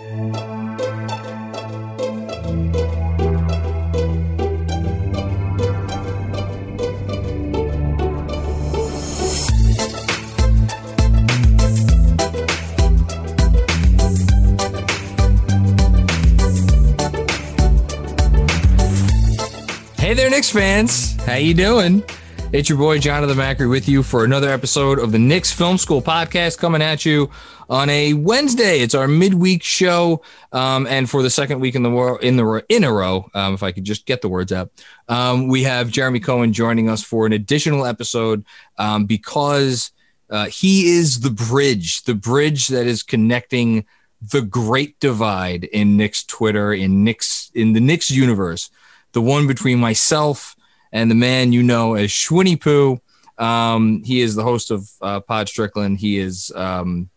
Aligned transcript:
Hey 0.00 0.06
there, 20.14 20.30
Knicks 20.30 20.50
fans. 20.50 21.14
How 21.24 21.34
you 21.34 21.52
doing? 21.52 22.02
It's 22.52 22.68
your 22.68 22.78
boy 22.78 22.98
Jonathan 22.98 23.36
Macri 23.36 23.70
with 23.70 23.88
you 23.88 24.02
for 24.02 24.24
another 24.24 24.50
episode 24.50 24.98
of 24.98 25.12
the 25.12 25.20
Knicks 25.20 25.52
Film 25.52 25.78
School 25.78 26.02
podcast 26.02 26.58
coming 26.58 26.82
at 26.82 27.04
you 27.04 27.30
on 27.68 27.88
a 27.88 28.12
Wednesday. 28.14 28.80
It's 28.80 28.92
our 28.96 29.06
midweek 29.06 29.62
show, 29.62 30.22
um, 30.50 30.88
and 30.88 31.08
for 31.08 31.22
the 31.22 31.30
second 31.30 31.60
week 31.60 31.76
in 31.76 31.84
the 31.84 31.90
world 31.90 32.24
in 32.24 32.36
the 32.36 32.64
in 32.68 32.82
a 32.82 32.92
row, 32.92 33.30
um, 33.34 33.54
if 33.54 33.62
I 33.62 33.70
could 33.70 33.84
just 33.84 34.04
get 34.04 34.20
the 34.20 34.28
words 34.28 34.50
out, 34.50 34.72
um, 35.08 35.46
we 35.46 35.62
have 35.62 35.92
Jeremy 35.92 36.18
Cohen 36.18 36.52
joining 36.52 36.90
us 36.90 37.04
for 37.04 37.24
an 37.24 37.32
additional 37.32 37.86
episode 37.86 38.44
um, 38.78 39.04
because 39.04 39.92
uh, 40.28 40.46
he 40.46 40.88
is 40.88 41.20
the 41.20 41.30
bridge, 41.30 42.02
the 42.02 42.16
bridge 42.16 42.66
that 42.66 42.84
is 42.84 43.04
connecting 43.04 43.86
the 44.20 44.42
great 44.42 44.98
divide 44.98 45.64
in 45.64 45.96
Knicks 45.96 46.24
Twitter, 46.24 46.72
in 46.72 47.04
Knicks 47.04 47.52
in 47.54 47.74
the 47.74 47.80
Knicks 47.80 48.10
universe 48.10 48.70
the 49.12 49.22
one 49.22 49.46
between 49.46 49.78
myself 49.78 50.56
and 50.92 51.10
the 51.10 51.14
man 51.14 51.52
you 51.52 51.62
know 51.62 51.94
as 51.94 52.10
Schwinny 52.10 52.60
Poo. 52.60 53.00
Um, 53.38 54.02
he 54.04 54.20
is 54.20 54.34
the 54.34 54.42
host 54.42 54.70
of 54.70 54.90
uh, 55.00 55.20
Pod 55.20 55.48
Strickland. 55.48 55.98
He 55.98 56.18
is, 56.18 56.52
um, 56.54 57.08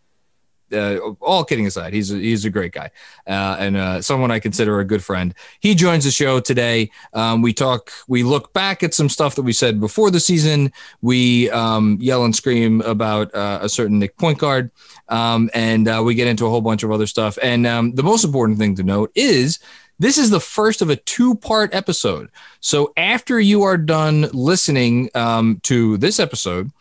uh, 0.72 0.98
all 1.20 1.44
kidding 1.44 1.68
aside, 1.68 1.94
he's 1.94 2.12
a, 2.12 2.16
he's 2.16 2.46
a 2.46 2.50
great 2.50 2.72
guy 2.72 2.90
uh, 3.28 3.58
and 3.60 3.78
uh, 3.78 4.02
someone 4.02 4.32
I 4.32 4.40
consider 4.40 4.80
a 4.80 4.86
good 4.86 5.04
friend. 5.04 5.34
He 5.60 5.76
joins 5.76 6.04
the 6.04 6.12
show 6.12 6.40
today. 6.40 6.92
Um, 7.14 7.42
we 7.42 7.54
talk, 7.54 7.92
we 8.08 8.24
look 8.24 8.54
back 8.54 8.84
at 8.84 8.94
some 8.94 9.10
stuff 9.10 9.36
that 9.36 9.44
we 9.44 9.54
said 9.54 9.80
before 9.80 10.12
the 10.12 10.20
season. 10.20 10.72
We 11.02 11.50
um, 11.52 11.98
yell 12.02 12.26
and 12.26 12.36
scream 12.36 12.82
about 12.82 13.34
uh, 13.36 13.60
a 13.62 13.70
certain 13.70 14.00
Knick 14.00 14.18
point 14.18 14.40
guard, 14.40 14.72
um, 15.10 15.50
and 15.54 15.88
uh, 15.88 16.02
we 16.04 16.16
get 16.16 16.28
into 16.28 16.46
a 16.46 16.50
whole 16.50 16.62
bunch 16.62 16.84
of 16.84 16.92
other 16.92 17.08
stuff. 17.08 17.38
And 17.42 17.68
um, 17.68 17.94
the 17.94 18.04
most 18.04 18.24
important 18.24 18.60
thing 18.60 18.76
to 18.76 18.84
note 18.84 19.12
is 19.16 19.60
this 20.00 20.18
is 20.18 20.30
the 20.30 20.40
first 20.40 20.82
of 20.82 20.90
a 20.90 20.96
two 20.96 21.36
part 21.36 21.74
episode. 21.74 22.30
So 22.60 22.94
after 22.98 23.40
you 23.40 23.64
are 23.64 23.78
done 23.78 24.28
listening 24.34 25.10
um, 25.16 25.60
to 25.64 25.98
this 25.98 26.20
episode, 26.20 26.72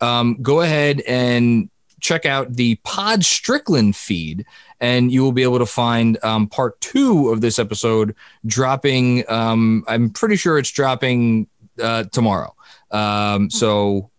um, 0.00 0.38
go 0.42 0.60
ahead 0.60 1.00
and 1.02 1.70
check 2.00 2.26
out 2.26 2.54
the 2.54 2.74
Pod 2.84 3.24
Strickland 3.24 3.96
feed, 3.96 4.44
and 4.80 5.12
you 5.12 5.22
will 5.22 5.32
be 5.32 5.44
able 5.44 5.60
to 5.60 5.66
find 5.66 6.18
um, 6.24 6.48
part 6.48 6.80
two 6.80 7.30
of 7.30 7.40
this 7.40 7.58
episode 7.58 8.14
dropping. 8.44 9.24
Um, 9.30 9.84
I'm 9.86 10.10
pretty 10.10 10.36
sure 10.36 10.58
it's 10.58 10.72
dropping 10.72 11.46
uh, 11.80 12.04
tomorrow. 12.04 12.54
Um, 12.90 13.48
so 13.48 14.10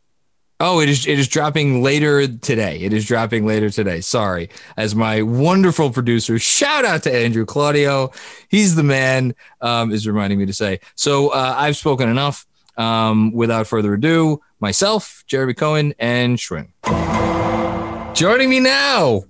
Oh, 0.66 0.80
it 0.80 0.88
is 0.88 1.06
it 1.06 1.20
is 1.20 1.28
dropping 1.28 1.84
later 1.84 2.26
today. 2.26 2.80
It 2.80 2.94
is 2.94 3.06
dropping 3.06 3.46
later 3.46 3.70
today. 3.70 4.00
Sorry. 4.00 4.50
As 4.78 4.96
my 4.96 5.22
wonderful 5.22 5.92
producer, 5.92 6.40
shout 6.40 6.86
out 6.86 7.04
to 7.04 7.14
Andrew 7.14 7.46
Claudio. 7.46 8.12
He's 8.48 8.76
the 8.76 8.82
man, 8.82 9.36
um, 9.60 9.92
is 9.92 10.08
reminding 10.08 10.40
me 10.40 10.46
to 10.46 10.54
say. 10.54 10.80
So 10.96 11.34
uh, 11.34 11.56
I've 11.58 11.76
spoken 11.76 12.08
enough. 12.08 12.48
Um, 12.76 13.34
without 13.34 13.68
further 13.68 13.94
ado, 13.94 14.42
myself, 14.60 15.24
Jeremy 15.28 15.54
Cohen, 15.54 15.94
and 16.00 16.40
Schwinn. 16.40 16.70
Joining 18.16 18.50
me 18.50 18.60
now 18.60 19.26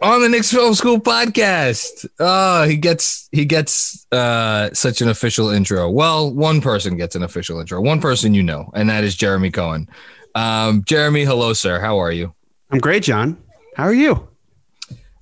on 0.00 0.22
the 0.22 0.28
Knicks 0.28 0.52
Film 0.52 0.74
School 0.74 1.00
podcast. 1.00 2.06
Oh, 2.20 2.68
he 2.68 2.76
gets 2.76 3.28
he 3.32 3.46
gets 3.46 4.06
uh, 4.12 4.68
such 4.74 5.00
an 5.00 5.08
official 5.08 5.48
intro. 5.48 5.90
Well, 5.90 6.32
one 6.32 6.60
person 6.60 6.96
gets 6.96 7.16
an 7.16 7.24
official 7.24 7.58
intro. 7.58 7.80
One 7.80 8.00
person 8.00 8.34
you 8.34 8.42
know, 8.42 8.70
and 8.74 8.88
that 8.90 9.02
is 9.02 9.16
Jeremy 9.16 9.50
Cohen. 9.50 9.88
Um, 10.34 10.84
Jeremy, 10.84 11.24
hello, 11.24 11.52
sir. 11.52 11.80
How 11.80 11.98
are 11.98 12.10
you? 12.10 12.34
I'm 12.70 12.78
great, 12.78 13.02
John. 13.02 13.36
How 13.76 13.84
are 13.84 13.94
you? 13.94 14.28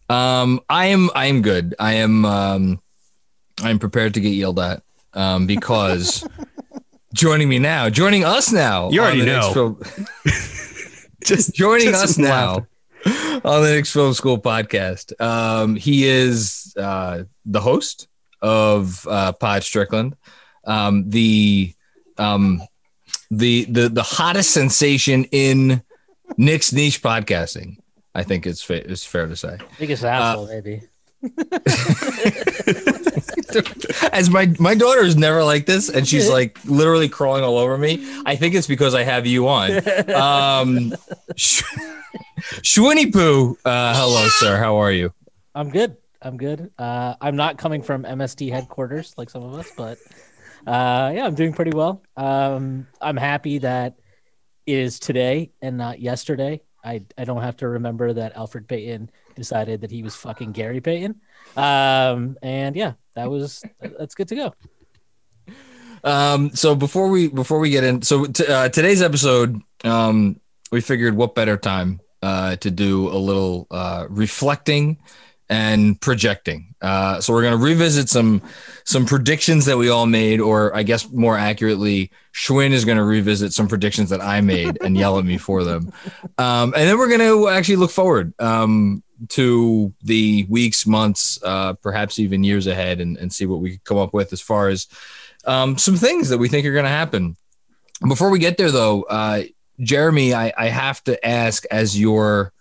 Um, 0.09 0.61
I 0.69 0.87
am. 0.87 1.11
I 1.15 1.27
am 1.27 1.43
good. 1.43 1.75
I 1.78 1.95
am. 1.95 2.25
Um, 2.25 2.83
I'm 3.62 3.78
prepared 3.78 4.15
to 4.15 4.21
get 4.21 4.31
yelled 4.31 4.59
at. 4.59 4.83
Um, 5.15 5.47
because 5.47 6.27
joining 7.15 7.49
me 7.49 7.59
now, 7.59 7.91
joining 7.91 8.25
us 8.25 8.53
now. 8.53 8.91
You 8.91 9.03
already 9.03 9.25
know. 9.25 9.53
Film, 9.53 9.83
just 11.25 11.55
joining 11.55 11.91
just 11.91 12.05
us 12.05 12.19
now 12.19 12.67
on 13.05 13.62
the 13.62 13.70
Knicks 13.75 13.93
Film 13.93 14.15
School 14.15 14.38
podcast. 14.38 15.19
Um, 15.20 15.76
he 15.76 16.06
is 16.06 16.75
uh, 16.76 17.25
the 17.44 17.61
host 17.61 18.08
of 18.41 19.06
uh, 19.08 19.32
Pod 19.32 19.62
Strickland, 19.62 20.17
um, 20.65 21.08
the 21.11 21.75
um, 22.19 22.62
the 23.32 23.64
the 23.64 23.88
the 23.88 24.02
hottest 24.02 24.50
sensation 24.50 25.25
in 25.32 25.82
Knicks 26.37 26.73
niche 26.73 27.02
podcasting. 27.02 27.79
I 28.14 28.23
think 28.23 28.46
it's 28.46 28.62
fa- 28.62 28.88
it's 28.90 29.05
fair 29.05 29.26
to 29.26 29.34
say. 29.37 29.58
Biggest 29.79 30.05
asshole, 30.05 30.44
uh, 30.44 30.49
maybe. 30.52 30.82
As 34.12 34.29
my 34.29 34.55
my 34.58 34.75
daughter 34.75 35.00
is 35.00 35.17
never 35.17 35.43
like 35.43 35.64
this, 35.64 35.88
and 35.88 36.06
she's 36.06 36.29
like 36.38 36.62
literally 36.67 37.08
crawling 37.08 37.43
all 37.43 37.56
over 37.56 37.79
me. 37.79 38.06
I 38.26 38.37
think 38.37 38.55
it's 38.55 38.67
because 38.67 38.94
I 38.94 39.02
have 39.02 39.26
you 39.26 39.49
on. 39.49 39.70
Um, 40.11 40.93
Sh- 41.37 41.62
Poo, 42.76 43.58
uh, 43.64 43.94
hello, 43.96 44.29
sir. 44.29 44.58
How 44.58 44.76
are 44.76 44.93
you? 44.93 45.12
I'm 45.55 45.70
good. 45.70 45.96
I'm 46.20 46.37
good. 46.37 46.70
Uh, 46.79 47.14
I'm 47.20 47.37
not 47.37 47.56
coming 47.56 47.82
from 47.82 48.05
MST 48.05 48.52
headquarters 48.52 49.14
like 49.17 49.31
some 49.31 49.43
of 49.43 49.55
us, 49.55 49.70
but 49.76 49.99
uh, 50.67 51.12
yeah, 51.14 51.25
I'm 51.25 51.35
doing 51.35 51.53
pretty 51.53 51.73
well. 51.73 52.03
Um, 52.17 52.87
I'm 53.00 53.17
happy 53.17 53.59
that 53.59 53.99
it 54.67 54.79
is 54.79 54.99
today 54.99 55.53
and 55.61 55.76
not 55.76 56.00
yesterday. 56.00 56.62
I 56.85 57.05
I 57.17 57.25
don't 57.25 57.43
have 57.43 57.56
to 57.59 57.69
remember 57.69 58.12
that 58.12 58.37
Alfred 58.37 58.69
Payton 58.69 59.11
decided 59.35 59.81
that 59.81 59.91
he 59.91 60.03
was 60.03 60.14
fucking 60.17 60.53
Gary 60.53 60.81
Payton. 60.81 61.20
Um, 61.56 62.37
and 62.43 62.76
yeah, 62.76 62.94
that 63.14 63.31
was 63.31 63.62
that's 63.81 64.14
good 64.14 64.29
to 64.29 64.37
go. 64.37 64.55
Um, 66.05 66.50
so 66.55 66.75
before 66.75 67.08
we 67.08 67.29
before 67.29 67.58
we 67.58 67.70
get 67.70 67.85
in, 67.85 68.03
so 68.03 68.26
t- 68.26 68.47
uh, 68.47 68.69
today's 68.69 69.03
episode, 69.03 69.61
um, 69.85 70.41
we 70.70 70.81
figured 70.81 71.15
what 71.15 71.35
better 71.35 71.56
time 71.56 72.00
uh, 72.23 72.56
to 72.56 72.70
do 72.70 73.08
a 73.08 73.19
little 73.19 73.67
uh, 73.70 74.06
reflecting 74.08 74.99
and 75.52 76.00
projecting. 76.00 76.75
Uh, 76.81 77.20
so 77.20 77.34
we're 77.34 77.43
going 77.43 77.58
to 77.58 77.62
revisit 77.62 78.08
some 78.08 78.40
some 78.84 79.04
predictions 79.04 79.66
that 79.66 79.76
we 79.76 79.90
all 79.90 80.06
made, 80.06 80.40
or 80.40 80.75
I 80.75 80.82
guess 80.82 81.10
more 81.10 81.37
accurately, 81.37 82.10
Schwinn 82.32 82.72
is 82.72 82.87
going 82.87 82.96
to 82.96 83.04
revisit 83.04 83.52
some 83.52 83.69
predictions 83.69 84.08
that 84.08 84.22
I 84.22 84.40
made 84.40 84.78
and 84.81 84.96
yell 84.96 85.19
at 85.19 85.26
me 85.26 85.37
for 85.37 85.62
them. 85.62 85.93
Um, 86.38 86.72
and 86.75 86.88
then 86.88 86.96
we're 86.96 87.08
going 87.08 87.20
to 87.20 87.50
actually 87.50 87.76
look 87.76 87.90
forward 87.90 88.32
um, 88.40 89.02
to 89.28 89.93
the 90.02 90.46
weeks, 90.49 90.87
months, 90.87 91.38
uh, 91.44 91.75
perhaps 91.75 92.19
even 92.19 92.43
years 92.44 92.66
ahead, 92.66 93.00
and, 93.02 93.19
and 93.19 93.31
see 93.31 93.44
what 93.44 93.60
we 93.60 93.72
could 93.72 93.84
come 93.84 93.98
up 93.98 94.14
with 94.14 94.32
as 94.32 94.40
far 94.40 94.69
as 94.69 94.88
um, 95.44 95.76
some 95.76 95.96
things 95.96 96.31
that 96.31 96.38
we 96.38 96.48
think 96.48 96.66
are 96.66 96.72
going 96.72 96.84
to 96.84 96.98
happen. 97.02 97.37
Before 98.08 98.31
we 98.31 98.38
get 98.38 98.56
there, 98.56 98.72
though, 98.72 99.02
uh, 99.02 99.43
Jeremy, 99.78 100.32
I, 100.32 100.52
I 100.56 100.69
have 100.69 101.05
to 101.05 101.14
ask, 101.25 101.66
as 101.70 102.00
your 102.00 102.52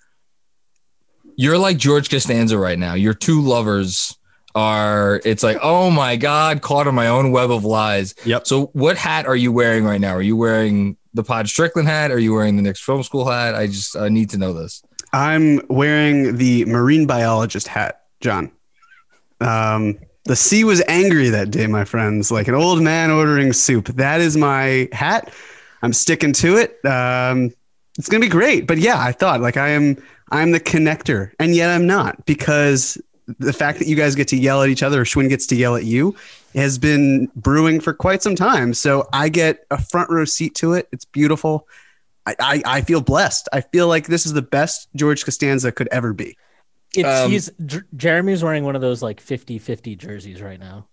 you're 1.41 1.57
like 1.57 1.77
George 1.77 2.11
Costanza 2.11 2.55
right 2.55 2.77
now. 2.77 2.93
Your 2.93 3.15
two 3.15 3.41
lovers 3.41 4.15
are. 4.53 5.19
It's 5.25 5.41
like, 5.41 5.57
oh 5.63 5.89
my 5.89 6.15
god, 6.15 6.61
caught 6.61 6.85
in 6.85 6.93
my 6.93 7.07
own 7.07 7.31
web 7.31 7.49
of 7.49 7.65
lies. 7.65 8.13
Yep. 8.25 8.45
So, 8.45 8.67
what 8.73 8.95
hat 8.95 9.25
are 9.25 9.35
you 9.35 9.51
wearing 9.51 9.83
right 9.83 9.99
now? 9.99 10.13
Are 10.13 10.21
you 10.21 10.38
wearing 10.38 10.97
the 11.15 11.23
Pod 11.23 11.49
Strickland 11.49 11.88
hat? 11.88 12.11
Are 12.11 12.19
you 12.19 12.31
wearing 12.31 12.57
the 12.57 12.61
Knicks 12.61 12.79
Film 12.79 13.01
School 13.01 13.27
hat? 13.27 13.55
I 13.55 13.65
just 13.65 13.97
I 13.97 14.07
need 14.09 14.29
to 14.29 14.38
know 14.38 14.53
this. 14.53 14.83
I'm 15.13 15.61
wearing 15.67 16.38
the 16.38 16.63
marine 16.65 17.07
biologist 17.07 17.67
hat, 17.67 18.03
John. 18.19 18.51
Um, 19.39 19.97
the 20.25 20.35
sea 20.35 20.63
was 20.63 20.83
angry 20.87 21.29
that 21.29 21.49
day, 21.49 21.65
my 21.65 21.85
friends, 21.85 22.31
like 22.31 22.49
an 22.49 22.53
old 22.53 22.83
man 22.83 23.09
ordering 23.09 23.51
soup. 23.51 23.87
That 23.87 24.21
is 24.21 24.37
my 24.37 24.87
hat. 24.91 25.33
I'm 25.81 25.91
sticking 25.91 26.33
to 26.33 26.57
it. 26.57 26.85
Um, 26.85 27.51
it's 27.97 28.09
gonna 28.09 28.21
be 28.21 28.29
great. 28.29 28.67
But 28.67 28.77
yeah, 28.77 28.99
I 28.99 29.11
thought 29.11 29.41
like 29.41 29.57
I 29.57 29.69
am 29.69 30.01
I'm 30.31 30.51
the 30.51 30.59
connector, 30.59 31.31
and 31.39 31.55
yet 31.55 31.69
I'm 31.69 31.85
not 31.88 32.25
because 32.25 33.01
the 33.39 33.53
fact 33.53 33.79
that 33.79 33.88
you 33.88 33.95
guys 33.95 34.15
get 34.15 34.27
to 34.29 34.38
yell 34.38 34.61
at 34.61 34.69
each 34.69 34.83
other 34.83 35.01
or 35.01 35.05
Schwinn 35.05 35.29
gets 35.29 35.45
to 35.47 35.55
yell 35.55 35.75
at 35.75 35.83
you 35.83 36.15
has 36.55 36.77
been 36.77 37.29
brewing 37.35 37.79
for 37.79 37.93
quite 37.93 38.21
some 38.21 38.35
time. 38.35 38.73
So 38.73 39.07
I 39.13 39.29
get 39.29 39.65
a 39.71 39.81
front 39.81 40.09
row 40.09 40.25
seat 40.25 40.55
to 40.55 40.73
it. 40.73 40.88
It's 40.91 41.05
beautiful. 41.05 41.67
I, 42.25 42.35
I, 42.39 42.63
I 42.65 42.81
feel 42.81 43.01
blessed. 43.01 43.47
I 43.53 43.61
feel 43.61 43.88
like 43.88 44.07
this 44.07 44.25
is 44.25 44.33
the 44.33 44.41
best 44.41 44.89
George 44.95 45.23
Costanza 45.23 45.71
could 45.71 45.87
ever 45.91 46.13
be. 46.13 46.37
It's 46.94 47.07
Um, 47.07 47.31
he's 47.31 47.49
J- 47.65 47.81
Jeremy's 47.95 48.44
wearing 48.44 48.65
one 48.65 48.75
of 48.75 48.81
those 48.81 49.01
like 49.01 49.21
50-50 49.21 49.97
jerseys 49.97 50.41
right 50.41 50.59
now. 50.59 50.87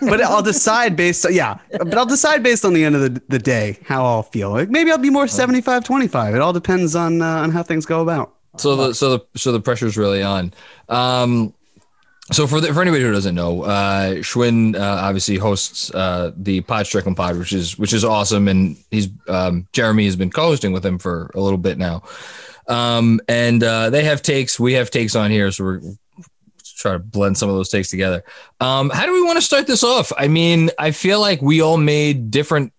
But 0.00 0.20
I'll 0.20 0.42
decide 0.42 0.96
based 0.96 1.26
yeah, 1.30 1.58
but 1.70 1.96
I'll 1.96 2.06
decide 2.06 2.42
based 2.42 2.64
on 2.64 2.74
the 2.74 2.84
end 2.84 2.94
of 2.94 3.00
the, 3.00 3.22
the 3.28 3.38
day 3.38 3.78
how 3.84 4.04
I'll 4.04 4.22
feel. 4.22 4.50
Like 4.50 4.68
maybe 4.68 4.90
I'll 4.90 4.98
be 4.98 5.10
more 5.10 5.26
75 5.26 5.84
25. 5.84 6.34
It 6.34 6.40
all 6.40 6.52
depends 6.52 6.94
on 6.94 7.22
uh, 7.22 7.38
on 7.38 7.50
how 7.50 7.62
things 7.62 7.86
go 7.86 8.02
about. 8.02 8.34
So 8.58 8.76
the 8.76 8.94
so 8.94 9.16
the 9.16 9.26
so 9.36 9.52
the 9.52 9.60
pressure's 9.60 9.96
really 9.96 10.22
on. 10.22 10.52
Um, 10.88 11.54
so 12.30 12.46
for 12.46 12.60
the, 12.60 12.72
for 12.72 12.80
anybody 12.80 13.02
who 13.02 13.12
doesn't 13.12 13.34
know, 13.34 13.62
uh, 13.62 14.14
Schwinn 14.16 14.76
uh, 14.76 14.80
obviously 14.80 15.36
hosts 15.36 15.92
uh, 15.94 16.32
the 16.36 16.60
Pod 16.62 16.86
Strickland 16.86 17.16
Pod, 17.16 17.38
which 17.38 17.52
is 17.52 17.78
which 17.78 17.92
is 17.92 18.04
awesome, 18.04 18.48
and 18.48 18.76
he's 18.90 19.08
um, 19.28 19.66
Jeremy 19.72 20.04
has 20.04 20.16
been 20.16 20.30
co-hosting 20.30 20.72
with 20.72 20.84
him 20.84 20.98
for 20.98 21.30
a 21.34 21.40
little 21.40 21.58
bit 21.58 21.78
now. 21.78 22.02
Um, 22.68 23.20
and 23.28 23.62
uh, 23.62 23.90
they 23.90 24.04
have 24.04 24.22
takes, 24.22 24.58
we 24.58 24.74
have 24.74 24.90
takes 24.90 25.16
on 25.16 25.30
here, 25.30 25.50
so 25.50 25.64
we're 25.64 25.80
try 26.82 26.92
to 26.92 26.98
blend 26.98 27.38
some 27.38 27.48
of 27.48 27.54
those 27.54 27.68
takes 27.68 27.88
together. 27.88 28.22
Um, 28.60 28.90
how 28.90 29.06
do 29.06 29.12
we 29.12 29.22
want 29.22 29.36
to 29.36 29.42
start 29.42 29.66
this 29.66 29.82
off? 29.84 30.12
I 30.16 30.28
mean, 30.28 30.70
I 30.78 30.90
feel 30.90 31.20
like 31.20 31.40
we 31.40 31.62
all 31.62 31.78
made 31.78 32.30
different 32.30 32.72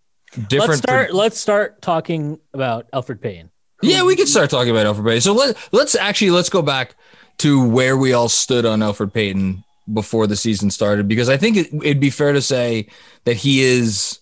different. 0.47 0.69
Let's 0.69 0.81
start. 0.81 1.13
let's 1.13 1.39
start 1.39 1.81
talking 1.81 2.39
about 2.53 2.87
Alfred 2.93 3.21
Payne. 3.21 3.49
Yeah, 3.81 4.03
we 4.03 4.15
could 4.15 4.27
start 4.27 4.49
talking 4.49 4.71
about 4.71 4.85
Alfred 4.85 5.05
Payton. 5.05 5.21
So 5.21 5.33
let 5.33 5.57
let's 5.71 5.95
actually 5.95 6.31
let's 6.31 6.49
go 6.49 6.61
back 6.61 6.95
to 7.39 7.67
where 7.67 7.97
we 7.97 8.13
all 8.13 8.29
stood 8.29 8.65
on 8.65 8.83
Alfred 8.83 9.13
Payton 9.13 9.63
before 9.91 10.27
the 10.27 10.35
season 10.35 10.71
started 10.71 11.07
because 11.07 11.27
I 11.27 11.35
think 11.35 11.57
it, 11.57 11.73
it'd 11.73 11.99
be 11.99 12.09
fair 12.09 12.31
to 12.31 12.41
say 12.41 12.87
that 13.25 13.35
he 13.35 13.61
is 13.61 14.19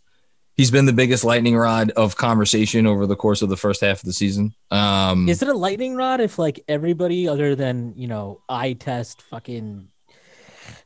he's 0.62 0.70
been 0.70 0.86
the 0.86 0.94
biggest 0.94 1.24
lightning 1.24 1.58
rod 1.58 1.90
of 1.98 2.16
conversation 2.18 2.86
over 2.86 3.08
the 3.08 3.16
course 3.16 3.42
of 3.42 3.50
the 3.50 3.58
first 3.58 3.82
half 3.82 3.98
of 3.98 4.06
the 4.06 4.14
season. 4.14 4.54
Um, 4.70 5.28
Is 5.28 5.42
it 5.42 5.48
a 5.48 5.56
lightning 5.56 5.96
rod 5.96 6.22
if 6.22 6.38
like 6.38 6.64
everybody 6.68 7.28
other 7.28 7.56
than 7.56 7.94
you 7.96 8.08
know 8.08 8.42
I 8.48 8.74
test 8.74 9.24
fucking 9.24 9.88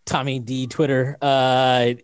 Tommy 0.06 0.40
D 0.40 0.68
Twitter 0.68 1.18
uh 1.22 1.96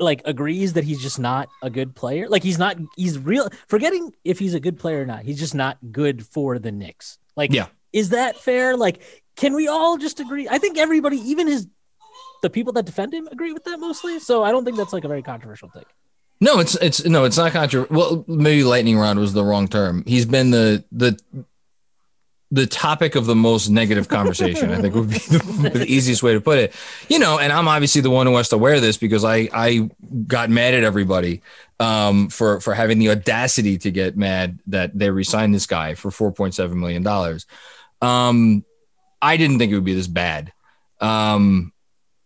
like 0.00 0.22
agrees 0.24 0.72
that 0.72 0.82
he's 0.82 1.00
just 1.00 1.20
not 1.20 1.48
a 1.62 1.70
good 1.70 1.94
player? 1.94 2.28
Like 2.28 2.42
he's 2.42 2.58
not 2.58 2.76
he's 2.96 3.20
real 3.20 3.48
forgetting 3.68 4.12
if 4.24 4.40
he's 4.40 4.54
a 4.54 4.60
good 4.60 4.76
player 4.76 5.02
or 5.02 5.06
not. 5.06 5.22
He's 5.22 5.38
just 5.38 5.54
not 5.54 5.78
good 5.92 6.26
for 6.26 6.58
the 6.58 6.72
Knicks. 6.72 7.18
Like 7.36 7.52
Yeah. 7.52 7.66
is 7.92 8.08
that 8.08 8.36
fair? 8.36 8.76
Like 8.76 9.00
can 9.36 9.54
we 9.54 9.68
all 9.68 9.96
just 9.96 10.18
agree? 10.18 10.48
I 10.48 10.58
think 10.58 10.76
everybody 10.76 11.18
even 11.18 11.46
his 11.46 11.68
the 12.42 12.50
people 12.50 12.72
that 12.72 12.84
defend 12.84 13.14
him 13.14 13.28
agree 13.28 13.52
with 13.52 13.62
that 13.62 13.78
mostly. 13.78 14.18
So 14.18 14.42
I 14.42 14.50
don't 14.50 14.64
think 14.64 14.76
that's 14.76 14.92
like 14.92 15.04
a 15.04 15.08
very 15.08 15.22
controversial 15.22 15.68
thing. 15.68 15.84
No, 16.44 16.58
it's 16.58 16.74
it's 16.74 17.02
no, 17.06 17.24
it's 17.24 17.38
not 17.38 17.52
controversial. 17.52 17.96
Well, 17.96 18.24
maybe 18.28 18.64
lightning 18.64 18.98
rod 18.98 19.16
was 19.16 19.32
the 19.32 19.42
wrong 19.42 19.66
term. 19.66 20.04
He's 20.06 20.26
been 20.26 20.50
the 20.50 20.84
the 20.92 21.18
the 22.50 22.66
topic 22.66 23.14
of 23.14 23.24
the 23.24 23.34
most 23.34 23.70
negative 23.70 24.08
conversation. 24.08 24.70
I 24.70 24.78
think 24.82 24.94
would 24.94 25.08
be 25.08 25.16
the, 25.16 25.70
the 25.72 25.86
easiest 25.88 26.22
way 26.22 26.34
to 26.34 26.42
put 26.42 26.58
it. 26.58 26.74
You 27.08 27.18
know, 27.18 27.38
and 27.38 27.50
I'm 27.50 27.66
obviously 27.66 28.02
the 28.02 28.10
one 28.10 28.26
who 28.26 28.36
has 28.36 28.50
to 28.50 28.58
wear 28.58 28.78
this 28.78 28.98
because 28.98 29.24
I 29.24 29.48
I 29.54 29.88
got 30.26 30.50
mad 30.50 30.74
at 30.74 30.84
everybody 30.84 31.40
um, 31.80 32.28
for 32.28 32.60
for 32.60 32.74
having 32.74 32.98
the 32.98 33.08
audacity 33.08 33.78
to 33.78 33.90
get 33.90 34.14
mad 34.14 34.58
that 34.66 34.96
they 34.96 35.08
resigned 35.08 35.54
this 35.54 35.64
guy 35.64 35.94
for 35.94 36.10
4.7 36.10 36.74
million 36.74 37.02
dollars. 37.02 37.46
Um, 38.02 38.66
I 39.22 39.38
didn't 39.38 39.58
think 39.58 39.72
it 39.72 39.76
would 39.76 39.84
be 39.84 39.94
this 39.94 40.08
bad. 40.08 40.52
Um, 41.00 41.72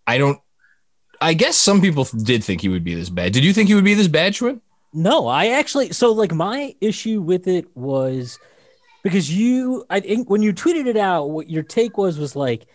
I 0.09 0.19
don't. 0.19 0.41
I 1.21 1.35
guess 1.35 1.57
some 1.57 1.81
people 1.81 2.05
did 2.05 2.45
think 2.45 2.61
he 2.61 2.69
would 2.69 2.85
be 2.85 2.95
this 2.95 3.11
bad. 3.11 3.33
Did 3.33 3.45
you 3.45 3.53
think 3.53 3.69
he 3.69 3.75
would 3.75 3.85
be 3.85 3.95
this 3.95 4.09
bad, 4.09 4.35
Schwinn? 4.35 4.61
No, 4.93 5.27
I 5.27 5.49
actually 5.49 5.93
so 5.93 6.13
like 6.13 6.33
my 6.33 6.75
issue 6.81 7.21
with 7.21 7.47
it 7.47 7.77
was 7.77 8.39
because 9.03 9.31
you 9.31 9.85
I 9.91 10.01
think 10.01 10.31
when 10.31 10.43
you 10.43 10.53
tweeted 10.53 10.87
it 10.87 10.97
out, 10.97 11.31
what 11.31 11.51
your 11.51 11.63
take 11.63 11.99
was 11.99 12.19
was 12.19 12.35
like 12.35 12.67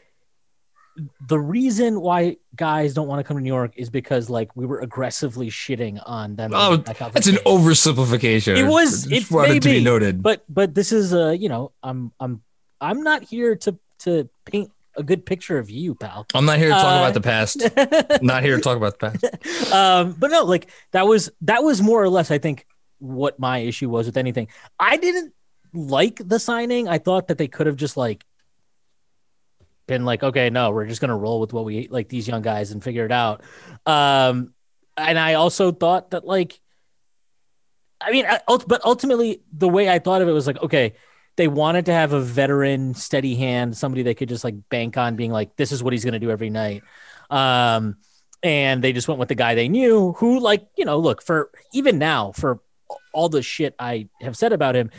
the 1.28 1.40
reason 1.40 2.02
why 2.02 2.38
guys 2.56 2.94
don't 2.94 3.08
want 3.08 3.20
to 3.20 3.24
come 3.24 3.38
to 3.38 3.42
New 3.42 3.48
York 3.48 3.74
is 3.76 3.90
because 3.90 4.30
like 4.30 4.56
we 4.56 4.66
were 4.66 4.80
aggressively 4.80 5.50
shitting 5.50 6.02
on 6.06 6.36
them. 6.36 6.52
Oh, 6.54 6.78
that's 6.78 7.28
an 7.28 7.38
oversimplification. 7.38 8.58
It 8.58 8.68
was. 8.68 9.12
It 9.12 9.30
wanted 9.32 9.62
to 9.64 9.70
be, 9.70 9.84
noted. 9.84 10.22
But 10.22 10.44
but 10.48 10.76
this 10.76 10.92
is 10.92 11.14
a 11.14 11.36
you 11.36 11.50
know 11.50 11.72
I'm 11.82 12.12
I'm 12.20 12.44
I'm 12.80 13.02
not 13.02 13.24
here 13.24 13.56
to 13.56 13.78
to 14.00 14.30
paint 14.46 14.72
a 14.96 15.04
good 15.04 15.26
picture 15.26 15.58
of 15.58 15.70
you, 15.70 15.96
pal. 15.96 16.26
I'm 16.34 16.46
not 16.46 16.58
here 16.58 16.70
to 16.70 16.74
talk 16.74 16.86
Uh, 16.86 17.00
about 17.00 17.14
the 17.14 17.22
past. 17.22 18.22
not 18.22 18.44
here 18.44 18.56
to 18.56 18.62
talk 18.62 18.78
about 18.78 19.00
the 19.00 19.12
past. 19.12 19.72
um, 19.74 20.16
but 20.18 20.32
no, 20.32 20.44
like 20.46 20.70
that 20.92 21.08
was 21.08 21.30
that 21.42 21.64
was 21.64 21.82
more 21.82 22.02
or 22.02 22.10
less, 22.10 22.32
I 22.32 22.38
think, 22.38 22.66
what 23.00 23.40
my 23.40 23.60
issue 23.60 23.90
was 23.90 24.06
with 24.06 24.18
anything. 24.18 24.48
I 24.80 24.98
didn't 24.98 25.34
like 25.74 26.22
the 26.24 26.40
signing. 26.40 26.88
I 26.88 27.00
thought 27.00 27.28
that 27.28 27.38
they 27.38 27.48
could 27.48 27.68
have 27.68 27.76
just 27.76 27.98
like 27.98 28.24
been 29.88 30.06
like, 30.06 30.24
okay, 30.24 30.50
no, 30.50 30.72
we're 30.72 30.86
just 30.86 31.02
gonna 31.02 31.18
roll 31.18 31.40
with 31.40 31.54
what 31.54 31.66
we 31.66 31.88
like 31.90 32.10
these 32.10 32.28
young 32.28 32.42
guys 32.42 32.72
and 32.72 32.84
figure 32.84 33.06
it 33.06 33.12
out. 33.12 33.42
Um, 33.86 34.54
and 34.96 35.18
I 35.18 35.34
also 35.34 35.72
thought 35.72 36.12
that 36.12 36.26
like, 36.26 36.60
I 38.00 38.12
mean, 38.12 38.26
I, 38.26 38.40
but 38.48 38.86
ultimately, 38.86 39.42
the 39.52 39.68
way 39.70 39.90
I 39.90 40.00
thought 40.00 40.22
of 40.22 40.28
it 40.28 40.32
was 40.34 40.48
like, 40.48 40.62
okay. 40.62 40.94
They 41.36 41.48
wanted 41.48 41.86
to 41.88 41.94
have 41.94 42.14
a 42.14 42.20
veteran, 42.20 42.94
steady 42.94 43.36
hand, 43.36 43.76
somebody 43.76 44.04
they 44.04 44.14
could 44.14 44.30
just 44.30 44.44
like 44.44 44.56
bank 44.70 44.98
on, 44.98 45.16
being 45.16 45.32
like, 45.32 45.56
"This 45.56 45.72
is 45.72 45.84
what 45.84 45.94
he's 45.94 46.04
going 46.04 46.14
to 46.14 46.20
do 46.20 46.32
every 46.32 46.50
night." 46.50 46.84
Um, 47.30 47.98
and 48.44 48.84
they 48.84 48.94
just 48.94 49.08
went 49.08 49.20
with 49.20 49.30
the 49.30 49.36
guy 49.36 49.56
they 49.56 49.70
knew 49.70 50.14
who 50.14 50.40
like 50.40 50.68
you 50.78 50.86
know 50.86 51.00
look 51.00 51.24
for 51.24 51.50
even 51.74 51.98
now 51.98 52.34
for 52.34 52.60
all 53.14 53.30
the 53.30 53.42
shit 53.42 53.74
i 53.80 54.10
have 54.22 54.36
said 54.36 54.52
about 54.52 54.76
him 54.76 54.92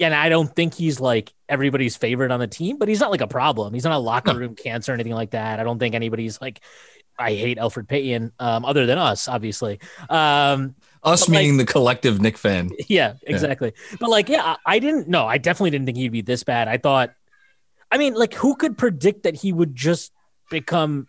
and 0.00 0.12
i 0.12 0.28
don't 0.28 0.56
think 0.56 0.74
he's 0.74 0.98
like 0.98 1.32
everybody's 1.48 1.96
favorite 1.96 2.30
on 2.30 2.40
the 2.40 2.46
team 2.46 2.76
but 2.78 2.88
he's 2.88 3.00
not 3.00 3.10
like 3.10 3.20
a 3.20 3.26
problem. 3.26 3.74
He's 3.74 3.84
not 3.84 3.94
a 3.94 3.98
locker 3.98 4.34
room 4.34 4.54
cancer 4.54 4.92
or 4.92 4.94
anything 4.94 5.14
like 5.14 5.30
that. 5.30 5.60
I 5.60 5.64
don't 5.64 5.78
think 5.78 5.94
anybody's 5.94 6.40
like 6.40 6.60
i 7.20 7.32
hate 7.32 7.58
alfred 7.58 7.88
payton 7.88 8.30
um, 8.38 8.64
other 8.64 8.86
than 8.86 8.98
us 8.98 9.28
obviously. 9.28 9.80
Um, 10.08 10.76
Us 11.02 11.20
But, 11.20 11.28
like- 11.28 11.40
meaning 11.40 11.56
the 11.56 11.64
collective 11.66 12.20
Knick 12.20 12.38
fan. 12.38 12.70
yeah, 12.88 13.14
exactly. 13.22 13.72
But 14.00 14.10
like, 14.10 14.28
yeah, 14.28 14.56
I, 14.66 14.78
didn't 14.78 15.08
know. 15.08 15.26
I 15.26 15.38
definitely 15.38 15.70
didn't 15.70 15.86
think 15.86 15.98
he'd 15.98 16.12
be 16.12 16.22
this 16.22 16.44
bad. 16.44 16.68
I 16.68 16.78
thought, 16.78 17.14
I 17.90 17.98
mean, 17.98 18.14
like, 18.14 18.34
who 18.34 18.56
could 18.56 18.76
predict 18.76 19.22
that 19.22 19.36
he 19.36 19.52
would 19.52 19.74
just 19.74 20.12
become 20.50 21.06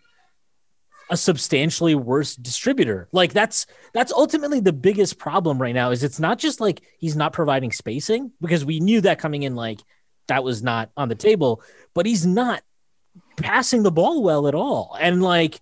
a 1.10 1.16
substantially 1.16 1.96
worse 1.96 2.36
distributor. 2.36 3.08
Like 3.10 3.32
that's 3.32 3.66
that's 3.92 4.12
ultimately 4.12 4.60
the 4.60 4.72
biggest 4.72 5.18
problem 5.18 5.60
right 5.60 5.74
now 5.74 5.90
is 5.90 6.04
it's 6.04 6.20
not 6.20 6.38
just 6.38 6.60
like 6.60 6.82
he's 6.98 7.16
not 7.16 7.32
providing 7.32 7.72
spacing 7.72 8.30
because 8.40 8.64
we 8.64 8.78
knew 8.78 9.00
that 9.00 9.18
coming 9.18 9.42
in 9.42 9.56
like 9.56 9.80
that 10.28 10.44
was 10.44 10.62
not 10.62 10.90
on 10.96 11.08
the 11.08 11.16
table, 11.16 11.62
but 11.94 12.06
he's 12.06 12.24
not 12.24 12.62
passing 13.36 13.82
the 13.82 13.90
ball 13.90 14.22
well 14.22 14.46
at 14.46 14.54
all. 14.54 14.96
And 15.00 15.20
like 15.20 15.60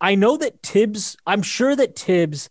I 0.00 0.16
know 0.16 0.36
that 0.36 0.62
Thibs, 0.62 1.16
I'm 1.26 1.42
sure 1.42 1.74
that 1.74 1.98
Thibs 1.98 2.50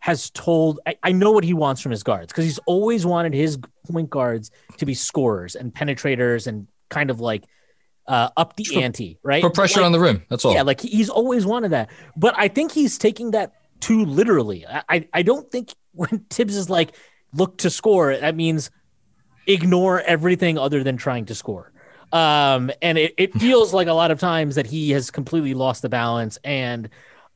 has 0.00 0.30
told 0.30 0.80
I, 0.86 0.96
I 1.02 1.12
know 1.12 1.30
what 1.30 1.44
he 1.44 1.54
wants 1.54 1.80
from 1.80 1.92
his 1.92 2.02
guards 2.02 2.32
because 2.32 2.44
he's 2.44 2.58
always 2.66 3.04
wanted 3.06 3.34
his 3.34 3.58
point 3.90 4.10
guards 4.10 4.50
to 4.78 4.86
be 4.86 4.94
scorers 4.94 5.54
and 5.54 5.72
penetrators 5.74 6.46
and 6.46 6.66
kind 6.88 7.10
of 7.10 7.20
like 7.20 7.44
uh, 8.06 8.30
up 8.36 8.56
the 8.56 8.82
ante, 8.82 9.18
right? 9.22 9.42
Put 9.42 9.54
pressure 9.54 9.80
Like- 9.80 9.86
on 9.86 9.92
the 9.92 10.00
rim. 10.00 10.24
That's 10.28 10.44
all. 10.44 10.52
yeah, 10.54 10.62
like 10.62 10.80
he's 10.80 11.08
always 11.10 11.46
wanted 11.46 11.70
that. 11.72 11.90
But 12.16 12.34
I 12.36 12.48
think 12.48 12.72
he's 12.72 12.98
taking 12.98 13.30
that 13.32 13.52
too 13.80 14.04
literally. 14.04 14.66
I, 14.66 14.82
I, 14.88 15.08
I 15.14 15.22
don't 15.22 15.50
think 15.50 15.74
when 15.92 16.08
Thibs 16.30 16.56
is 16.56 16.68
like, 16.68 16.96
look 17.32 17.58
to 17.58 17.70
score, 17.70 18.16
that 18.16 18.34
means 18.34 18.70
ignore 19.46 20.00
everything 20.00 20.58
other 20.58 20.82
than 20.82 20.96
trying 20.96 21.26
to 21.26 21.34
score. 21.34 21.72
Um, 22.12 22.70
and 22.82 22.98
it, 22.98 23.14
it 23.16 23.34
feels 23.40 23.72
like 23.72 23.86
a 23.86 23.92
lot 23.92 24.10
of 24.10 24.18
times 24.18 24.56
that 24.56 24.66
he 24.66 24.90
has 24.90 25.10
completely 25.10 25.54
lost 25.54 25.82
the 25.82 25.88
balance. 25.88 26.38
And 26.42 26.88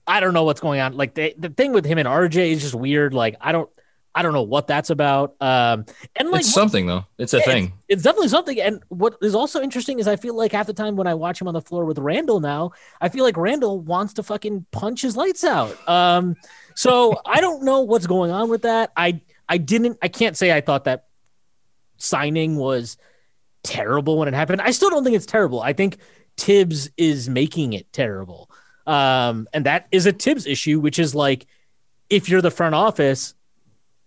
I 0.06 0.20
don't 0.20 0.34
know 0.34 0.44
what's 0.44 0.60
going 0.60 0.80
on. 0.80 0.96
Like 0.96 1.14
the, 1.14 1.34
the 1.38 1.48
thing 1.48 1.72
with 1.72 1.84
him 1.84 1.98
and 1.98 2.08
RJ 2.08 2.52
is 2.52 2.62
just 2.62 2.74
weird. 2.74 3.14
Like, 3.14 3.36
I 3.40 3.52
don't, 3.52 3.70
I 4.14 4.22
don't 4.22 4.32
know 4.32 4.42
what 4.42 4.68
that's 4.68 4.90
about. 4.90 5.34
Um, 5.40 5.86
and 6.14 6.30
like 6.30 6.40
it's 6.40 6.54
something 6.54 6.86
though. 6.86 7.04
It's 7.18 7.34
a 7.34 7.40
thing. 7.40 7.64
It's, 7.64 7.74
it's 7.88 8.02
definitely 8.04 8.28
something. 8.28 8.60
And 8.60 8.82
what 8.88 9.16
is 9.20 9.34
also 9.34 9.60
interesting 9.60 9.98
is 9.98 10.06
I 10.06 10.14
feel 10.16 10.36
like 10.36 10.52
half 10.52 10.66
the 10.66 10.72
time 10.72 10.94
when 10.94 11.08
I 11.08 11.14
watch 11.14 11.40
him 11.40 11.48
on 11.48 11.54
the 11.54 11.60
floor 11.60 11.84
with 11.84 11.98
Randle 11.98 12.38
now, 12.38 12.70
I 13.00 13.08
feel 13.08 13.24
like 13.24 13.36
Randle 13.36 13.80
wants 13.80 14.14
to 14.14 14.22
fucking 14.22 14.66
punch 14.70 15.02
his 15.02 15.16
lights 15.16 15.42
out. 15.42 15.76
Um, 15.88 16.36
so 16.76 17.20
I 17.26 17.40
don't 17.40 17.64
know 17.64 17.80
what's 17.80 18.06
going 18.06 18.30
on 18.30 18.48
with 18.48 18.62
that. 18.62 18.92
I 18.96 19.20
I 19.48 19.58
didn't 19.58 19.98
I 20.00 20.08
can't 20.08 20.36
say 20.36 20.52
I 20.52 20.60
thought 20.60 20.84
that 20.84 21.06
signing 21.96 22.56
was 22.56 22.96
terrible 23.64 24.18
when 24.18 24.28
it 24.28 24.34
happened. 24.34 24.60
I 24.60 24.70
still 24.70 24.90
don't 24.90 25.02
think 25.02 25.16
it's 25.16 25.26
terrible. 25.26 25.60
I 25.60 25.72
think 25.72 25.98
Thibs 26.36 26.88
is 26.96 27.28
making 27.28 27.72
it 27.72 27.92
terrible. 27.92 28.50
Um, 28.86 29.48
and 29.52 29.66
that 29.66 29.86
is 29.90 30.06
a 30.06 30.12
Thibs 30.12 30.46
issue, 30.46 30.80
which 30.80 30.98
is 30.98 31.14
like 31.14 31.46
if 32.10 32.28
you're 32.28 32.42
the 32.42 32.50
front 32.50 32.74
office, 32.74 33.34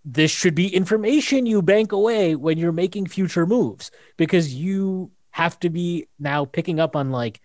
this 0.04 0.30
should 0.30 0.54
be 0.54 0.74
information 0.74 1.46
you 1.46 1.60
bank 1.62 1.92
away 1.92 2.34
when 2.36 2.56
you're 2.58 2.72
making 2.72 3.06
future 3.06 3.44
moves 3.46 3.90
because 4.16 4.54
you 4.54 5.10
have 5.30 5.58
to 5.60 5.70
be 5.70 6.06
now 6.18 6.44
picking 6.44 6.80
up 6.80 6.96
on 6.96 7.10
like 7.10 7.40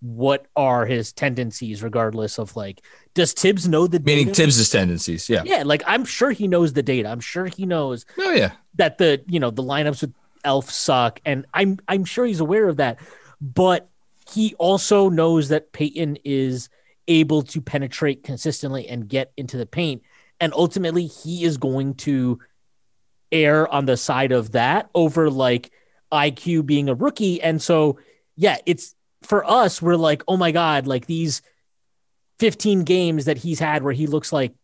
what 0.00 0.46
are 0.54 0.84
his 0.84 1.12
tendencies 1.12 1.82
regardless 1.82 2.38
of 2.38 2.54
like 2.54 2.82
does 3.14 3.32
Thibs 3.32 3.66
know 3.66 3.86
the 3.86 3.98
Meaning 4.00 4.26
data? 4.26 4.42
Thibs' 4.42 4.68
tendencies. 4.68 5.28
Yeah. 5.28 5.42
yeah 5.44 5.62
like 5.64 5.82
I'm 5.86 6.04
sure 6.04 6.30
he 6.30 6.48
knows 6.48 6.72
the 6.74 6.82
data 6.82 7.08
I'm 7.08 7.20
sure 7.20 7.46
he 7.46 7.66
knows 7.66 8.04
Oh 8.18 8.32
yeah. 8.32 8.52
that 8.74 8.98
the 8.98 9.22
you 9.26 9.40
know 9.40 9.50
the 9.50 9.62
lineups 9.62 10.02
with 10.02 10.14
Elf 10.44 10.70
suck, 10.70 11.20
and 11.24 11.44
I'm 11.52 11.78
I'm 11.88 12.04
sure 12.04 12.24
he's 12.24 12.40
aware 12.40 12.68
of 12.68 12.76
that. 12.76 12.98
But 13.40 13.88
he 14.30 14.54
also 14.54 15.08
knows 15.08 15.48
that 15.48 15.72
Payton 15.72 16.18
is 16.24 16.68
able 17.08 17.42
to 17.42 17.60
penetrate 17.60 18.24
consistently 18.24 18.88
and 18.88 19.08
get 19.08 19.32
into 19.36 19.56
the 19.56 19.66
paint, 19.66 20.02
and 20.40 20.52
ultimately 20.54 21.06
he 21.06 21.44
is 21.44 21.56
going 21.56 21.94
to 21.94 22.38
err 23.32 23.68
on 23.72 23.86
the 23.86 23.96
side 23.96 24.32
of 24.32 24.52
that 24.52 24.88
over 24.94 25.30
like 25.30 25.72
IQ 26.12 26.66
being 26.66 26.88
a 26.88 26.94
rookie. 26.94 27.42
And 27.42 27.60
so 27.60 27.98
yeah, 28.36 28.58
it's 28.66 28.94
for 29.22 29.44
us. 29.44 29.82
We're 29.82 29.96
like, 29.96 30.22
oh 30.28 30.36
my 30.36 30.52
god, 30.52 30.86
like 30.86 31.06
these 31.06 31.42
15 32.38 32.84
games 32.84 33.24
that 33.24 33.38
he's 33.38 33.58
had 33.58 33.82
where 33.82 33.92
he 33.92 34.06
looks 34.06 34.32
like 34.32 34.54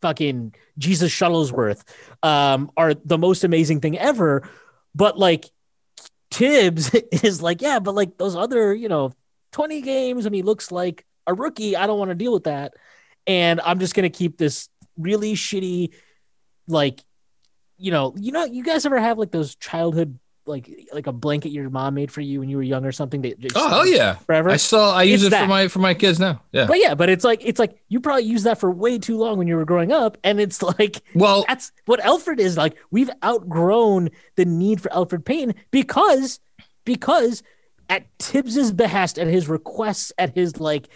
fucking 0.00 0.54
Jesus 0.78 1.12
Shuttlesworth 1.12 1.82
um, 2.22 2.70
are 2.76 2.94
the 2.94 3.18
most 3.18 3.44
amazing 3.44 3.80
thing 3.80 3.98
ever. 3.98 4.48
But 4.94 5.18
like 5.18 5.50
Thibs 6.30 6.94
is 7.12 7.42
like, 7.42 7.62
yeah, 7.62 7.78
but 7.78 7.94
like 7.94 8.16
those 8.18 8.36
other, 8.36 8.74
you 8.74 8.88
know, 8.88 9.12
20 9.52 9.80
games 9.80 10.26
and 10.26 10.34
he 10.34 10.42
looks 10.42 10.70
like 10.70 11.04
a 11.26 11.34
rookie. 11.34 11.76
I 11.76 11.86
don't 11.86 11.98
want 11.98 12.10
to 12.10 12.14
deal 12.14 12.32
with 12.32 12.44
that. 12.44 12.74
And 13.26 13.60
I'm 13.60 13.78
just 13.78 13.94
going 13.94 14.10
to 14.10 14.16
keep 14.16 14.38
this 14.38 14.68
really 14.96 15.34
shitty, 15.34 15.94
like, 16.66 17.00
you 17.76 17.90
know, 17.90 18.14
you 18.16 18.32
know, 18.32 18.44
you 18.44 18.62
guys 18.62 18.86
ever 18.86 18.98
have 18.98 19.18
like 19.18 19.30
those 19.30 19.54
childhood, 19.56 20.18
like, 20.50 20.88
like 20.92 21.06
a 21.06 21.12
blanket 21.12 21.50
your 21.50 21.70
mom 21.70 21.94
made 21.94 22.10
for 22.10 22.20
you 22.20 22.40
when 22.40 22.48
you 22.48 22.56
were 22.56 22.62
young 22.62 22.84
or 22.84 22.92
something? 22.92 23.22
That 23.22 23.34
oh, 23.38 23.40
just 23.40 23.56
Oh 23.56 23.68
hell 23.68 23.86
yeah. 23.86 24.16
Forever. 24.16 24.50
I 24.50 24.56
still 24.56 24.80
I 24.80 25.04
use 25.04 25.24
It's 25.24 25.34
it 25.34 25.38
for 25.38 25.46
my 25.46 25.68
for 25.68 25.78
my 25.78 25.94
kids 25.94 26.18
now. 26.18 26.42
Yeah. 26.52 26.66
But 26.66 26.78
yeah, 26.78 26.94
but 26.94 27.08
it's 27.08 27.24
like 27.24 27.42
it's 27.44 27.58
like 27.58 27.78
you 27.88 28.00
probably 28.00 28.24
used 28.24 28.44
that 28.44 28.58
for 28.58 28.70
way 28.70 28.98
too 28.98 29.16
long 29.16 29.38
when 29.38 29.48
you 29.48 29.56
were 29.56 29.64
growing 29.64 29.92
up, 29.92 30.18
and 30.22 30.40
it's 30.40 30.62
like 30.78 31.02
Well, 31.14 31.44
that's 31.48 31.72
what 31.86 32.00
Alfred 32.00 32.40
is 32.40 32.56
like. 32.56 32.76
We've 32.90 33.10
outgrown 33.24 34.10
the 34.36 34.44
need 34.44 34.80
for 34.80 34.92
Alfred 34.92 35.24
Payton 35.24 35.54
because 35.70 36.40
because 36.84 37.42
at 37.88 38.06
Thibs's 38.18 38.72
behest, 38.72 39.18
at 39.18 39.26
his 39.26 39.48
requests, 39.48 40.12
at 40.16 40.34
his 40.34 40.60
like, 40.60 40.88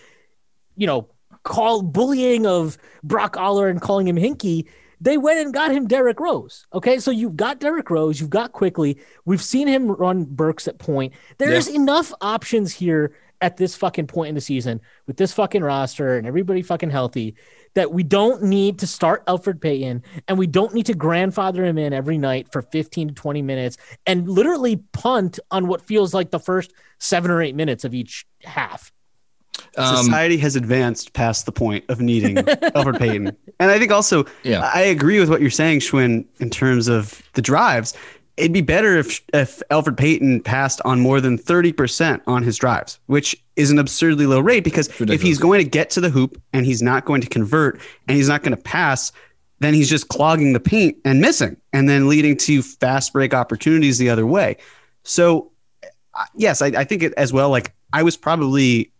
you 0.76 0.86
know, 0.86 1.08
call 1.42 1.82
bullying 1.82 2.46
of 2.46 2.78
Brock 3.02 3.36
Aller 3.36 3.68
and 3.68 3.80
calling 3.80 4.08
him 4.08 4.16
Hinkie, 4.16 4.66
they 5.04 5.18
went 5.18 5.38
and 5.38 5.52
got 5.52 5.70
him 5.70 5.86
Derrick 5.86 6.18
Rose. 6.18 6.66
Okay, 6.72 6.98
so 6.98 7.10
you've 7.10 7.36
got 7.36 7.60
Derrick 7.60 7.90
Rose, 7.90 8.18
you've 8.18 8.30
got 8.30 8.52
Quickley. 8.52 8.98
We've 9.26 9.42
seen 9.42 9.68
him 9.68 9.90
run 9.90 10.24
Burks 10.24 10.66
at 10.66 10.78
point. 10.78 11.12
There's 11.36 11.68
enough 11.68 12.12
options 12.22 12.72
here 12.72 13.14
at 13.42 13.58
this 13.58 13.76
fucking 13.76 14.06
point 14.06 14.30
in 14.30 14.34
the 14.34 14.40
season 14.40 14.80
with 15.06 15.18
this 15.18 15.34
fucking 15.34 15.62
roster 15.62 16.16
and 16.16 16.26
everybody 16.26 16.62
fucking 16.62 16.88
healthy 16.88 17.34
that 17.74 17.92
we 17.92 18.02
don't 18.02 18.42
need 18.42 18.78
to 18.78 18.86
start 18.86 19.22
Alfred 19.26 19.60
Payton 19.60 20.02
and 20.26 20.38
we 20.38 20.46
don't 20.46 20.72
need 20.72 20.86
to 20.86 20.94
grandfather 20.94 21.62
him 21.62 21.76
in 21.76 21.92
every 21.92 22.16
night 22.16 22.50
for 22.50 22.62
15 22.62 23.08
to 23.08 23.14
20 23.14 23.42
minutes 23.42 23.76
and 24.06 24.26
literally 24.26 24.76
punt 24.92 25.38
on 25.50 25.66
what 25.66 25.86
feels 25.86 26.14
like 26.14 26.30
the 26.30 26.38
first 26.38 26.72
seven 26.98 27.30
or 27.30 27.42
eight 27.42 27.54
minutes 27.54 27.84
of 27.84 27.92
each 27.92 28.24
half. 28.42 28.90
Um, 29.76 29.96
Society 29.96 30.36
has 30.38 30.56
advanced 30.56 31.12
past 31.12 31.46
the 31.46 31.52
point 31.52 31.84
of 31.88 32.00
needing 32.00 32.38
Alfred 32.74 32.96
Payton. 32.98 33.36
And 33.60 33.70
I 33.70 33.78
think 33.78 33.92
also, 33.92 34.24
Yeah. 34.42 34.70
I 34.74 34.80
agree 34.82 35.20
with 35.20 35.28
what 35.30 35.40
you're 35.40 35.50
saying, 35.50 35.80
Schwinn, 35.80 36.24
in 36.38 36.50
terms 36.50 36.88
of 36.88 37.22
the 37.34 37.42
drives. 37.42 37.94
It'd 38.36 38.52
be 38.52 38.62
better 38.62 38.96
if, 38.96 39.20
if 39.32 39.62
Alfred 39.70 39.96
Payton 39.96 40.40
passed 40.40 40.80
on 40.84 40.98
more 41.00 41.20
than 41.20 41.38
30% 41.38 42.20
on 42.26 42.42
his 42.42 42.56
drives, 42.56 42.98
which 43.06 43.36
is 43.54 43.70
an 43.70 43.78
absurdly 43.78 44.26
low 44.26 44.40
rate 44.40 44.64
because 44.64 44.88
if 45.00 45.22
he's 45.22 45.38
going 45.38 45.62
to 45.62 45.68
get 45.70 45.88
to 45.90 46.00
the 46.00 46.10
hoop 46.10 46.40
and 46.52 46.66
he's 46.66 46.82
not 46.82 47.04
going 47.04 47.20
to 47.20 47.28
convert 47.28 47.80
and 48.08 48.16
he's 48.16 48.28
not 48.28 48.42
going 48.42 48.56
to 48.56 48.60
pass, 48.62 49.12
then 49.60 49.72
he's 49.72 49.88
just 49.88 50.08
clogging 50.08 50.52
the 50.52 50.58
paint 50.58 50.96
and 51.04 51.20
missing 51.20 51.56
and 51.72 51.88
then 51.88 52.08
leading 52.08 52.36
to 52.38 52.60
fast 52.60 53.12
break 53.12 53.32
opportunities 53.32 53.98
the 53.98 54.10
other 54.10 54.26
way. 54.26 54.56
So, 55.04 55.52
uh, 56.12 56.24
yes, 56.34 56.60
I, 56.60 56.66
I 56.66 56.82
think 56.82 57.04
it 57.04 57.14
as 57.16 57.32
well. 57.32 57.50
Like, 57.50 57.72
I 57.92 58.02
was 58.02 58.16
probably 58.16 58.90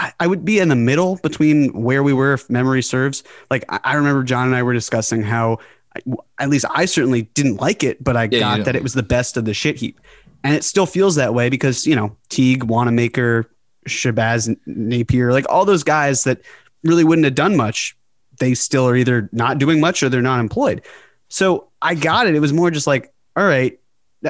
I, 0.00 0.12
I 0.20 0.26
would 0.26 0.46
be 0.46 0.58
in 0.58 0.68
the 0.68 0.76
middle 0.76 1.16
between 1.22 1.68
where 1.74 2.02
we 2.02 2.14
were, 2.14 2.32
if 2.32 2.48
memory 2.48 2.82
serves. 2.82 3.22
Like 3.50 3.66
I, 3.68 3.80
I 3.84 3.94
remember 3.94 4.22
John 4.22 4.46
and 4.46 4.56
I 4.56 4.62
were 4.62 4.72
discussing 4.72 5.20
how, 5.20 5.58
I, 5.94 6.00
at 6.38 6.48
least 6.48 6.64
I 6.74 6.86
certainly 6.86 7.22
didn't 7.34 7.56
like 7.56 7.84
it, 7.84 8.02
but 8.02 8.16
I 8.16 8.24
you 8.24 8.40
got 8.40 8.64
that 8.64 8.74
it 8.74 8.82
was 8.82 8.94
the 8.94 9.02
best 9.02 9.36
of 9.36 9.44
the 9.44 9.52
shit 9.52 9.76
heap, 9.76 10.00
and 10.42 10.54
it 10.54 10.64
still 10.64 10.86
feels 10.86 11.16
that 11.16 11.34
way 11.34 11.50
because 11.50 11.86
you 11.86 11.94
know 11.94 12.16
Teague, 12.30 12.64
Wanamaker, 12.64 13.50
Shabazz, 13.86 14.56
Napier, 14.66 15.32
like 15.32 15.46
all 15.50 15.66
those 15.66 15.82
guys 15.82 16.24
that 16.24 16.40
really 16.82 17.04
wouldn't 17.04 17.26
have 17.26 17.34
done 17.34 17.56
much. 17.56 17.96
They 18.38 18.54
still 18.54 18.88
are 18.88 18.96
either 18.96 19.28
not 19.32 19.58
doing 19.58 19.80
much 19.80 20.02
or 20.02 20.08
they're 20.08 20.22
not 20.22 20.40
employed. 20.40 20.80
So 21.28 21.68
I 21.82 21.94
got 21.94 22.26
it. 22.26 22.34
It 22.34 22.40
was 22.40 22.54
more 22.54 22.70
just 22.70 22.86
like, 22.86 23.12
all 23.36 23.44
right. 23.44 23.78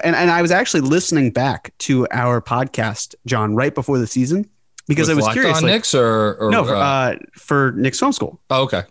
And, 0.03 0.17
and 0.17 0.31
I 0.31 0.43
was 0.43 0.51
actually 0.51 0.81
listening 0.81 1.31
back 1.31 1.73
to 1.79 2.09
our 2.11 2.41
podcast, 2.41 3.15
John, 3.25 3.55
right 3.55 3.75
before 3.75 3.99
the 3.99 4.07
season 4.09 4.49
because 4.91 5.09
with 5.09 5.15
I 5.15 5.17
was 5.17 5.25
Locked 5.25 5.35
curious. 5.35 5.57
On 5.57 5.63
like- 5.63 5.73
Knicks 5.73 5.95
or, 5.95 6.35
or 6.35 6.51
no, 6.51 6.65
for, 6.65 6.75
uh, 6.75 6.79
uh, 6.79 7.17
for 7.35 7.73
Knicks 7.73 7.99
film 7.99 8.13
school 8.13 8.41
oh, 8.51 8.63
okay. 8.65 8.83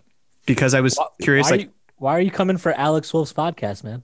because 0.47 0.73
I 0.73 0.81
was 0.81 0.97
curious. 1.21 1.45
why, 1.45 1.51
Like, 1.51 1.59
are 1.59 1.63
you, 1.63 1.69
why 1.97 2.17
are 2.17 2.21
you 2.21 2.31
coming 2.31 2.57
for 2.57 2.71
Alex 2.73 3.13
Wolf's 3.13 3.33
podcast, 3.33 3.83
man? 3.83 4.01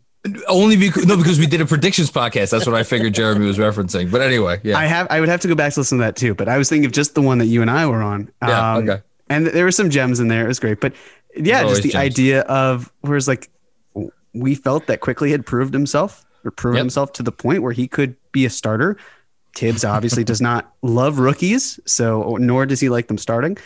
Only 0.47 0.75
because 0.75 1.05
no, 1.05 1.17
because 1.17 1.37
we 1.39 1.45
did 1.45 1.61
a 1.61 1.65
predictions 1.67 2.09
podcast. 2.11 2.49
That's 2.49 2.65
what 2.65 2.73
I 2.75 2.81
figured 2.83 3.13
Jeremy 3.13 3.45
was 3.45 3.57
referencing. 3.59 4.09
But 4.11 4.21
anyway, 4.21 4.59
yeah. 4.63 4.75
I 4.77 4.85
have, 4.85 5.05
I 5.11 5.19
would 5.19 5.29
have 5.29 5.41
to 5.41 5.47
go 5.47 5.53
back 5.55 5.73
to 5.73 5.79
listen 5.79 5.99
to 5.99 6.03
that 6.03 6.15
too. 6.15 6.33
But 6.33 6.49
I 6.49 6.57
was 6.57 6.67
thinking 6.67 6.85
of 6.85 6.91
just 6.91 7.13
the 7.15 7.21
one 7.21 7.37
that 7.37 7.45
you 7.45 7.61
and 7.61 7.69
I 7.69 7.85
were 7.85 8.01
on. 8.01 8.31
Yeah, 8.41 8.73
Um, 8.75 8.89
okay. 8.89 9.03
And 9.29 9.45
there 9.47 9.63
were 9.65 9.71
some 9.71 9.89
gems 9.91 10.19
in 10.19 10.27
there. 10.27 10.43
It 10.43 10.47
was 10.47 10.59
great. 10.59 10.79
But 10.81 10.93
yeah, 11.35 11.59
There's 11.61 11.73
just 11.73 11.83
the 11.83 11.89
gems. 11.89 12.03
idea 12.03 12.41
of 12.41 12.91
whereas 13.01 13.27
like 13.27 13.49
we 14.33 14.55
felt 14.55 14.87
that 14.87 14.99
Quickley 14.99 15.31
had 15.31 15.45
proved 15.45 15.73
himself 15.73 16.25
or 16.43 16.51
proven 16.51 16.77
Yep. 16.77 16.83
himself 16.83 17.13
to 17.13 17.23
the 17.23 17.31
point 17.31 17.61
where 17.61 17.71
he 17.71 17.87
could 17.87 18.15
be 18.31 18.45
a 18.45 18.49
starter. 18.49 18.97
Thibs 19.55 19.85
obviously 19.85 20.23
does 20.23 20.41
not 20.41 20.73
love 20.81 21.19
rookies, 21.19 21.79
so 21.85 22.37
nor 22.39 22.65
does 22.65 22.79
he 22.79 22.89
like 22.89 23.07
them 23.07 23.17
starting. 23.17 23.57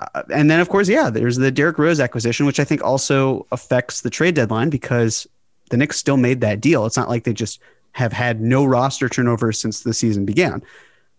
Uh, 0.00 0.22
and 0.32 0.50
then, 0.50 0.60
of 0.60 0.68
course, 0.68 0.88
yeah, 0.88 1.10
there's 1.10 1.36
the 1.36 1.50
Derrick 1.50 1.78
Rose 1.78 2.00
acquisition, 2.00 2.46
which 2.46 2.58
I 2.60 2.64
think 2.64 2.82
also 2.82 3.46
affects 3.52 4.00
the 4.00 4.10
trade 4.10 4.34
deadline 4.34 4.70
because 4.70 5.26
the 5.70 5.76
Knicks 5.76 5.96
still 5.96 6.16
made 6.16 6.40
that 6.40 6.60
deal. 6.60 6.86
It's 6.86 6.96
not 6.96 7.08
like 7.08 7.24
they 7.24 7.32
just 7.32 7.60
have 7.92 8.12
had 8.12 8.40
no 8.40 8.64
roster 8.64 9.08
turnover 9.08 9.52
since 9.52 9.82
the 9.82 9.94
season 9.94 10.24
began. 10.24 10.62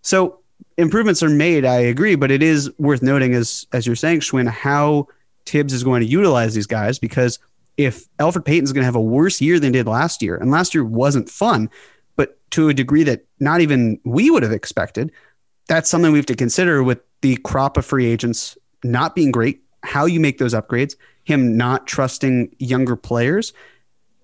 So 0.01 0.39
improvements 0.77 1.23
are 1.23 1.29
made, 1.29 1.65
I 1.65 1.77
agree, 1.77 2.15
but 2.15 2.31
it 2.31 2.43
is 2.43 2.71
worth 2.77 3.01
noting, 3.01 3.33
as 3.33 3.65
as 3.73 3.85
you're 3.85 3.95
saying, 3.95 4.21
Schwinn, 4.21 4.47
how 4.47 5.07
Thibs 5.45 5.73
is 5.73 5.83
going 5.83 6.01
to 6.01 6.07
utilize 6.07 6.53
these 6.53 6.67
guys 6.67 6.99
because 6.99 7.39
if 7.77 8.07
Elfrid 8.17 8.45
Payton's 8.45 8.73
going 8.73 8.81
to 8.81 8.85
have 8.85 8.95
a 8.95 9.01
worse 9.01 9.39
year 9.39 9.59
than 9.59 9.73
he 9.73 9.79
did 9.79 9.87
last 9.87 10.21
year, 10.21 10.35
and 10.35 10.49
last 10.51 10.73
year 10.73 10.83
wasn't 10.83 11.29
fun, 11.29 11.69
to 12.51 12.69
a 12.69 12.73
degree 12.73 13.03
that 13.03 13.25
not 13.39 13.61
even 13.61 13.99
we 14.03 14.29
would 14.29 14.43
have 14.43 14.51
expected, 14.51 15.11
that's 15.67 15.89
something 15.89 16.11
we 16.11 16.19
have 16.19 16.25
to 16.27 16.35
consider 16.35 16.83
with 16.83 16.99
the 17.21 17.37
crop 17.37 17.77
of 17.77 17.85
free 17.85 18.05
agents 18.05 18.57
not 18.83 19.15
being 19.15 19.31
great, 19.31 19.61
how 19.83 20.05
you 20.05 20.19
make 20.19 20.37
those 20.37 20.53
upgrades, 20.53 20.95
him 21.23 21.57
not 21.57 21.87
trusting 21.87 22.55
younger 22.59 22.95
players, 22.95 23.53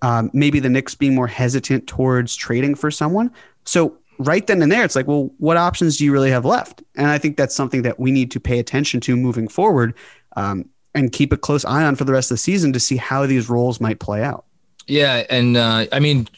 um, 0.02 0.30
maybe 0.32 0.60
the 0.60 0.68
Knicks 0.68 0.94
being 0.94 1.14
more 1.14 1.26
hesitant 1.26 1.86
towards 1.86 2.36
trading 2.36 2.74
for 2.74 2.90
someone. 2.90 3.30
So 3.64 3.96
right 4.18 4.46
then 4.46 4.62
and 4.62 4.70
there, 4.70 4.84
it's 4.84 4.96
like, 4.96 5.06
well, 5.06 5.30
what 5.38 5.56
options 5.56 5.96
do 5.96 6.04
you 6.04 6.12
really 6.12 6.30
have 6.30 6.44
left? 6.44 6.82
And 6.94 7.08
I 7.08 7.18
think 7.18 7.36
that's 7.36 7.54
something 7.54 7.82
that 7.82 7.98
we 7.98 8.10
need 8.10 8.30
to 8.32 8.40
pay 8.40 8.58
attention 8.58 9.00
to 9.00 9.16
moving 9.16 9.48
forward 9.48 9.94
um, 10.36 10.68
and 10.94 11.12
keep 11.12 11.32
a 11.32 11.36
close 11.36 11.64
eye 11.64 11.84
on 11.84 11.96
for 11.96 12.04
the 12.04 12.12
rest 12.12 12.30
of 12.30 12.36
the 12.36 12.40
season 12.40 12.72
to 12.72 12.80
see 12.80 12.96
how 12.96 13.26
these 13.26 13.48
roles 13.48 13.80
might 13.80 13.98
play 13.98 14.22
out. 14.22 14.44
Yeah, 14.86 15.24
and 15.30 15.56
uh, 15.56 15.86
I 15.92 16.00
mean, 16.00 16.28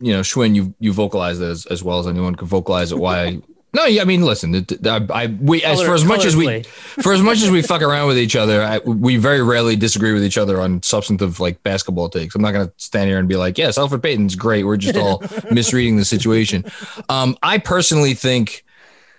you 0.00 0.12
know, 0.12 0.20
Schwinn, 0.20 0.54
you 0.54 0.74
you 0.78 0.92
vocalized 0.92 1.42
as 1.42 1.66
as 1.66 1.82
well 1.82 1.98
as 1.98 2.06
anyone 2.06 2.34
could 2.34 2.48
vocalize 2.48 2.90
it. 2.92 2.98
Why 2.98 3.40
no, 3.72 3.84
yeah, 3.84 4.02
I 4.02 4.04
mean, 4.04 4.22
listen, 4.22 4.66
I, 4.84 5.06
I 5.10 5.26
we 5.26 5.62
as 5.62 5.80
for 5.82 5.94
as 5.94 6.04
much 6.04 6.24
as 6.24 6.34
we 6.34 6.62
for 7.02 7.12
as 7.12 7.22
much 7.22 7.40
as 7.42 7.50
we 7.50 7.62
fuck 7.62 7.82
around 7.82 8.08
with 8.08 8.18
each 8.18 8.34
other, 8.34 8.62
I, 8.62 8.78
we 8.78 9.16
very 9.16 9.42
rarely 9.42 9.76
disagree 9.76 10.12
with 10.12 10.24
each 10.24 10.38
other 10.38 10.60
on 10.60 10.82
substantive 10.82 11.38
like 11.38 11.62
basketball 11.62 12.08
takes. 12.08 12.34
I'm 12.34 12.42
not 12.42 12.52
going 12.52 12.66
to 12.66 12.72
stand 12.78 13.08
here 13.08 13.18
and 13.18 13.28
be 13.28 13.36
like, 13.36 13.58
"Yes, 13.58 13.78
Alfred 13.78 14.02
Payton's 14.02 14.34
great." 14.34 14.64
We're 14.64 14.76
just 14.76 14.96
all 14.96 15.22
misreading 15.52 15.96
the 15.96 16.04
situation. 16.04 16.64
Um, 17.08 17.36
I 17.42 17.58
personally 17.58 18.14
think, 18.14 18.64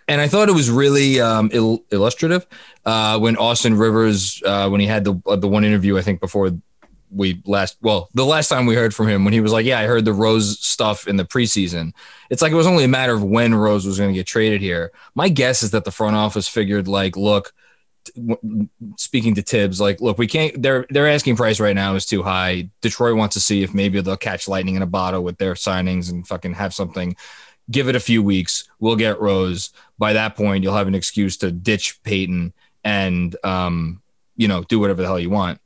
and 0.08 0.20
I 0.20 0.28
thought 0.28 0.50
it 0.50 0.56
was 0.56 0.70
really 0.70 1.22
um, 1.22 1.50
il- 1.54 1.86
illustrative 1.92 2.46
uh, 2.86 3.20
when 3.20 3.38
Austin 3.38 3.78
Rivers, 3.78 4.44
uh, 4.46 4.68
when 4.68 4.82
he 4.82 4.88
had 4.88 5.06
the 5.06 5.14
the 5.38 5.48
one 5.48 5.64
interview, 5.64 5.98
I 5.98 6.02
think 6.02 6.20
before 6.20 6.52
we 7.14 7.42
last 7.46 7.78
well 7.82 8.10
the 8.14 8.26
last 8.26 8.48
time 8.48 8.66
we 8.66 8.76
heard 8.76 8.96
from 8.96 9.08
him 9.08 9.26
when 9.26 9.34
he 9.34 9.42
was 9.42 9.52
like 9.52 9.66
yeah 9.66 9.80
i 9.80 9.86
heard 9.86 10.06
the 10.06 10.14
rose 10.14 10.60
stuff 10.82 11.08
in 11.08 11.18
the 11.18 11.26
preseason. 11.26 11.94
It's 12.30 12.42
like 12.42 12.52
it 12.52 12.56
was 12.56 12.68
only 12.68 12.84
a 12.84 12.88
matter 12.88 13.14
of 13.14 13.24
when 13.24 13.54
rose 13.54 13.86
was 13.86 13.98
going 14.00 14.10
to 14.10 14.18
get 14.18 14.26
traded 14.26 14.62
here. 14.62 14.92
My 15.14 15.30
guess 15.30 15.62
is 15.62 15.72
that 15.72 15.86
the 15.86 15.92
front 15.92 16.16
office 16.16 16.48
figured 16.48 16.88
like 16.88 17.16
look 17.16 17.54
speaking 18.98 19.36
to 19.36 19.44
thibs 19.44 19.80
like 19.80 20.02
look 20.02 20.18
we 20.18 20.26
can't 20.26 20.60
their 20.60 20.88
their 20.90 21.08
asking 21.08 21.36
price 21.36 21.60
right 21.60 21.76
now 21.76 21.94
is 21.96 22.06
too 22.06 22.24
high. 22.24 22.70
Detroit 22.82 23.16
wants 23.16 23.36
to 23.36 23.40
see 23.40 23.62
if 23.62 23.74
maybe 23.76 24.02
they'll 24.02 24.18
catch 24.18 24.48
lightning 24.48 24.76
in 24.76 24.82
a 24.82 24.88
bottle 24.88 25.24
with 25.24 25.38
their 25.38 25.54
signings 25.54 26.10
and 26.10 26.28
fucking 26.28 26.54
have 26.54 26.74
something. 26.74 27.16
Give 27.70 27.88
it 27.88 27.96
a 27.96 28.00
few 28.00 28.24
weeks. 28.24 28.68
We'll 28.80 28.96
get 28.96 29.22
rose. 29.22 29.70
By 30.00 30.14
that 30.14 30.36
point 30.36 30.64
you'll 30.64 30.76
have 30.76 30.88
an 30.88 30.96
excuse 30.96 31.38
to 31.38 31.52
ditch 31.52 32.02
payton 32.04 32.54
and 32.84 33.36
um 33.44 34.02
you 34.36 34.48
know 34.48 34.64
do 34.64 34.80
whatever 34.80 35.02
the 35.04 35.08
hell 35.08 35.20
you 35.20 35.30
want 35.30 35.60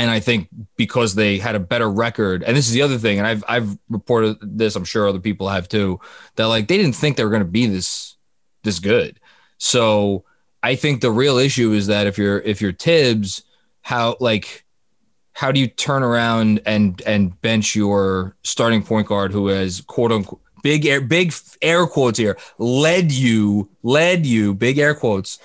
and 0.00 0.10
I 0.10 0.20
think 0.20 0.48
because 0.76 1.14
they 1.14 1.38
had 1.38 1.54
a 1.54 1.60
better 1.60 1.90
record, 1.90 2.42
and 2.42 2.56
this 2.56 2.66
is 2.66 2.72
the 2.72 2.82
other 2.82 2.98
thing, 2.98 3.18
and 3.18 3.26
I've 3.26 3.44
I've 3.46 3.78
reported 3.88 4.38
this, 4.40 4.74
I'm 4.74 4.84
sure 4.84 5.06
other 5.06 5.20
people 5.20 5.48
have 5.48 5.68
too, 5.68 6.00
that 6.36 6.46
like 6.46 6.68
they 6.68 6.78
didn't 6.78 6.94
think 6.94 7.16
they 7.16 7.24
were 7.24 7.30
going 7.30 7.42
to 7.42 7.48
be 7.48 7.66
this 7.66 8.16
this 8.62 8.78
good. 8.78 9.20
So 9.58 10.24
I 10.62 10.74
think 10.74 11.00
the 11.00 11.10
real 11.10 11.36
issue 11.36 11.72
is 11.72 11.86
that 11.88 12.06
if 12.06 12.16
you're 12.16 12.40
if 12.40 12.62
you're 12.62 12.72
Thibs, 12.72 13.42
how 13.82 14.16
like 14.20 14.64
how 15.32 15.52
do 15.52 15.60
you 15.60 15.68
turn 15.68 16.02
around 16.02 16.60
and 16.64 17.00
and 17.06 17.38
bench 17.42 17.76
your 17.76 18.36
starting 18.42 18.82
point 18.82 19.06
guard 19.06 19.32
who 19.32 19.48
has 19.48 19.82
quote 19.82 20.12
unquote 20.12 20.40
big 20.62 20.86
air 20.86 21.00
big 21.00 21.32
air 21.62 21.86
quotes 21.86 22.18
here. 22.18 22.36
Led 22.58 23.12
you 23.12 23.68
led 23.82 24.26
you 24.26 24.54
big 24.54 24.78
air 24.78 24.94
quotes 24.94 25.38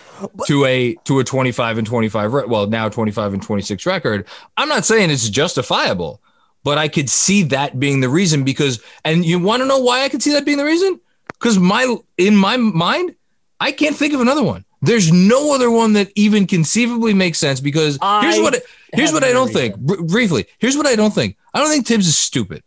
to 0.47 0.65
a 0.65 0.95
to 1.05 1.19
a 1.19 1.23
25 1.23 1.77
and 1.77 1.87
25 1.87 2.31
well 2.47 2.67
now 2.67 2.89
25 2.89 3.33
and 3.33 3.43
26 3.43 3.85
record. 3.85 4.27
I'm 4.57 4.69
not 4.69 4.85
saying 4.85 5.09
it's 5.09 5.29
justifiable 5.29 6.21
but 6.63 6.79
i 6.79 6.87
could 6.87 7.09
see 7.09 7.43
that 7.43 7.79
being 7.79 8.01
the 8.01 8.09
reason 8.09 8.43
because 8.43 8.81
and 9.05 9.23
you 9.23 9.39
want 9.39 9.61
to 9.61 9.67
know 9.67 9.77
why 9.77 10.01
i 10.03 10.09
could 10.09 10.21
see 10.21 10.31
that 10.33 10.43
being 10.45 10.57
the 10.57 10.65
reason? 10.65 10.99
Because 11.27 11.59
my 11.59 11.95
in 12.17 12.35
my 12.35 12.57
mind 12.57 13.15
i 13.59 13.71
can't 13.71 13.95
think 13.95 14.13
of 14.13 14.19
another 14.19 14.43
one. 14.43 14.65
There's 14.81 15.11
no 15.11 15.53
other 15.55 15.71
one 15.71 15.93
that 15.93 16.11
even 16.15 16.45
conceivably 16.45 17.13
makes 17.13 17.39
sense 17.39 17.59
because 17.59 17.97
here's 18.21 18.39
what 18.39 18.61
here's 18.93 19.13
what 19.13 19.23
i 19.23 19.31
don't 19.31 19.51
think. 19.53 19.77
br- 19.77 20.01
briefly 20.01 20.47
here's 20.57 20.75
what 20.75 20.87
i 20.87 20.95
don't 20.95 21.13
think. 21.13 21.37
I 21.53 21.59
don't 21.59 21.69
think 21.69 21.85
thibs 21.87 22.07
is 22.07 22.17
stupid 22.17 22.63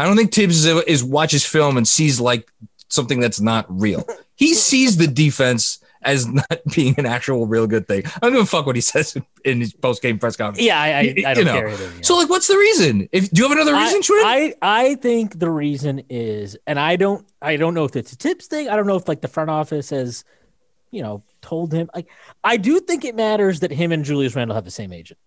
I 0.00 0.04
don't 0.04 0.16
think 0.16 0.32
Thibs 0.32 0.64
is, 0.64 0.82
is 0.84 1.04
watches 1.04 1.44
film 1.44 1.76
and 1.76 1.86
sees 1.86 2.18
like 2.18 2.50
something 2.88 3.20
that's 3.20 3.38
not 3.38 3.66
real. 3.68 4.06
He 4.34 4.54
sees 4.54 4.96
the 4.96 5.06
defense 5.06 5.78
as 6.02 6.26
not 6.26 6.60
being 6.74 6.94
an 6.96 7.04
actual 7.04 7.46
real 7.46 7.66
good 7.66 7.86
thing. 7.86 8.04
I 8.06 8.20
don't 8.20 8.32
give 8.32 8.42
a 8.42 8.46
fuck 8.46 8.64
what 8.64 8.76
he 8.76 8.80
says 8.80 9.14
in 9.44 9.60
his 9.60 9.74
post 9.74 10.00
game 10.00 10.18
press 10.18 10.36
conference. 10.36 10.66
Yeah, 10.66 10.80
I, 10.80 10.86
I, 10.86 11.00
I 11.00 11.12
don't 11.34 11.38
you 11.38 11.44
know. 11.44 11.52
care 11.52 11.68
either. 11.68 11.84
Yeah. 11.84 12.00
So 12.02 12.16
like, 12.16 12.30
what's 12.30 12.48
the 12.48 12.56
reason? 12.56 13.10
If 13.12 13.30
do 13.30 13.42
you 13.42 13.48
have 13.48 13.52
another 13.56 13.76
reason, 13.76 14.00
I, 14.24 14.54
I, 14.62 14.80
I 14.80 14.94
think 14.94 15.38
the 15.38 15.50
reason 15.50 16.02
is, 16.08 16.56
and 16.66 16.80
I 16.80 16.96
don't 16.96 17.26
I 17.42 17.56
don't 17.56 17.74
know 17.74 17.84
if 17.84 17.94
it's 17.94 18.14
a 18.14 18.16
Thibs 18.16 18.46
thing. 18.46 18.70
I 18.70 18.76
don't 18.76 18.86
know 18.86 18.96
if 18.96 19.06
like 19.06 19.20
the 19.20 19.28
front 19.28 19.50
office 19.50 19.90
has, 19.90 20.24
you 20.90 21.02
know, 21.02 21.22
told 21.42 21.74
him. 21.74 21.90
Like, 21.94 22.08
I 22.42 22.56
do 22.56 22.80
think 22.80 23.04
it 23.04 23.14
matters 23.14 23.60
that 23.60 23.70
him 23.70 23.92
and 23.92 24.02
Julius 24.02 24.34
Randle 24.34 24.54
have 24.54 24.64
the 24.64 24.70
same 24.70 24.94
agent. 24.94 25.20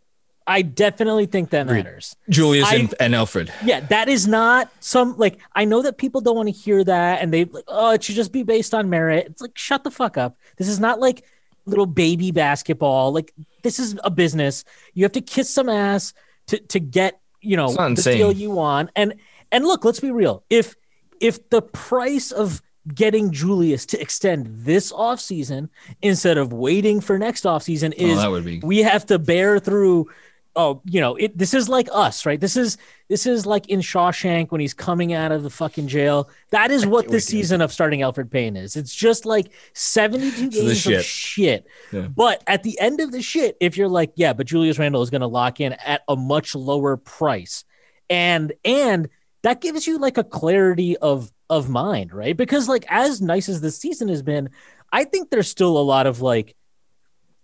I 0.45 0.61
definitely 0.61 1.25
think 1.25 1.51
that 1.51 1.67
matters. 1.67 2.15
Julius 2.29 2.67
I, 2.67 2.75
and, 2.75 2.95
and 2.99 3.13
Elfrid. 3.13 3.49
Yeah, 3.63 3.81
that 3.81 4.09
is 4.09 4.27
not 4.27 4.71
some 4.79 5.17
like 5.17 5.39
I 5.53 5.65
know 5.65 5.81
that 5.81 5.97
people 5.97 6.21
don't 6.21 6.35
want 6.35 6.47
to 6.47 6.53
hear 6.53 6.83
that 6.83 7.21
and 7.21 7.33
they 7.33 7.45
like, 7.45 7.63
oh, 7.67 7.91
it 7.91 8.03
should 8.03 8.15
just 8.15 8.31
be 8.31 8.43
based 8.43 8.73
on 8.73 8.89
merit. 8.89 9.27
It's 9.27 9.41
like 9.41 9.57
shut 9.57 9.83
the 9.83 9.91
fuck 9.91 10.17
up. 10.17 10.37
This 10.57 10.67
is 10.67 10.79
not 10.79 10.99
like 10.99 11.25
little 11.65 11.85
baby 11.85 12.31
basketball. 12.31 13.13
Like 13.13 13.33
this 13.61 13.79
is 13.79 13.97
a 14.03 14.11
business. 14.11 14.63
You 14.93 15.03
have 15.03 15.13
to 15.13 15.21
kiss 15.21 15.49
some 15.49 15.69
ass 15.69 16.13
to 16.47 16.59
to 16.59 16.79
get, 16.79 17.19
you 17.41 17.57
know, 17.57 17.71
the 17.71 18.01
deal 18.01 18.31
you 18.31 18.51
want. 18.51 18.89
And 18.95 19.15
and 19.51 19.65
look, 19.65 19.85
let's 19.85 19.99
be 19.99 20.11
real. 20.11 20.43
If 20.49 20.75
if 21.19 21.49
the 21.49 21.61
price 21.61 22.31
of 22.31 22.61
getting 22.93 23.31
Julius 23.31 23.85
to 23.87 24.01
extend 24.01 24.47
this 24.65 24.91
offseason 24.91 25.69
instead 26.01 26.37
of 26.37 26.51
waiting 26.51 26.99
for 26.99 27.17
next 27.17 27.45
offseason 27.45 27.93
oh, 27.97 28.03
is 28.03 28.17
oh, 28.17 28.21
that 28.21 28.31
would 28.31 28.45
be... 28.45 28.59
we 28.59 28.79
have 28.79 29.05
to 29.05 29.17
bear 29.17 29.59
through 29.59 30.09
oh, 30.55 30.81
you 30.85 31.01
know, 31.01 31.15
it 31.15 31.37
this 31.37 31.53
is 31.53 31.67
like 31.67 31.87
us, 31.91 32.25
right? 32.25 32.39
This 32.39 32.55
is 32.55 32.77
this 33.09 33.25
is 33.25 33.45
like 33.45 33.69
in 33.69 33.79
Shawshank 33.79 34.51
when 34.51 34.61
he's 34.61 34.73
coming 34.73 35.13
out 35.13 35.31
of 35.31 35.43
the 35.43 35.49
fucking 35.49 35.87
jail. 35.87 36.29
That 36.51 36.71
is 36.71 36.85
what 36.85 37.07
this 37.07 37.25
season 37.25 37.61
of 37.61 37.71
starting 37.71 38.01
Alfred 38.01 38.31
Payne 38.31 38.55
is. 38.55 38.75
It's 38.75 38.93
just 38.93 39.25
like 39.25 39.51
72 39.73 40.49
games 40.49 40.79
shit. 40.79 40.99
of 40.99 41.05
shit. 41.05 41.67
Yeah. 41.91 42.07
But 42.07 42.43
at 42.47 42.63
the 42.63 42.79
end 42.79 42.99
of 42.99 43.11
the 43.11 43.21
shit, 43.21 43.57
if 43.59 43.77
you're 43.77 43.87
like, 43.87 44.13
yeah, 44.15 44.33
but 44.33 44.47
Julius 44.47 44.79
Randle 44.79 45.01
is 45.01 45.09
going 45.09 45.21
to 45.21 45.27
lock 45.27 45.59
in 45.59 45.73
at 45.73 46.01
a 46.07 46.15
much 46.15 46.55
lower 46.55 46.97
price. 46.97 47.63
And 48.09 48.53
and 48.63 49.09
that 49.41 49.61
gives 49.61 49.87
you 49.87 49.97
like 49.97 50.17
a 50.17 50.23
clarity 50.23 50.97
of 50.97 51.31
of 51.49 51.69
mind, 51.69 52.13
right? 52.13 52.35
Because 52.35 52.67
like 52.67 52.85
as 52.89 53.21
nice 53.21 53.49
as 53.49 53.61
this 53.61 53.77
season 53.77 54.07
has 54.07 54.21
been, 54.21 54.49
I 54.91 55.03
think 55.03 55.29
there's 55.29 55.47
still 55.47 55.77
a 55.77 55.79
lot 55.79 56.07
of 56.07 56.21
like 56.21 56.55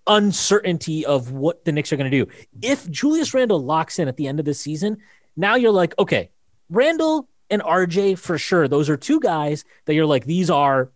uncertainty 0.09 1.05
of 1.05 1.31
what 1.31 1.63
the 1.63 1.71
Knicks 1.71 1.93
are 1.93 1.97
going 1.97 2.11
to 2.11 2.25
do. 2.25 2.29
If 2.61 2.89
Julius 2.89 3.33
Randle 3.33 3.63
locks 3.63 3.99
in 3.99 4.09
at 4.09 4.17
the 4.17 4.27
end 4.27 4.39
of 4.39 4.45
the 4.45 4.53
season, 4.53 4.97
now 5.37 5.55
you're 5.55 5.71
like, 5.71 5.97
okay, 5.97 6.31
Randle 6.69 7.29
and 7.49 7.61
RJ 7.61 8.17
for 8.17 8.37
sure. 8.37 8.67
Those 8.67 8.89
are 8.89 8.97
two 8.97 9.19
guys 9.19 9.63
that 9.85 9.93
you're 9.93 10.05
like, 10.05 10.25
these 10.25 10.49
are, 10.49 10.91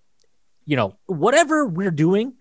you 0.65 0.76
know, 0.76 0.97
whatever 1.06 1.65
we're 1.65 1.91
doing, 1.91 2.34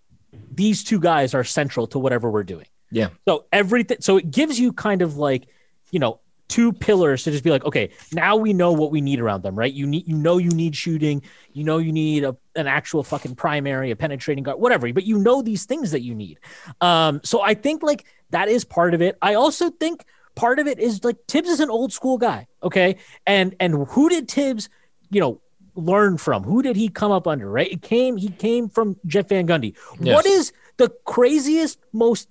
these 0.50 0.82
two 0.82 0.98
guys 0.98 1.34
are 1.34 1.44
central 1.44 1.86
to 1.88 1.98
whatever 1.98 2.30
we're 2.30 2.42
doing. 2.42 2.66
Yeah. 2.90 3.10
So 3.28 3.46
everything, 3.52 3.98
so 4.00 4.16
it 4.16 4.30
gives 4.30 4.58
you 4.58 4.72
kind 4.72 5.02
of 5.02 5.16
like, 5.16 5.46
you 5.90 5.98
know, 5.98 6.20
two 6.52 6.70
pillars 6.70 7.22
to 7.22 7.30
just 7.30 7.42
be 7.42 7.48
like, 7.48 7.64
okay, 7.64 7.88
now 8.12 8.36
we 8.36 8.52
know 8.52 8.72
what 8.72 8.90
we 8.90 9.00
need 9.00 9.18
around 9.18 9.42
them, 9.42 9.58
right? 9.58 9.72
You 9.72 9.86
need, 9.86 10.06
you 10.06 10.14
know, 10.14 10.36
you 10.36 10.50
need 10.50 10.76
shooting, 10.76 11.22
you 11.54 11.64
know, 11.64 11.78
you 11.78 11.92
need 11.92 12.24
a, 12.24 12.36
an 12.54 12.66
actual 12.66 13.02
fucking 13.02 13.36
primary, 13.36 13.90
a 13.90 13.96
penetrating 13.96 14.44
guard, 14.44 14.60
whatever, 14.60 14.92
but 14.92 15.04
you 15.04 15.16
know 15.16 15.40
these 15.40 15.64
things 15.64 15.92
that 15.92 16.02
you 16.02 16.14
need. 16.14 16.38
Um, 16.82 17.22
so 17.24 17.40
I 17.40 17.54
think 17.54 17.82
like 17.82 18.04
that 18.30 18.48
is 18.48 18.66
part 18.66 18.92
of 18.92 19.00
it. 19.00 19.16
I 19.22 19.32
also 19.32 19.70
think 19.70 20.04
part 20.34 20.58
of 20.58 20.66
it 20.66 20.78
is 20.78 21.02
like 21.02 21.16
Thibs 21.26 21.48
is 21.48 21.60
an 21.60 21.70
old 21.70 21.90
school 21.90 22.18
guy, 22.18 22.48
okay, 22.62 22.96
and 23.26 23.56
and 23.58 23.86
who 23.88 24.10
did 24.10 24.30
Thibs, 24.30 24.68
you 25.08 25.22
know, 25.22 25.40
learn 25.74 26.18
from? 26.18 26.42
Who 26.42 26.60
did 26.60 26.76
he 26.76 26.90
come 26.90 27.12
up 27.12 27.26
under? 27.26 27.50
Right? 27.50 27.72
It 27.72 27.80
came. 27.80 28.18
He 28.18 28.28
came 28.28 28.68
from 28.68 28.98
Jeff 29.06 29.30
Van 29.30 29.46
Gundy. 29.46 29.74
Yes. 30.00 30.14
What 30.14 30.26
is 30.26 30.52
the 30.76 30.90
craziest, 31.06 31.78
most 31.94 32.28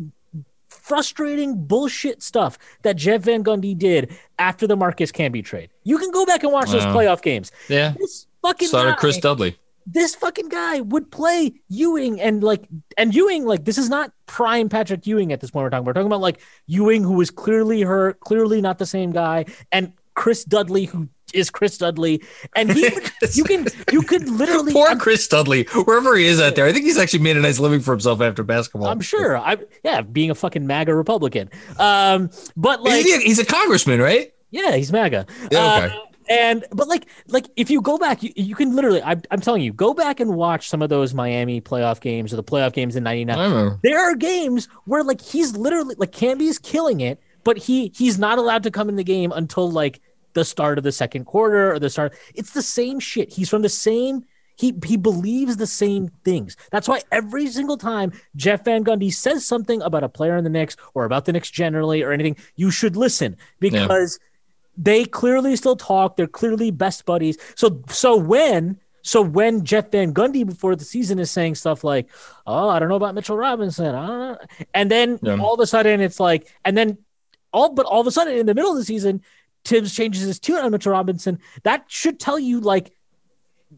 frustrating 0.92 1.56
bullshit 1.56 2.22
stuff 2.22 2.58
that 2.82 2.98
Jeff 2.98 3.22
Van 3.22 3.46
Gundy 3.46 3.78
did 3.78 4.14
after 4.38 4.68
the 4.68 4.76
Marcus 4.76 5.10
Camby 5.10 5.42
trade. 5.42 5.70
You 5.86 5.98
can 5.98 6.12
go 6.12 6.26
back 6.26 6.44
and 6.44 6.52
watch 6.52 6.70
those 6.70 6.84
playoff 6.84 7.22
games. 7.22 7.50
Yeah. 7.70 7.94
This 7.98 8.28
fucking 8.42 8.68
started 8.68 8.92
guy, 8.92 8.98
Chris 8.98 9.18
Dudley. 9.18 9.58
This 9.86 10.16
fucking 10.16 10.50
guy 10.50 10.82
would 10.82 11.10
play 11.10 11.54
Ewing 11.70 12.20
and 12.20 12.44
like 12.44 12.68
and 12.98 13.16
Ewing 13.16 13.46
like 13.46 13.64
this 13.64 13.78
is 13.78 13.88
not 13.88 14.12
prime 14.26 14.68
Patrick 14.68 15.08
Ewing 15.08 15.32
at 15.32 15.40
this 15.40 15.50
point 15.50 15.64
we're 15.64 15.70
talking. 15.70 15.84
About. 15.84 15.88
We're 15.88 15.94
talking 15.94 16.08
about 16.08 16.20
like 16.20 16.42
Ewing 16.68 17.04
who 17.04 17.14
was 17.14 17.32
clearly 17.32 17.84
her 17.84 18.12
clearly 18.16 18.60
not 18.60 18.78
the 18.78 18.86
same 18.86 19.14
guy, 19.14 19.46
and 19.72 19.94
Chris 20.16 20.44
Dudley 20.44 20.84
who 20.86 21.08
is 21.34 21.50
Chris 21.50 21.78
Dudley, 21.78 22.22
and 22.56 22.72
he 22.72 22.90
you 23.34 23.44
can 23.44 23.68
you 23.92 24.02
could 24.02 24.28
literally 24.30 24.74
Poor 24.74 24.88
I'm, 24.90 25.00
Chris 25.00 25.28
Dudley, 25.28 25.64
wherever 25.86 26.16
he 26.16 26.26
is 26.26 26.40
out 26.42 26.56
there. 26.56 26.66
I 26.66 26.74
think 26.74 26.86
he's 26.86 26.98
actually 26.98 27.20
made 27.20 27.38
a 27.38 27.42
nice 27.42 27.60
living 27.60 27.80
for 27.80 27.92
himself 27.92 28.22
after 28.22 28.44
basketball. 28.44 28.90
I'm 28.90 29.02
sure. 29.02 29.38
I 29.38 29.58
yeah, 29.84 30.02
being 30.02 30.30
a 30.32 30.36
fucking 30.36 30.66
MAGA 30.66 30.94
Republican. 30.96 31.50
Um, 31.78 32.30
but 32.56 32.82
like 32.82 33.06
he- 33.06 33.22
he's 33.22 33.40
a 33.40 33.46
congressman, 33.46 34.00
right? 34.00 34.34
yeah, 34.52 34.76
he's 34.76 34.92
MAGA. 34.92 35.26
Yeah, 35.52 35.86
okay. 35.86 35.96
Uh, 35.96 36.00
and 36.30 36.66
but 36.72 36.88
like 36.88 37.08
like 37.28 37.48
if 37.56 37.70
you 37.70 37.82
go 37.82 37.98
back, 37.98 38.24
you, 38.24 38.32
you 38.36 38.56
can 38.56 38.76
literally 38.76 39.02
I'm, 39.04 39.22
I'm 39.32 39.42
telling 39.42 39.64
you, 39.64 39.74
go 39.74 39.94
back 39.94 40.20
and 40.20 40.36
watch 40.36 40.70
some 40.70 40.82
of 40.82 40.90
those 40.90 41.14
Miami 41.14 41.60
playoff 41.60 42.00
games 42.00 42.32
or 42.32 42.38
the 42.38 42.44
playoff 42.44 42.74
games 42.74 42.96
in 42.96 43.04
'99. 43.04 43.38
I. 43.38 43.78
There 43.84 44.00
are 44.00 44.16
games 44.16 44.68
where 44.86 45.04
like 45.04 45.22
he's 45.22 45.58
literally 45.58 45.96
like 45.98 46.12
Camby's 46.12 46.58
killing 46.58 47.02
it, 47.02 47.20
but 47.44 47.58
he 47.58 47.92
he's 47.96 48.18
not 48.18 48.38
allowed 48.38 48.64
to 48.64 48.72
come 48.72 48.88
in 48.88 48.96
the 48.96 49.04
game 49.04 49.32
until 49.34 49.70
like 49.70 50.00
the 50.34 50.46
start 50.46 50.78
of 50.78 50.84
the 50.84 50.92
second 50.92 51.26
quarter 51.26 51.74
or 51.74 51.80
the 51.80 51.90
start. 51.90 52.14
It's 52.36 52.52
the 52.54 52.62
same 52.62 53.00
shit. 53.00 53.34
He's 53.34 53.50
from 53.50 53.62
the 53.62 53.70
same. 53.70 54.26
He 54.58 54.74
he 54.86 54.98
believes 54.98 55.58
the 55.58 55.66
same 55.68 56.10
things. 56.24 56.56
That's 56.72 56.88
why 56.88 57.02
every 57.12 57.48
single 57.48 57.78
time 57.78 58.12
Jeff 58.36 58.64
Van 58.66 58.84
Gundy 58.84 59.12
says 59.12 59.46
something 59.46 59.82
about 59.82 60.04
a 60.04 60.10
player 60.10 60.38
in 60.38 60.44
the 60.44 60.50
Knicks 60.52 60.78
or 60.94 61.06
about 61.06 61.26
the 61.26 61.34
Knicks 61.34 61.50
generally 61.50 62.04
or 62.04 62.12
anything, 62.12 62.38
you 62.56 62.70
should 62.70 62.96
listen 62.96 63.38
because 63.60 64.20
they 64.78 65.04
clearly 65.06 65.56
still 65.56 65.76
talk. 65.76 66.16
They're 66.16 66.28
clearly 66.28 66.70
best 66.72 67.06
buddies. 67.06 67.38
So 67.56 67.82
so 67.90 68.16
when 68.16 68.80
so 69.04 69.22
when 69.24 69.66
Jeff 69.66 69.90
Van 69.92 70.14
Gundy 70.14 70.46
before 70.46 70.76
the 70.76 70.86
season 70.86 71.18
is 71.18 71.32
saying 71.32 71.56
stuff 71.56 71.84
like, 71.84 72.08
"Oh, 72.46 72.70
I 72.70 72.78
don't 72.78 72.90
know 72.90 72.96
about 72.96 73.16
Mitchell 73.16 73.38
Robinson," 73.38 73.96
I 73.96 74.08
don't 74.08 74.20
know. 74.20 74.38
and 74.76 74.92
then 74.92 75.18
Yeah. 75.24 75.38
all 75.40 75.56
of 75.56 75.60
a 75.60 75.66
sudden 75.66 76.02
it's 76.02 76.20
like, 76.20 76.48
and 76.64 76.78
then 76.78 77.00
all 77.52 77.74
but 77.74 77.86
all 77.88 78.02
of 78.02 78.08
a 78.08 78.12
sudden 78.12 78.38
in 78.38 78.46
the 78.46 78.54
middle 78.54 78.72
of 78.72 78.78
the 78.78 78.86
season, 78.86 79.22
Thibs 79.66 79.94
changes 79.94 80.24
his 80.24 80.40
tune 80.40 80.58
on 80.58 80.72
Mitchell 80.72 80.92
Robinson. 80.92 81.40
That 81.64 81.86
should 81.88 82.20
tell 82.20 82.40
you 82.40 82.60
like, 82.60 82.92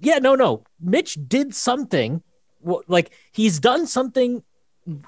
yeah, 0.02 0.20
no, 0.20 0.36
no, 0.36 0.64
Mitch 0.80 1.18
did 1.28 1.54
something. 1.54 2.22
Like 2.88 3.12
he's 3.32 3.60
done 3.60 3.86
something 3.88 4.42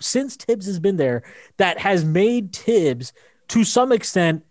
since 0.01 0.35
Thibs 0.35 0.65
has 0.65 0.79
been 0.79 0.97
there 0.97 1.23
that 1.57 1.79
has 1.79 2.03
made 2.05 2.53
Thibs 2.55 3.13
to 3.49 3.63
some 3.63 3.91
extent 3.91 4.43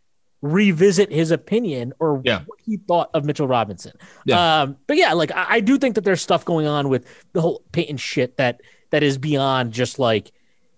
revisit 0.42 1.10
his 1.10 1.30
opinion 1.30 1.92
or 1.98 2.20
Yeah. 2.24 2.40
what 2.46 2.58
he 2.64 2.76
thought 2.76 3.10
of 3.14 3.24
Mitchell 3.24 3.48
Robinson. 3.48 3.92
Yeah. 4.26 4.62
Um, 4.62 4.76
but 4.87 4.96
yeah, 4.98 5.12
like 5.14 5.32
I, 5.32 5.46
I 5.48 5.60
do 5.60 5.78
think 5.78 5.94
that 5.94 6.04
there's 6.04 6.20
stuff 6.20 6.44
going 6.44 6.66
on 6.66 6.88
with 6.90 7.06
the 7.32 7.40
whole 7.40 7.62
Payton 7.72 7.96
shit 7.96 8.37
that 8.37 8.60
that 8.90 9.02
is 9.02 9.16
beyond 9.18 9.72
just 9.72 9.98
like 9.98 10.32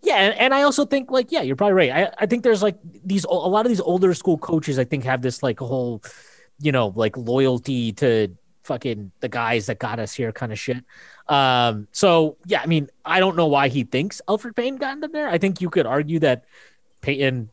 yeah, 0.06 0.18
and, 0.18 0.38
and 0.38 0.54
I 0.54 0.62
also 0.62 0.86
think 0.86 1.10
like 1.10 1.32
yeah, 1.32 1.42
you're 1.42 1.56
probably 1.56 1.74
right. 1.74 1.90
I, 1.90 2.12
I 2.20 2.26
think 2.26 2.44
there's 2.44 2.62
like 2.62 2.78
these 3.04 3.24
a 3.24 3.32
lot 3.32 3.66
of 3.66 3.70
these 3.70 3.80
older 3.80 4.14
school 4.14 4.38
coaches 4.38 4.78
I 4.78 4.84
think 4.84 5.02
have 5.02 5.20
this 5.20 5.42
like 5.42 5.58
whole 5.58 6.00
you 6.60 6.70
know 6.70 6.92
like 6.94 7.16
loyalty 7.16 7.92
to 7.94 8.28
fucking 8.62 9.10
the 9.18 9.28
guys 9.28 9.66
that 9.66 9.80
got 9.80 9.98
us 9.98 10.14
here 10.14 10.30
kind 10.30 10.52
of 10.52 10.60
shit. 10.60 10.84
Um, 11.26 11.88
so 11.90 12.36
yeah, 12.46 12.60
I 12.62 12.66
mean, 12.66 12.88
I 13.04 13.18
don't 13.18 13.34
know 13.34 13.48
why 13.48 13.66
he 13.66 13.82
thinks 13.82 14.22
Alfred 14.28 14.54
Payne 14.54 14.76
got 14.76 15.00
them 15.00 15.10
there. 15.10 15.28
I 15.28 15.38
think 15.38 15.60
you 15.60 15.70
could 15.70 15.86
argue 15.86 16.20
that 16.20 16.44
Payton 17.00 17.50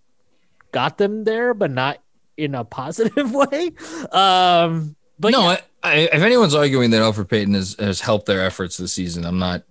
got 0.71 0.99
them 0.99 1.23
there, 1.23 1.55
but 1.55 1.71
not 1.71 1.97
in 2.37 2.53
a 2.53 2.63
positive 2.63 3.31
way. 3.33 3.71
Um, 4.11 4.95
but 5.19 5.31
no, 5.31 5.41
yeah, 5.41 5.57
I, 5.81 5.89
I, 5.89 5.95
if 6.13 6.21
anyone's 6.21 6.53
arguing 6.53 6.91
that 6.91 7.01
Alfred 7.01 7.29
Payton 7.29 7.55
has, 7.55 7.75
has 7.79 7.99
helped 7.99 8.27
their 8.27 8.45
efforts 8.45 8.77
this 8.77 8.93
season, 8.93 9.25
I'm 9.25 9.39
not. 9.39 9.63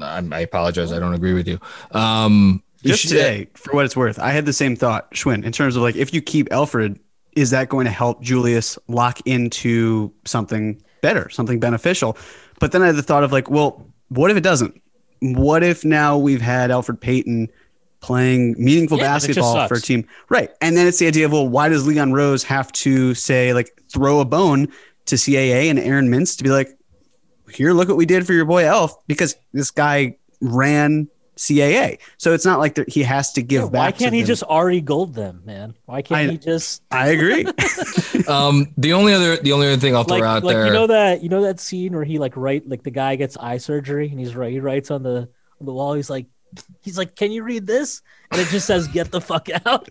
I, 0.00 0.22
I 0.30 0.40
apologize. 0.40 0.92
I 0.92 0.98
don't 0.98 1.14
agree 1.14 1.34
with 1.34 1.48
you. 1.48 1.58
Um, 1.90 2.62
Just 2.84 3.02
should- 3.02 3.10
today, 3.10 3.48
for 3.54 3.72
what 3.74 3.84
it's 3.84 3.96
worth, 3.96 4.18
I 4.18 4.30
had 4.30 4.46
the 4.46 4.52
same 4.52 4.76
thought, 4.76 5.12
Schwinn, 5.12 5.44
in 5.44 5.52
terms 5.52 5.76
of 5.76 5.82
like 5.82 5.96
if 5.96 6.14
you 6.14 6.22
keep 6.22 6.52
Alfred, 6.52 6.98
is 7.36 7.50
that 7.50 7.68
going 7.68 7.86
to 7.86 7.90
help 7.90 8.20
Julius 8.22 8.78
lock 8.88 9.18
into 9.26 10.12
something 10.24 10.82
better, 11.00 11.28
something 11.30 11.58
beneficial? 11.60 12.16
But 12.60 12.72
then 12.72 12.82
I 12.82 12.86
had 12.86 12.96
the 12.96 13.02
thought 13.02 13.24
of 13.24 13.32
like, 13.32 13.50
well, 13.50 13.86
what 14.08 14.30
if 14.30 14.36
it 14.36 14.42
doesn't? 14.42 14.80
What 15.20 15.62
if 15.62 15.84
now 15.84 16.18
we've 16.18 16.42
had 16.42 16.70
Alfred 16.70 17.00
Payton 17.00 17.48
playing 18.00 18.56
meaningful 18.58 18.98
Yeah, 18.98 19.04
basketball 19.04 19.68
for 19.68 19.74
a 19.76 19.80
team? 19.80 20.06
Right. 20.28 20.50
And 20.60 20.76
then 20.76 20.86
it's 20.86 20.98
the 20.98 21.06
idea 21.06 21.24
of, 21.26 21.32
well, 21.32 21.48
why 21.48 21.68
does 21.68 21.86
Leon 21.86 22.12
Rose 22.12 22.42
have 22.44 22.70
to 22.72 23.14
say, 23.14 23.54
like, 23.54 23.80
throw 23.88 24.20
a 24.20 24.24
bone 24.24 24.68
to 25.06 25.14
CAA 25.14 25.70
and 25.70 25.78
Aaron 25.78 26.08
Mintz 26.08 26.36
to 26.38 26.44
be 26.44 26.50
like, 26.50 26.76
here, 27.54 27.72
look 27.72 27.88
what 27.88 27.96
we 27.96 28.06
did 28.06 28.26
for 28.26 28.32
your 28.32 28.44
boy 28.44 28.64
Elf 28.66 28.94
because 29.06 29.36
this 29.52 29.70
guy 29.70 30.16
ran 30.40 31.08
CAA. 31.36 31.98
So 32.18 32.34
it's 32.34 32.44
not 32.44 32.58
like 32.58 32.74
that 32.74 32.88
he 32.90 33.02
has 33.04 33.32
to 33.32 33.42
give 33.42 33.62
Yeah, 33.62 33.68
back. 33.68 33.72
why 33.94 33.98
can't 33.98 34.14
he 34.14 34.20
them. 34.20 34.26
just 34.26 34.44
Ari 34.48 34.80
Gold 34.82 35.14
them, 35.14 35.42
man? 35.44 35.74
Why 35.86 36.02
can't 36.02 36.28
I- 36.28 36.32
he 36.32 36.38
just 36.38 36.82
I 36.90 37.08
agree. 37.08 37.46
um, 38.28 38.72
the 38.76 38.92
only 38.92 39.12
other 39.14 39.36
the 39.38 39.52
only 39.52 39.66
other 39.68 39.78
thing 39.78 39.96
I'll 39.96 40.04
throw 40.04 40.18
like 40.18 40.24
out 40.24 40.44
like 40.44 40.54
there. 40.54 40.66
you 40.66 40.72
know 40.72 40.86
that 40.88 41.22
you 41.22 41.28
know 41.28 41.42
that 41.42 41.58
scene 41.58 41.94
where 41.94 42.04
he 42.04 42.18
like 42.18 42.36
write 42.36 42.68
like 42.68 42.82
the 42.82 42.90
guy 42.90 43.16
gets 43.16 43.36
eye 43.38 43.56
surgery 43.56 44.08
and 44.10 44.18
he's 44.20 44.36
right 44.36 44.52
he 44.52 44.60
writes 44.60 44.90
on 44.90 45.02
the 45.02 45.28
on 45.60 45.66
the 45.66 45.72
wall 45.72 45.94
he's 45.94 46.10
like 46.10 46.26
he's 46.82 46.98
like 46.98 47.14
can 47.16 47.30
you 47.32 47.42
read 47.42 47.66
this 47.66 48.02
and 48.30 48.40
it 48.40 48.48
just 48.48 48.66
says 48.66 48.88
get 48.88 49.10
the 49.10 49.20
fuck 49.20 49.48
out 49.66 49.88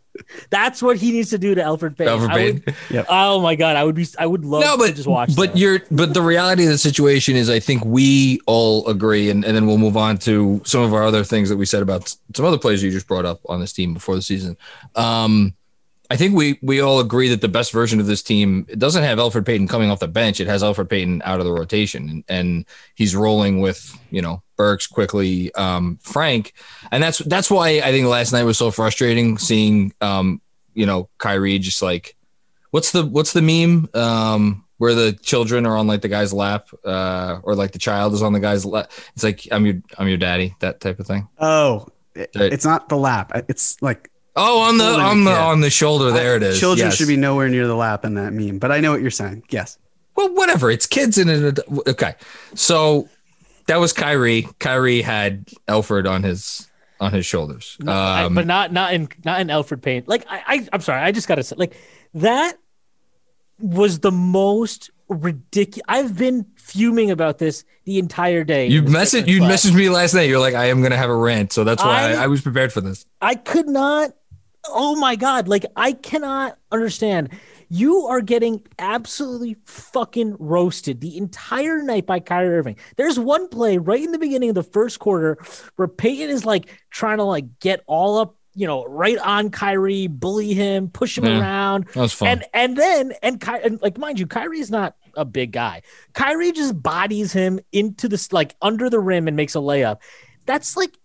that's 0.50 0.82
what 0.82 0.97
he 0.97 1.12
needs 1.12 1.30
to 1.30 1.38
do 1.38 1.54
to 1.56 1.62
Alfred 1.63 1.97
Payton. 1.97 2.13
Alfred 2.13 2.32
I 2.32 2.43
would- 2.43 2.65
Payton. 2.65 3.06
oh 3.10 3.39
my 3.41 3.56
god 3.56 3.76
I 3.76 3.84
would 3.84 3.95
be 3.95 4.06
I 4.19 4.26
would 4.26 4.45
love 4.45 4.63
no, 4.63 4.78
but 4.78 4.88
to 4.88 4.93
just 4.93 5.08
watch 5.08 5.36
but 5.36 5.52
that. 5.54 5.58
you're 5.58 5.80
but 5.91 6.13
the 6.13 6.21
reality 6.21 6.63
of 6.65 6.69
the 6.69 6.78
situation 6.78 7.36
is 7.36 7.50
I 7.50 7.60
think 7.60 7.84
we 7.86 8.39
all 8.47 8.88
agree, 8.88 9.30
and, 9.30 9.43
and 9.45 9.56
then 9.56 9.65
we'll 9.67 9.78
move 9.78 9.97
on 9.97 10.17
to 10.19 10.62
some 10.65 10.82
of 10.82 10.93
our 10.93 11.04
other 11.04 11.24
things 11.24 11.50
that 11.50 11.58
we 11.58 11.65
said 11.65 11.82
about 11.82 12.15
some 12.36 12.45
other 12.45 12.58
players 12.58 12.82
you 12.84 12.91
just 12.91 13.08
brought 13.08 13.26
up 13.26 13.39
on 13.47 13.60
this 13.60 13.74
team 13.74 13.93
before 13.93 14.15
the 14.15 14.21
season. 14.21 14.58
Um, 14.95 15.54
I 16.12 16.17
think 16.17 16.36
we 16.36 16.60
we 16.62 16.82
all 16.82 17.00
agree 17.00 17.30
that 17.30 17.39
the 17.39 17.47
best 17.47 17.71
version 17.71 18.02
of 18.02 18.06
this 18.06 18.21
team 18.21 18.65
it 18.67 18.80
doesn't 18.80 19.04
have 19.04 19.17
Alfred 19.17 19.45
Payton 19.45 19.69
coming 19.69 19.89
off 19.89 20.00
the 20.00 20.08
bench. 20.10 20.41
It 20.41 20.47
has 20.47 20.62
Alfred 20.62 20.89
Payton 20.89 21.21
out 21.24 21.39
of 21.39 21.45
the 21.45 21.54
rotation, 21.54 22.10
and, 22.10 22.24
and 22.28 22.65
he's 22.95 23.15
rolling 23.15 23.62
with 23.62 23.97
you 24.12 24.21
know 24.21 24.43
Burks 24.58 24.88
Quickley, 24.88 25.54
um, 25.56 25.97
Frank, 26.02 26.54
and 26.91 27.02
that's 27.02 27.19
that's 27.19 27.50
why 27.50 27.80
I 27.80 27.91
think 27.91 28.08
last 28.08 28.34
night 28.34 28.43
was 28.43 28.58
so 28.58 28.71
frustrating 28.71 29.38
seeing 29.38 29.93
um, 30.02 30.41
you 30.74 30.86
know 30.86 31.08
Kyrie 31.17 31.60
just 31.60 31.82
like 31.82 32.15
what's 32.71 32.91
the 32.91 33.06
what's 33.06 33.32
the 33.32 33.41
meme 33.41 33.89
um, 33.93 34.65
where 34.80 34.93
the 34.93 35.13
children 35.13 35.65
are 35.65 35.78
on 35.78 35.88
like 35.88 36.02
the 36.02 36.10
guy's 36.10 36.34
lap 36.34 36.67
uh, 36.84 37.39
or 37.43 37.56
like 37.56 37.71
the 37.71 37.80
child 37.80 38.13
is 38.13 38.21
on 38.21 38.34
the 38.34 38.39
guy's 38.41 38.65
lap. 38.65 38.91
It's 39.15 39.24
like 39.24 39.47
I'm 39.50 39.65
your 39.65 39.76
I'm 39.97 40.10
your 40.10 40.17
daddy 40.17 40.56
that 40.60 40.82
type 40.82 41.00
of 41.00 41.08
thing. 41.08 41.30
oh, 41.39 41.88
it- 42.15 42.32
it's 42.36 42.65
not 42.65 42.89
the 42.89 42.97
lap. 42.97 43.32
It's 43.47 43.82
like 43.82 44.10
Oh, 44.36 44.62
on 44.62 44.78
the 44.78 44.86
Holding 44.86 45.06
on 45.06 45.24
the 45.26 45.32
kid. 45.32 45.39
on 45.39 45.60
the 45.62 45.70
shoulder. 45.70 46.12
There 46.12 46.36
it 46.38 46.44
is. 46.44 46.60
Children 46.60 46.88
Yes. 46.88 46.96
should 46.98 47.08
be 47.08 47.17
nowhere 47.17 47.50
near 47.50 47.67
the 47.67 47.76
lap 47.76 48.06
in 48.06 48.13
that 48.15 48.32
meme. 48.34 48.60
But 48.60 48.72
I 48.72 48.80
know 48.80 48.91
what 48.91 49.02
you're 49.02 49.12
saying. 49.12 49.44
Yes. 49.50 49.78
well, 50.15 50.34
whatever. 50.34 50.70
It's 50.72 50.86
kids 50.86 51.17
in 51.17 51.28
it. 51.30 51.60
Okay, 51.88 52.13
so 52.54 53.10
that 53.67 53.78
was 53.78 53.91
Kyrie. 53.94 54.48
Kyrie 54.60 55.02
had 55.02 55.50
Alfred 55.67 56.06
on 56.08 56.24
his 56.24 56.70
on 57.00 57.12
his 57.12 57.26
shoulders. 57.26 57.78
No, 57.80 57.91
I- 57.91 58.24
Um, 58.26 58.36
but 58.36 58.46
not 58.48 58.72
not 58.72 58.94
in 58.94 59.10
not 59.26 59.41
in 59.41 59.50
Alfred 59.50 59.82
Payne. 59.82 60.04
Like 60.08 60.26
I, 60.30 60.44
I 60.48 60.67
I'm 60.74 60.82
sorry, 60.82 61.02
I 61.02 61.12
just 61.12 61.28
gotta 61.28 61.44
say, 61.44 61.56
like 61.58 61.76
that 62.13 62.58
was 63.60 64.00
the 64.00 64.12
most 64.12 64.89
ridiculous. 65.10 65.84
I've 65.88 66.17
been 66.17 66.46
fuming 66.56 67.12
about 67.12 67.38
this 67.38 67.63
the 67.86 68.00
entire 68.00 68.44
day. 68.44 68.67
you 68.67 68.82
messaged 68.84 69.28
you 69.28 69.39
class. 69.39 69.65
messaged 69.65 69.76
me 69.76 69.89
last 69.89 70.13
night. 70.13 70.30
You're 70.30 70.39
like, 70.39 70.54
I 70.56 70.65
am 70.65 70.82
gonna 70.82 70.98
have 70.98 71.10
a 71.10 71.15
rant, 71.15 71.52
so 71.52 71.63
that's 71.63 71.84
why 71.84 72.02
I, 72.02 72.12
I- 72.13 72.24
I 72.24 72.28
was 72.28 72.41
prepared 72.41 72.72
for 72.72 72.82
this. 72.82 73.06
I 73.22 73.36
could 73.36 73.67
not. 73.67 74.12
Oh 74.67 74.95
my 74.95 75.15
god! 75.15 75.47
Like 75.47 75.65
I 75.76 75.93
cannot 75.93 76.58
understand. 76.71 77.30
You 77.74 78.06
are 78.08 78.19
getting 78.21 78.63
absolutely 78.80 79.56
fucking 79.65 80.36
roasted 80.39 81.00
the 81.00 81.17
entire 81.17 81.82
night 81.82 82.06
by 82.06 82.19
Kyrie 82.19 82.50
Irving. 82.58 82.76
There's 82.97 83.17
one 83.17 83.47
play 83.47 83.78
right 83.78 84.04
in 84.04 84.12
the 84.12 84.19
beginning 84.19 84.50
of 84.50 84.56
the 84.56 84.63
first 84.63 85.00
quarter 85.00 85.38
where 85.78 85.88
Payton 85.88 86.30
is 86.30 86.43
like 86.45 86.69
trying 86.89 87.17
to 87.19 87.24
like 87.24 87.60
get 87.62 87.82
all 87.88 88.17
up, 88.17 88.36
you 88.56 88.67
know, 88.67 88.84
right 88.84 89.17
on 89.19 89.52
Kyrie, 89.52 90.08
bully 90.08 90.54
him, 90.54 90.89
push 90.89 91.17
him 91.17 91.24
Yeah. 91.24 91.39
around, 91.39 91.86
That 91.93 92.02
was 92.02 92.12
fun. 92.13 92.28
and 92.28 92.43
and 92.54 92.78
then 92.78 93.13
and, 93.24 93.39
Ky- 93.39 93.62
and 93.63 93.82
like 93.82 93.97
mind 93.97 94.19
you, 94.19 94.28
Kyrie's 94.28 94.69
not 94.69 94.95
a 95.15 95.24
big 95.24 95.54
guy. 95.54 95.82
Kyrie 96.13 96.52
just 96.52 96.82
bodies 96.84 97.32
him 97.32 97.62
into 97.71 98.10
this 98.10 98.34
like 98.34 98.56
under 98.62 98.89
the 98.89 99.00
rim 99.00 99.30
and 99.30 99.38
makes 99.38 99.56
a 99.56 99.60
layup. 99.60 100.00
That's 100.45 100.76
like 100.76 100.97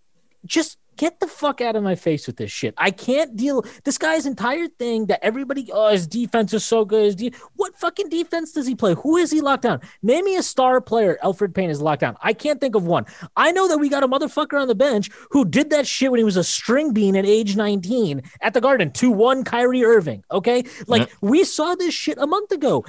just 0.45 0.76
get 0.97 1.19
the 1.19 1.27
fuck 1.27 1.61
out 1.61 1.75
of 1.75 1.83
my 1.83 1.95
face 1.95 2.27
with 2.27 2.37
this 2.37 2.51
shit. 2.51 2.73
I 2.77 2.91
can't 2.91 3.35
deal 3.35 3.63
this 3.83 3.97
guy's 3.97 4.25
entire 4.25 4.67
thing 4.67 5.05
that 5.07 5.23
everybody 5.23 5.69
oh 5.71 5.91
his 5.91 6.07
defense 6.07 6.53
is 6.53 6.65
so 6.65 6.85
good. 6.85 7.05
His 7.05 7.15
de- 7.15 7.33
what 7.55 7.77
fucking 7.77 8.09
defense 8.09 8.51
does 8.51 8.67
he 8.67 8.75
play? 8.75 8.95
Who 8.95 9.17
is 9.17 9.31
he 9.31 9.41
locked 9.41 9.63
down? 9.63 9.81
Name 10.01 10.25
me 10.25 10.35
a 10.35 10.43
star 10.43 10.81
player 10.81 11.17
Alfred 11.23 11.55
Payne 11.55 11.69
is 11.69 11.81
locked 11.81 12.01
down. 12.01 12.17
I 12.21 12.33
can't 12.33 12.59
think 12.59 12.75
of 12.75 12.85
one. 12.85 13.05
I 13.35 13.51
know 13.51 13.67
that 13.67 13.77
we 13.77 13.89
got 13.89 14.03
a 14.03 14.07
motherfucker 14.07 14.59
on 14.59 14.67
the 14.67 14.75
bench 14.75 15.09
who 15.31 15.45
did 15.45 15.69
that 15.69 15.87
shit 15.87 16.11
when 16.11 16.17
he 16.17 16.23
was 16.23 16.37
a 16.37 16.43
string 16.43 16.93
bean 16.93 17.15
at 17.15 17.25
age 17.25 17.55
19 17.55 18.23
at 18.41 18.53
the 18.53 18.61
Garden 18.61 18.91
to 18.91 19.11
one 19.11 19.43
Kyrie 19.43 19.85
Irving. 19.85 20.23
Okay, 20.31 20.63
like 20.87 21.09
we 21.21 21.43
saw 21.43 21.75
this 21.75 21.93
shit 21.93 22.17
a 22.17 22.27
month 22.27 22.51
ago 22.51 22.83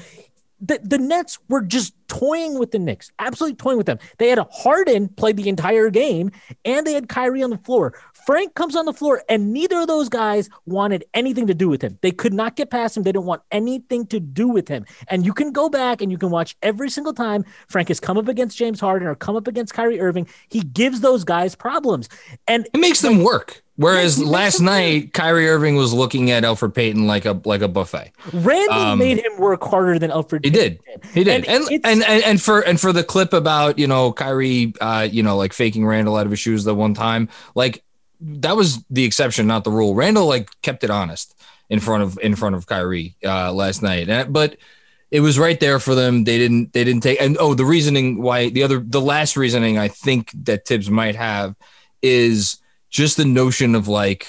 the, 0.61 0.81
the 0.83 0.99
Nets 0.99 1.38
were 1.49 1.62
just 1.62 1.94
toying 2.09 2.59
with 2.59 2.73
the 2.73 2.79
Knicks, 2.79 3.11
absolutely 3.18 3.57
toying 3.57 3.77
with 3.77 3.87
them. 3.87 3.99
They 4.18 4.29
had 4.29 4.38
Harden 4.51 5.09
play 5.09 5.33
the 5.33 5.49
entire 5.49 5.90
game, 5.90 6.31
and 6.64 6.87
they 6.87 6.92
had 6.94 7.09
Kyrie 7.09 7.42
on 7.42 7.51
the 7.51 7.59
floor. 7.59 7.94
Frank 8.27 8.55
comes 8.55 8.77
on 8.77 8.85
the 8.85 8.92
floor, 8.92 9.23
and 9.29 9.53
neither 9.53 9.81
of 9.81 9.87
those 9.87 10.09
guys 10.09 10.51
wanted 10.66 11.05
anything 11.14 11.47
to 11.47 11.55
do 11.55 11.68
with 11.68 11.83
him. 11.83 11.99
They 12.03 12.11
could 12.11 12.35
not 12.35 12.57
get 12.57 12.71
past 12.71 12.97
him. 12.97 13.03
They 13.03 13.12
didn't 13.12 13.27
want 13.27 13.42
anything 13.51 14.07
to 14.09 14.21
do 14.21 14.49
with 14.49 14.68
him. 14.68 14.85
And 15.09 15.25
you 15.25 15.33
can 15.33 15.53
go 15.53 15.68
back 15.68 16.03
and 16.03 16.11
you 16.11 16.18
can 16.18 16.31
watch 16.31 16.57
every 16.62 16.90
single 16.90 17.14
time 17.14 17.44
Frank 17.68 17.88
has 17.88 18.01
come 18.01 18.18
up 18.18 18.29
against 18.29 18.59
James 18.59 18.81
Harden 18.81 19.09
or 19.09 19.14
come 19.14 19.37
up 19.37 19.47
against 19.47 19.75
Kyrie 19.75 20.01
Irving. 20.01 20.29
He 20.49 20.61
gives 20.61 21.01
those 21.01 21.25
guys 21.25 21.55
problems, 21.55 22.09
and 22.47 22.68
It 22.75 22.81
makes 22.81 23.01
them 23.01 23.23
work. 23.23 23.62
Whereas 23.79 24.21
last 24.21 24.61
night, 24.61 25.12
Kyrie 25.12 25.49
Irving 25.49 25.77
was 25.77 25.93
looking 25.95 26.33
at 26.33 26.43
Alfred 26.45 26.75
Payton 26.75 27.07
like 27.07 27.25
a 27.25 27.41
like 27.45 27.62
a 27.62 27.69
buffet. 27.69 28.11
Randle 28.33 28.75
Um, 28.75 28.99
made 28.99 29.19
him 29.25 29.38
work 29.38 29.62
harder 29.62 30.01
than 30.01 30.11
Alfred. 30.11 30.43
Did. 30.43 30.53
He 30.53 30.59
did. 30.59 30.85
Payton 30.85 31.11
He 31.14 31.25
did. 31.25 31.45
And 31.45 31.47
And 31.47 31.85
and, 31.85 32.03
and 32.03 32.25
and 32.25 32.43
for 32.43 32.59
and 32.61 32.81
for 32.81 32.93
the 32.93 33.05
clip 33.05 33.33
about, 33.33 33.79
you 33.79 33.87
know, 33.87 34.12
Kyrie 34.12 34.75
uh, 34.81 35.07
you 35.09 35.23
know, 35.23 35.37
like 35.37 35.53
faking 35.53 35.87
Randle 35.87 36.17
out 36.17 36.27
of 36.27 36.33
his 36.33 36.41
shoes 36.41 36.64
the 36.64 36.75
one 36.75 36.93
time, 36.93 37.29
like 37.55 37.85
that 38.21 38.57
was 38.57 38.83
the 38.91 39.05
exception, 39.05 39.47
not 39.47 39.62
the 39.62 39.71
rule. 39.71 39.95
Randle 39.95 40.27
like 40.27 40.51
kept 40.62 40.83
it 40.83 40.91
honest 40.91 41.37
in 41.71 41.79
front 41.79 42.03
of 42.03 42.19
in 42.21 42.35
front 42.35 42.57
of 42.57 42.67
Kyrie 42.67 43.14
uh 43.25 43.53
last 43.53 43.81
night. 43.81 44.09
And, 44.09 44.33
but 44.33 44.57
it 45.12 45.21
was 45.21 45.38
right 45.38 45.61
there 45.61 45.79
for 45.79 45.95
them. 45.95 46.25
They 46.25 46.37
didn't 46.37 46.73
they 46.73 46.83
didn't 46.83 47.05
take 47.05 47.21
and 47.21 47.37
oh 47.38 47.55
the 47.55 47.64
reasoning 47.64 48.21
why 48.21 48.49
the 48.49 48.64
other 48.64 48.81
the 48.81 49.01
last 49.01 49.37
reasoning 49.37 49.79
I 49.79 49.87
think 49.87 50.33
that 50.47 50.67
Thibs 50.67 50.91
might 50.91 51.14
have 51.14 51.55
is 52.03 52.57
just 52.90 53.16
the 53.16 53.24
notion 53.24 53.74
of 53.74 53.88
like 53.88 54.29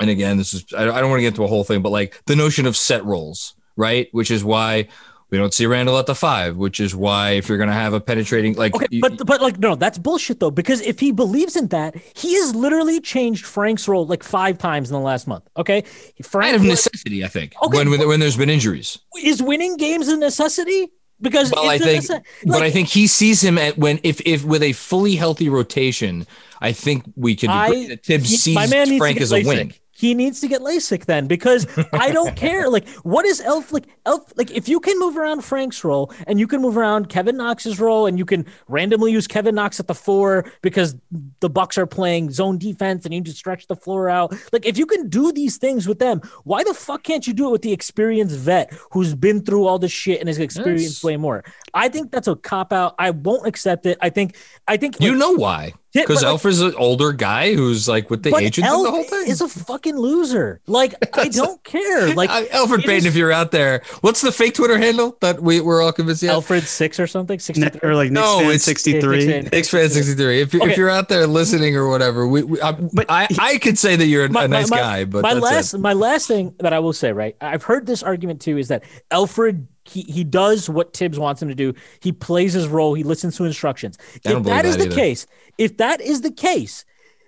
and 0.00 0.10
again, 0.10 0.36
this 0.36 0.54
is 0.54 0.64
I 0.76 0.82
I 0.82 1.00
don't 1.00 1.10
want 1.10 1.18
to 1.18 1.22
get 1.22 1.28
into 1.28 1.44
a 1.44 1.48
whole 1.48 1.64
thing, 1.64 1.82
but 1.82 1.90
like 1.90 2.20
the 2.26 2.36
notion 2.36 2.66
of 2.66 2.76
set 2.76 3.04
roles, 3.04 3.54
right? 3.76 4.08
Which 4.12 4.30
is 4.30 4.44
why 4.44 4.88
we 5.30 5.38
don't 5.38 5.54
see 5.54 5.66
Randle 5.66 5.98
at 5.98 6.06
the 6.06 6.14
five, 6.14 6.56
which 6.56 6.80
is 6.80 6.94
why 6.94 7.32
if 7.32 7.48
you're 7.48 7.58
gonna 7.58 7.72
have 7.72 7.92
a 7.92 8.00
penetrating 8.00 8.54
like 8.54 8.74
Okay, 8.74 9.00
but 9.00 9.24
but 9.24 9.40
like 9.40 9.58
no, 9.58 9.74
that's 9.74 9.98
bullshit 9.98 10.40
though. 10.40 10.50
Because 10.50 10.80
if 10.80 11.00
he 11.00 11.12
believes 11.12 11.56
in 11.56 11.68
that, 11.68 11.94
he 12.14 12.34
has 12.34 12.54
literally 12.54 13.00
changed 13.00 13.46
Frank's 13.46 13.86
role 13.88 14.06
like 14.06 14.22
five 14.22 14.58
times 14.58 14.90
in 14.90 14.94
the 14.94 15.00
last 15.00 15.26
month. 15.26 15.48
Okay, 15.56 15.82
Frank 16.22 16.54
out 16.54 16.60
of 16.60 16.62
necessity, 16.62 17.24
I 17.24 17.28
think. 17.28 17.54
Okay, 17.62 17.76
when, 17.76 17.90
when 17.90 18.06
when 18.06 18.20
there's 18.20 18.36
been 18.36 18.50
injuries. 18.50 18.98
is 19.22 19.42
winning 19.42 19.76
games 19.76 20.08
a 20.08 20.16
necessity? 20.16 20.92
Because 21.20 21.52
Well, 21.52 21.70
I 21.70 21.78
think, 21.78 22.04
but 22.44 22.62
I 22.62 22.70
think 22.70 22.88
he 22.88 23.06
sees 23.06 23.42
him 23.42 23.56
at 23.56 23.78
when 23.78 24.00
if 24.02 24.20
if 24.26 24.44
with 24.44 24.62
a 24.62 24.72
fully 24.72 25.14
healthy 25.14 25.48
rotation, 25.48 26.26
I 26.64 26.72
think 26.72 27.04
we 27.16 27.36
can 27.36 27.50
agree 27.50 27.84
I 27.84 27.88
that 27.88 28.04
Thibs 28.04 28.30
he- 28.30 28.36
sees 28.36 28.54
my 28.54 28.66
man 28.66 28.96
Frank 28.98 29.18
to 29.18 29.22
as 29.22 29.30
get 29.30 29.44
a 29.44 29.48
wing. 29.48 29.68
LASIK. 29.68 29.80
He 29.96 30.12
needs 30.12 30.40
to 30.40 30.48
get 30.48 30.60
LASIK 30.60 31.04
then 31.04 31.28
because 31.28 31.68
I 31.92 32.10
don't 32.10 32.34
care. 32.34 32.68
Like, 32.68 32.88
what 33.04 33.24
is 33.24 33.40
Elf 33.40 33.72
like? 33.72 33.84
Elf 34.04 34.32
like 34.36 34.50
if 34.50 34.68
you 34.68 34.80
can 34.80 34.98
move 34.98 35.16
around 35.16 35.42
Frank's 35.44 35.84
role 35.84 36.12
and 36.26 36.40
you 36.40 36.48
can 36.48 36.60
move 36.60 36.76
around 36.76 37.08
Kevin 37.10 37.36
Knox's 37.36 37.78
role 37.78 38.06
and 38.06 38.18
you 38.18 38.24
can 38.24 38.44
randomly 38.66 39.12
use 39.12 39.28
Kevin 39.28 39.54
Knox 39.54 39.78
at 39.78 39.86
the 39.86 39.94
four 39.94 40.50
because 40.62 40.96
the 41.38 41.48
Bucks 41.48 41.78
are 41.78 41.86
playing 41.86 42.32
zone 42.32 42.58
defense 42.58 43.04
and 43.04 43.14
you 43.14 43.20
just 43.20 43.38
stretch 43.38 43.68
the 43.68 43.76
floor 43.76 44.10
out. 44.10 44.34
Like, 44.52 44.66
if 44.66 44.76
you 44.76 44.84
can 44.84 45.08
do 45.08 45.30
these 45.30 45.58
things 45.58 45.86
with 45.86 46.00
them, 46.00 46.20
why 46.42 46.64
the 46.64 46.74
fuck 46.74 47.04
can't 47.04 47.24
you 47.24 47.32
do 47.32 47.46
it 47.48 47.52
with 47.52 47.62
the 47.62 47.72
experienced 47.72 48.36
vet 48.36 48.72
who's 48.90 49.14
been 49.14 49.42
through 49.44 49.64
all 49.68 49.78
this 49.78 49.92
shit 49.92 50.18
and 50.18 50.28
has 50.28 50.38
experienced 50.38 50.98
Yes. 50.98 51.04
way 51.04 51.16
more? 51.16 51.44
I 51.72 51.88
think 51.88 52.10
that's 52.10 52.26
a 52.26 52.34
cop 52.34 52.72
out. 52.72 52.96
I 52.98 53.10
won't 53.10 53.46
accept 53.46 53.86
it. 53.86 53.96
I 54.02 54.10
think. 54.10 54.34
I 54.66 54.76
think 54.76 55.00
You 55.00 55.10
like, 55.10 55.18
know 55.20 55.32
why? 55.36 55.72
Yeah, 55.94 56.02
Because 56.02 56.16
but, 56.22 56.26
like- 56.26 56.32
Alfred's 56.32 56.60
an 56.60 56.74
older 56.74 57.12
guy 57.12 57.54
who's 57.54 57.88
like 57.88 58.10
with 58.10 58.24
the 58.24 58.32
but 58.32 58.42
agent 58.42 58.66
and 58.66 58.74
Elf 58.74 58.84
the 58.84 58.90
whole 58.90 59.04
thing. 59.04 59.28
is 59.28 59.40
a 59.40 59.48
fucking 59.48 59.96
loser. 59.96 60.60
Like 60.66 60.94
I 61.16 61.28
don't 61.40 61.62
care. 61.62 62.12
Like 62.14 62.30
Uh, 62.30 62.44
Alfred 62.52 62.80
it 62.80 62.86
Payton, 62.86 62.96
is- 62.98 63.06
if 63.06 63.14
you're 63.16 63.30
out 63.30 63.52
there, 63.52 63.82
what's 64.00 64.20
the 64.20 64.32
fake 64.32 64.54
Twitter 64.54 64.76
handle 64.76 65.16
that 65.20 65.40
we, 65.40 65.60
we're 65.60 65.80
all 65.82 65.92
convinced? 65.92 66.22
Yeah? 66.24 66.32
Alfred 66.32 66.64
six 66.64 66.98
or 66.98 67.06
something. 67.06 67.38
Six 67.38 67.58
Ne- 67.58 67.70
or 67.84 67.94
like 67.94 68.10
Knicks 68.10 68.24
No, 68.26 68.38
fan 68.38 68.46
it's- 68.46 68.64
63. 68.64 69.16
Knicks 69.18 69.32
fan. 69.32 69.48
X 69.52 69.68
fan 69.70 69.88
sixty 69.90 70.14
three. 70.14 70.40
If, 70.40 70.52
you 70.52 70.62
Okay. 70.62 70.72
if 70.72 70.76
you're 70.76 70.90
out 70.90 71.08
there 71.08 71.26
listening 71.28 71.76
or 71.76 71.88
whatever, 71.88 72.26
we, 72.26 72.42
we 72.42 72.60
I, 72.60 72.72
But 72.72 73.06
I, 73.08 73.28
I 73.38 73.58
could 73.58 73.78
say 73.78 73.94
that 73.94 74.06
you're 74.06 74.24
a, 74.24 74.28
My- 74.28 74.44
a 74.44 74.48
nice 74.48 74.70
my- 74.70 74.76
guy, 74.78 75.04
but 75.04 75.22
my 75.22 75.34
that's 75.34 75.44
last 75.44 75.74
it. 75.74 75.78
my 75.78 75.92
last 75.92 76.26
thing 76.26 76.56
that 76.58 76.72
I 76.72 76.80
will 76.80 76.92
say, 76.92 77.12
right? 77.12 77.36
I've 77.40 77.62
heard 77.62 77.86
this 77.86 78.02
argument 78.02 78.40
too, 78.40 78.58
is 78.58 78.66
that 78.68 78.82
Alfred 79.12 79.68
he, 79.84 80.02
he 80.02 80.24
does 80.24 80.68
what 80.68 80.96
Thibs 80.96 81.18
wants 81.18 81.42
him 81.42 81.48
to 81.48 81.54
do. 81.54 81.74
He 82.00 82.12
plays 82.12 82.52
his 82.52 82.68
role. 82.68 82.94
He 82.94 83.02
listens 83.02 83.36
to 83.36 83.44
instructions. 83.44 83.98
If 84.24 84.42
that 84.44 84.64
is 84.64 84.76
that 84.76 84.84
the 84.84 84.90
either. 84.90 84.94
case, 84.94 85.26
if 85.58 85.76
that 85.78 86.00
is 86.00 86.22
the 86.22 86.30
case, 86.30 86.84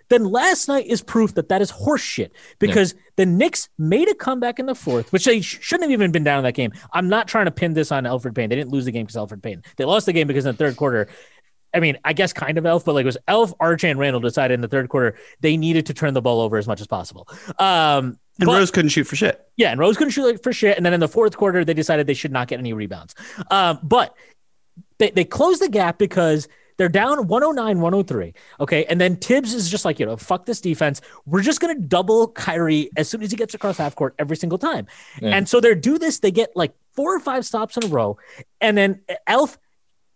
then 0.08 0.24
last 0.24 0.68
night 0.68 0.86
is 0.86 1.02
proof 1.02 1.34
that 1.34 1.48
that 1.48 1.60
is 1.60 1.72
horseshit 1.72 2.30
because 2.58 2.94
the 3.16 3.26
Knicks 3.26 3.68
made 3.76 4.08
a 4.08 4.14
comeback 4.14 4.58
in 4.58 4.66
the 4.66 4.74
fourth, 4.74 5.12
which 5.12 5.24
they 5.24 5.40
sh- 5.40 5.58
shouldn't 5.60 5.84
have 5.84 5.90
even 5.90 6.12
been 6.12 6.24
down 6.24 6.38
in 6.38 6.44
that 6.44 6.54
game. 6.54 6.72
I'm 6.92 7.08
not 7.08 7.28
trying 7.28 7.46
to 7.46 7.50
pin 7.50 7.74
this 7.74 7.90
on 7.90 8.06
Alfred 8.06 8.34
Payne. 8.34 8.48
They 8.48 8.56
didn't 8.56 8.70
lose 8.70 8.84
the 8.84 8.92
game 8.92 9.04
because 9.04 9.16
Alfred 9.16 9.42
Payne. 9.42 9.62
They 9.76 9.84
lost 9.84 10.06
the 10.06 10.12
game 10.12 10.28
because 10.28 10.46
in 10.46 10.52
the 10.52 10.56
third 10.56 10.76
quarter, 10.76 11.08
I 11.74 11.80
mean, 11.80 11.98
I 12.04 12.12
guess 12.12 12.32
kind 12.32 12.56
of 12.56 12.64
Elf, 12.64 12.84
but 12.84 12.94
like 12.94 13.02
it 13.02 13.06
was 13.06 13.18
Elf, 13.26 13.52
Archie, 13.58 13.88
and 13.88 13.98
Randle 13.98 14.20
decided 14.20 14.54
in 14.54 14.60
the 14.60 14.68
third 14.68 14.88
quarter 14.88 15.16
they 15.40 15.56
needed 15.56 15.86
to 15.86 15.94
turn 15.94 16.14
the 16.14 16.22
ball 16.22 16.40
over 16.40 16.56
as 16.56 16.66
much 16.66 16.80
as 16.80 16.86
possible. 16.86 17.28
Um, 17.58 18.18
And 18.38 18.46
but- 18.46 18.58
Rose 18.58 18.70
couldn't 18.70 18.90
shoot 18.90 19.04
for 19.04 19.16
shit. 19.16 19.46
yeah, 19.56 19.70
and 19.70 19.80
Rose 19.80 19.96
couldn't 19.96 20.10
shoot 20.10 20.42
for 20.42 20.52
shit. 20.52 20.76
And 20.76 20.84
then 20.84 20.92
in 20.92 21.00
the 21.00 21.08
fourth 21.08 21.36
quarter, 21.36 21.64
they 21.64 21.74
decided 21.74 22.06
they 22.06 22.14
should 22.14 22.32
not 22.32 22.48
get 22.48 22.58
any 22.58 22.72
rebounds. 22.72 23.14
Um, 23.50 23.78
but 23.82 24.14
they, 24.98 25.10
they 25.10 25.24
closed 25.24 25.60
the 25.62 25.68
gap 25.68 25.98
because 25.98 26.48
they're 26.78 26.90
down 26.90 27.26
109, 27.26 27.80
103. 27.80 28.34
Okay. 28.60 28.84
And 28.84 29.00
then 29.00 29.16
Thibs 29.16 29.54
is 29.54 29.70
just 29.70 29.86
like, 29.86 29.98
you 29.98 30.04
know, 30.04 30.16
fuck 30.18 30.44
this 30.44 30.60
defense. 30.60 31.00
We're 31.24 31.40
just 31.40 31.60
going 31.60 31.74
to 31.74 31.80
double 31.80 32.28
Kyrie 32.28 32.90
as 32.98 33.08
soon 33.08 33.22
as 33.22 33.30
he 33.30 33.36
gets 33.38 33.54
across 33.54 33.78
half 33.78 33.94
court 33.96 34.14
every 34.18 34.36
single 34.36 34.58
time. 34.58 34.86
Yeah. 35.22 35.30
And 35.30 35.48
so 35.48 35.60
they 35.60 35.74
do 35.74 35.98
this. 35.98 36.18
They 36.18 36.30
get 36.30 36.54
like 36.54 36.74
four 36.94 37.14
or 37.16 37.20
five 37.20 37.46
stops 37.46 37.78
in 37.78 37.84
a 37.84 37.88
row. 37.88 38.18
And 38.60 38.76
then 38.76 39.00
Elf, 39.26 39.58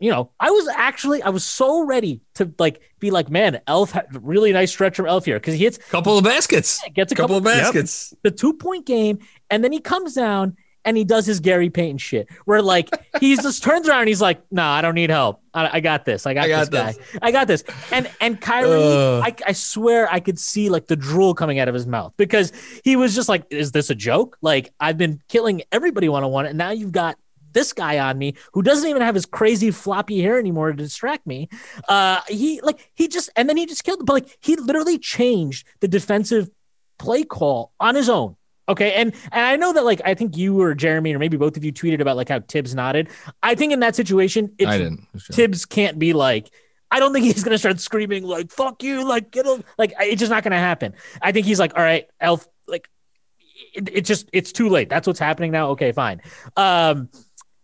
you 0.00 0.10
know, 0.10 0.30
I 0.40 0.50
was 0.50 0.66
actually, 0.68 1.22
I 1.22 1.28
was 1.28 1.44
so 1.44 1.84
ready 1.84 2.22
to 2.34 2.52
like 2.58 2.80
be 2.98 3.10
like, 3.10 3.30
man, 3.30 3.60
Elf 3.66 3.92
had 3.92 4.06
really 4.26 4.52
nice 4.52 4.72
stretch 4.72 4.96
from 4.96 5.06
Elf 5.06 5.26
here 5.26 5.38
because 5.38 5.54
he 5.54 5.64
hits, 5.64 5.78
couple 5.90 6.16
of 6.16 6.24
baskets, 6.24 6.80
gets 6.94 7.12
a 7.12 7.14
couple, 7.14 7.36
couple, 7.36 7.36
of 7.36 7.44
baskets. 7.44 8.14
the 8.22 8.30
two 8.30 8.54
point 8.54 8.86
game, 8.86 9.18
and 9.50 9.62
then 9.62 9.72
he 9.72 9.78
comes 9.78 10.14
down 10.14 10.56
and 10.86 10.96
he 10.96 11.04
does 11.04 11.26
his 11.26 11.40
Gary 11.40 11.68
Payton 11.68 11.98
shit, 11.98 12.28
where 12.46 12.62
like 12.62 12.88
he 13.20 13.36
just 13.36 13.62
turns 13.62 13.88
around 13.88 14.00
and 14.00 14.08
he's 14.08 14.22
like, 14.22 14.40
"Nah, 14.50 14.72
I 14.72 14.80
don't 14.80 14.94
need 14.94 15.10
help. 15.10 15.42
I, 15.52 15.76
I 15.76 15.80
got 15.80 16.06
this. 16.06 16.26
I 16.26 16.32
got, 16.32 16.44
I 16.44 16.48
got 16.48 16.70
this 16.70 16.96
guy. 16.96 17.18
I 17.20 17.30
got 17.30 17.46
this." 17.46 17.62
And 17.92 18.10
and 18.22 18.40
Kyrie, 18.40 18.82
Ugh. 18.82 19.22
I, 19.22 19.34
I 19.48 19.52
swear 19.52 20.10
I 20.10 20.20
could 20.20 20.38
see 20.38 20.70
like 20.70 20.86
the 20.86 20.96
drool 20.96 21.34
coming 21.34 21.58
out 21.58 21.68
of 21.68 21.74
his 21.74 21.86
mouth 21.86 22.14
because 22.16 22.52
he 22.84 22.96
was 22.96 23.14
just 23.14 23.28
like, 23.28 23.44
"Is 23.50 23.72
this 23.72 23.90
a 23.90 23.94
joke? 23.94 24.38
Like 24.40 24.72
I've 24.80 24.96
been 24.96 25.20
killing 25.28 25.62
everybody 25.70 26.08
one 26.08 26.24
on 26.24 26.30
one, 26.30 26.46
and 26.46 26.56
now 26.56 26.70
you've 26.70 26.92
got." 26.92 27.18
This 27.52 27.72
guy 27.72 27.98
on 27.98 28.18
me 28.18 28.34
who 28.52 28.62
doesn't 28.62 28.88
even 28.88 29.02
have 29.02 29.14
his 29.14 29.26
crazy 29.26 29.70
floppy 29.70 30.20
hair 30.20 30.38
anymore 30.38 30.70
to 30.70 30.76
distract 30.76 31.26
me. 31.26 31.48
Uh, 31.88 32.20
he 32.28 32.60
like 32.62 32.90
he 32.94 33.08
just 33.08 33.30
and 33.36 33.48
then 33.48 33.56
he 33.56 33.66
just 33.66 33.84
killed. 33.84 34.04
But 34.06 34.12
like 34.14 34.38
he 34.40 34.56
literally 34.56 34.98
changed 34.98 35.66
the 35.80 35.88
defensive 35.88 36.50
play 36.98 37.24
call 37.24 37.72
on 37.80 37.94
his 37.94 38.08
own. 38.08 38.36
Okay. 38.68 38.92
And 38.94 39.12
and 39.32 39.42
I 39.42 39.56
know 39.56 39.72
that 39.72 39.84
like 39.84 40.00
I 40.04 40.14
think 40.14 40.36
you 40.36 40.60
or 40.60 40.74
Jeremy 40.74 41.14
or 41.14 41.18
maybe 41.18 41.36
both 41.36 41.56
of 41.56 41.64
you 41.64 41.72
tweeted 41.72 42.00
about 42.00 42.16
like 42.16 42.28
how 42.28 42.40
Thibs 42.40 42.74
nodded. 42.74 43.08
I 43.42 43.54
think 43.54 43.72
in 43.72 43.80
that 43.80 43.96
situation, 43.96 44.54
it's 44.58 44.70
I 44.70 44.78
didn't. 44.78 45.06
Thibs 45.32 45.66
can't 45.66 45.98
be 45.98 46.12
like, 46.12 46.50
I 46.90 47.00
don't 47.00 47.12
think 47.12 47.24
he's 47.24 47.42
gonna 47.42 47.58
start 47.58 47.80
screaming 47.80 48.24
like 48.24 48.52
"fuck 48.52 48.82
you," 48.82 49.06
like 49.08 49.30
get 49.30 49.46
him. 49.46 49.64
Like 49.76 49.92
it's 49.98 50.20
just 50.20 50.30
not 50.30 50.44
gonna 50.44 50.58
happen. 50.58 50.94
I 51.20 51.32
think 51.32 51.46
he's 51.46 51.58
like, 51.58 51.72
all 51.76 51.82
right, 51.82 52.06
Elf, 52.20 52.46
like 52.68 52.88
it, 53.74 53.88
it 53.92 54.04
just 54.04 54.28
it's 54.32 54.52
too 54.52 54.68
late. 54.68 54.88
That's 54.88 55.06
what's 55.06 55.20
happening 55.20 55.50
now. 55.50 55.70
Okay, 55.70 55.92
fine. 55.92 56.20
Um, 56.56 57.08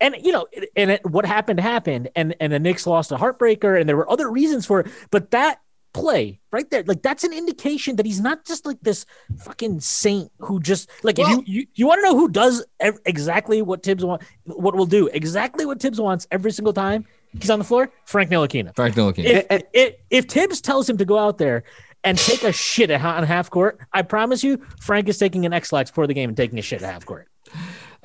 and 0.00 0.14
you 0.22 0.32
know, 0.32 0.46
and 0.76 0.90
it, 0.92 1.06
what 1.06 1.24
happened 1.26 1.60
happened, 1.60 2.08
and 2.16 2.34
and 2.40 2.52
the 2.52 2.58
Knicks 2.58 2.86
lost 2.86 3.12
a 3.12 3.16
heartbreaker, 3.16 3.78
and 3.80 3.88
there 3.88 3.96
were 3.96 4.10
other 4.10 4.30
reasons 4.30 4.66
for 4.66 4.80
it, 4.80 4.86
but 5.10 5.30
that 5.32 5.60
play 5.94 6.38
right 6.52 6.68
there 6.68 6.82
like 6.86 7.00
that's 7.00 7.24
an 7.24 7.32
indication 7.32 7.96
that 7.96 8.04
he's 8.04 8.20
not 8.20 8.44
just 8.44 8.66
like 8.66 8.76
this 8.82 9.06
fucking 9.38 9.80
saint 9.80 10.30
who 10.40 10.60
just 10.60 10.90
like 11.02 11.16
Well- 11.16 11.40
if 11.40 11.48
you 11.48 11.60
you, 11.60 11.66
you 11.74 11.86
want 11.86 12.00
to 12.00 12.02
know 12.02 12.14
who 12.14 12.28
does 12.28 12.62
ev- 12.80 12.98
exactly 13.06 13.62
what 13.62 13.82
Thibs 13.82 14.04
want 14.04 14.20
what 14.44 14.76
will 14.76 14.84
do 14.84 15.06
exactly 15.06 15.64
what 15.64 15.80
Thibs 15.80 15.98
wants 15.98 16.26
every 16.30 16.52
single 16.52 16.74
time 16.74 17.06
he's 17.40 17.48
on 17.48 17.58
the 17.58 17.64
floor 17.64 17.90
Frank 18.04 18.28
Ntilikina. 18.28 18.76
Frank 18.76 18.94
Ntilikina. 18.94 19.24
if, 19.24 19.46
And- 19.48 19.64
if, 19.72 19.94
if 20.10 20.24
Thibs 20.26 20.60
tells 20.60 20.86
him 20.86 20.98
to 20.98 21.06
go 21.06 21.16
out 21.16 21.38
there 21.38 21.64
and 22.04 22.18
take 22.18 22.42
a 22.42 22.52
shit 22.52 22.90
at, 22.90 23.00
on 23.02 23.22
half 23.22 23.48
court 23.48 23.80
I 23.90 24.02
promise 24.02 24.44
you 24.44 24.60
Frank 24.82 25.08
is 25.08 25.16
taking 25.16 25.46
an 25.46 25.54
X-Lax 25.54 25.90
before 25.90 26.06
the 26.06 26.12
game 26.12 26.28
and 26.28 26.36
taking 26.36 26.58
a 26.58 26.62
shit 26.62 26.82
at 26.82 26.92
half 26.92 27.06
court 27.06 27.26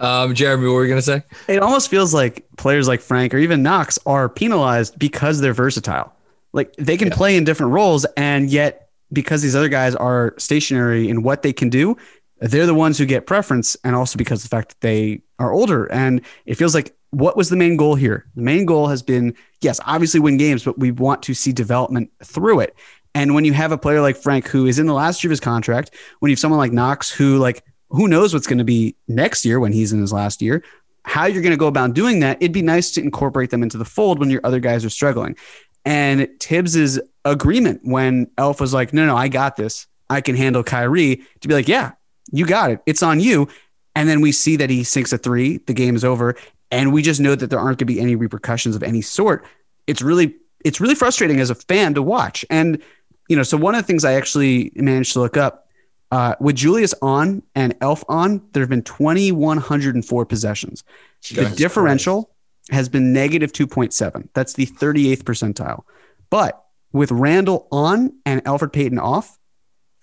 Um, 0.01 0.33
Jeremy, 0.33 0.67
what 0.67 0.73
were 0.73 0.83
you 0.83 0.89
gonna 0.89 1.01
say? 1.01 1.23
It 1.47 1.61
almost 1.61 1.89
feels 1.89 2.13
like 2.13 2.45
players 2.57 2.87
like 2.87 3.01
Frank 3.01 3.33
or 3.33 3.37
even 3.37 3.61
Knox 3.61 3.99
are 4.05 4.27
penalized 4.27 4.97
because 4.97 5.39
they're 5.39 5.53
versatile. 5.53 6.11
Like 6.53 6.75
they 6.75 6.97
can 6.97 7.11
play 7.11 7.37
in 7.37 7.43
different 7.43 7.71
roles, 7.71 8.05
and 8.17 8.49
yet 8.49 8.89
because 9.13 9.41
these 9.41 9.55
other 9.55 9.69
guys 9.69 9.95
are 9.95 10.33
stationary 10.37 11.07
in 11.07 11.21
what 11.21 11.43
they 11.43 11.53
can 11.53 11.69
do, 11.69 11.95
they're 12.39 12.65
the 12.65 12.73
ones 12.73 12.97
who 12.97 13.05
get 13.05 13.27
preference, 13.27 13.77
and 13.83 13.95
also 13.95 14.17
because 14.17 14.43
of 14.43 14.49
the 14.49 14.55
fact 14.55 14.69
that 14.69 14.81
they 14.81 15.21
are 15.37 15.53
older. 15.53 15.85
And 15.91 16.21
it 16.45 16.55
feels 16.55 16.73
like 16.73 16.95
what 17.11 17.37
was 17.37 17.49
the 17.49 17.55
main 17.55 17.77
goal 17.77 17.95
here? 17.95 18.25
The 18.35 18.41
main 18.41 18.65
goal 18.65 18.87
has 18.87 19.03
been 19.03 19.35
yes, 19.61 19.79
obviously 19.85 20.19
win 20.19 20.37
games, 20.37 20.63
but 20.63 20.79
we 20.79 20.91
want 20.91 21.21
to 21.23 21.35
see 21.35 21.53
development 21.53 22.09
through 22.23 22.61
it. 22.61 22.75
And 23.13 23.35
when 23.35 23.45
you 23.45 23.53
have 23.53 23.71
a 23.71 23.77
player 23.77 24.01
like 24.01 24.15
Frank 24.15 24.47
who 24.47 24.65
is 24.65 24.79
in 24.79 24.87
the 24.87 24.93
last 24.93 25.23
year 25.23 25.29
of 25.29 25.31
his 25.31 25.39
contract, 25.41 25.91
when 26.19 26.29
you 26.29 26.33
have 26.33 26.39
someone 26.39 26.57
like 26.57 26.71
Knox 26.71 27.11
who 27.11 27.37
like 27.37 27.63
who 27.91 28.07
knows 28.07 28.33
what's 28.33 28.47
going 28.47 28.57
to 28.57 28.63
be 28.63 28.95
next 29.07 29.45
year 29.45 29.59
when 29.59 29.71
he's 29.71 29.93
in 29.93 29.99
his 29.99 30.13
last 30.13 30.41
year, 30.41 30.63
how 31.03 31.25
you're 31.25 31.41
going 31.41 31.51
to 31.51 31.57
go 31.57 31.67
about 31.67 31.93
doing 31.93 32.19
that, 32.21 32.37
it'd 32.41 32.51
be 32.51 32.61
nice 32.61 32.91
to 32.91 33.01
incorporate 33.01 33.49
them 33.49 33.63
into 33.63 33.77
the 33.77 33.85
fold 33.85 34.19
when 34.19 34.29
your 34.29 34.41
other 34.43 34.59
guys 34.59 34.85
are 34.85 34.89
struggling. 34.89 35.35
And 35.83 36.27
Thibs's 36.39 36.99
agreement 37.25 37.81
when 37.83 38.29
Elf 38.37 38.61
was 38.61 38.73
like, 38.73 38.93
no, 38.93 39.05
no, 39.05 39.15
I 39.15 39.27
got 39.27 39.55
this. 39.55 39.87
I 40.09 40.21
can 40.21 40.35
handle 40.35 40.63
Kyrie 40.63 41.23
to 41.39 41.47
be 41.47 41.53
like, 41.53 41.67
yeah, 41.67 41.91
you 42.31 42.45
got 42.45 42.71
it. 42.71 42.81
It's 42.85 43.03
on 43.03 43.19
you. 43.19 43.47
And 43.95 44.07
then 44.07 44.21
we 44.21 44.31
see 44.31 44.55
that 44.57 44.69
he 44.69 44.83
sinks 44.83 45.11
a 45.11 45.17
three, 45.17 45.57
the 45.57 45.73
game 45.73 45.95
is 45.95 46.05
over. 46.05 46.35
And 46.69 46.93
we 46.93 47.01
just 47.01 47.19
know 47.19 47.35
that 47.35 47.49
there 47.49 47.59
aren't 47.59 47.79
going 47.79 47.87
to 47.87 47.93
be 47.93 47.99
any 47.99 48.15
repercussions 48.15 48.75
of 48.75 48.83
any 48.83 49.01
sort. 49.01 49.45
It's 49.87 50.01
really, 50.01 50.35
it's 50.63 50.79
really 50.79 50.95
frustrating 50.95 51.39
as 51.39 51.49
a 51.49 51.55
fan 51.55 51.93
to 51.95 52.01
watch. 52.01 52.45
And, 52.49 52.81
you 53.27 53.35
know, 53.35 53.43
so 53.43 53.57
one 53.57 53.75
of 53.75 53.81
the 53.81 53.87
things 53.87 54.05
I 54.05 54.13
actually 54.13 54.71
managed 54.75 55.13
to 55.13 55.19
look 55.19 55.35
up 55.35 55.67
uh, 56.11 56.35
with 56.39 56.55
Julius 56.55 56.93
on 57.01 57.41
and 57.55 57.75
Elf 57.81 58.03
on, 58.09 58.41
there 58.51 58.61
have 58.61 58.69
been 58.69 58.83
2,104 58.83 60.25
possessions. 60.25 60.83
Jesus 61.21 61.49
the 61.49 61.55
differential 61.55 62.31
has 62.69 62.89
been 62.89 63.13
negative 63.13 63.51
2.7. 63.51 64.27
That's 64.33 64.53
the 64.53 64.65
38th 64.65 65.23
percentile. 65.23 65.83
But 66.29 66.63
with 66.91 67.11
Randle 67.11 67.67
on 67.71 68.13
and 68.25 68.41
Alfred 68.45 68.73
Payton 68.73 68.99
off, 68.99 69.37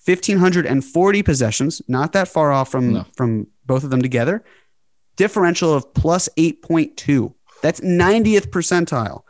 1,540 0.04 1.22
possessions, 1.22 1.82
not 1.88 2.12
that 2.12 2.28
far 2.28 2.52
off 2.52 2.70
from, 2.70 2.92
No. 2.94 3.06
from 3.14 3.46
both 3.66 3.84
of 3.84 3.90
them 3.90 4.00
together. 4.00 4.42
Differential 5.16 5.74
of 5.74 5.92
plus 5.92 6.28
8.2. 6.38 7.34
That's 7.62 7.80
90th 7.80 8.48
percentile. 8.48 9.22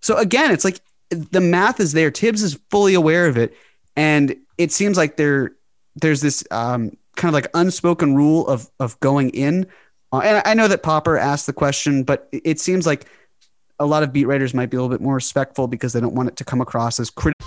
So 0.00 0.16
again, 0.16 0.50
it's 0.50 0.64
like 0.64 0.80
the 1.10 1.40
math 1.40 1.80
is 1.80 1.92
there. 1.92 2.10
Thibs 2.10 2.42
is 2.42 2.58
fully 2.70 2.94
aware 2.94 3.26
of 3.26 3.36
it. 3.36 3.54
And 3.96 4.36
it 4.56 4.72
seems 4.72 4.96
like 4.96 5.16
there 5.16 5.52
there's 5.96 6.20
this 6.20 6.44
um, 6.50 6.96
kind 7.16 7.30
of 7.30 7.34
like 7.34 7.48
unspoken 7.54 8.14
rule 8.14 8.46
of 8.46 8.70
of 8.80 8.98
going 9.00 9.30
in. 9.30 9.66
Uh, 10.12 10.20
and 10.20 10.42
I 10.44 10.54
know 10.54 10.68
that 10.68 10.82
Popper 10.82 11.16
asked 11.16 11.46
the 11.46 11.52
question, 11.52 12.04
but 12.04 12.28
it 12.32 12.42
it 12.44 12.60
seems 12.60 12.86
like 12.86 13.06
a 13.78 13.86
lot 13.86 14.02
of 14.02 14.12
beat 14.12 14.26
writers 14.26 14.54
might 14.54 14.70
be 14.70 14.76
a 14.76 14.80
little 14.80 14.94
bit 14.94 15.02
more 15.02 15.14
respectful 15.14 15.66
because 15.66 15.92
they 15.92 16.00
don't 16.00 16.14
want 16.14 16.28
it 16.28 16.36
to 16.36 16.44
come 16.44 16.60
across 16.60 17.00
as 17.00 17.10
critical. 17.10 17.46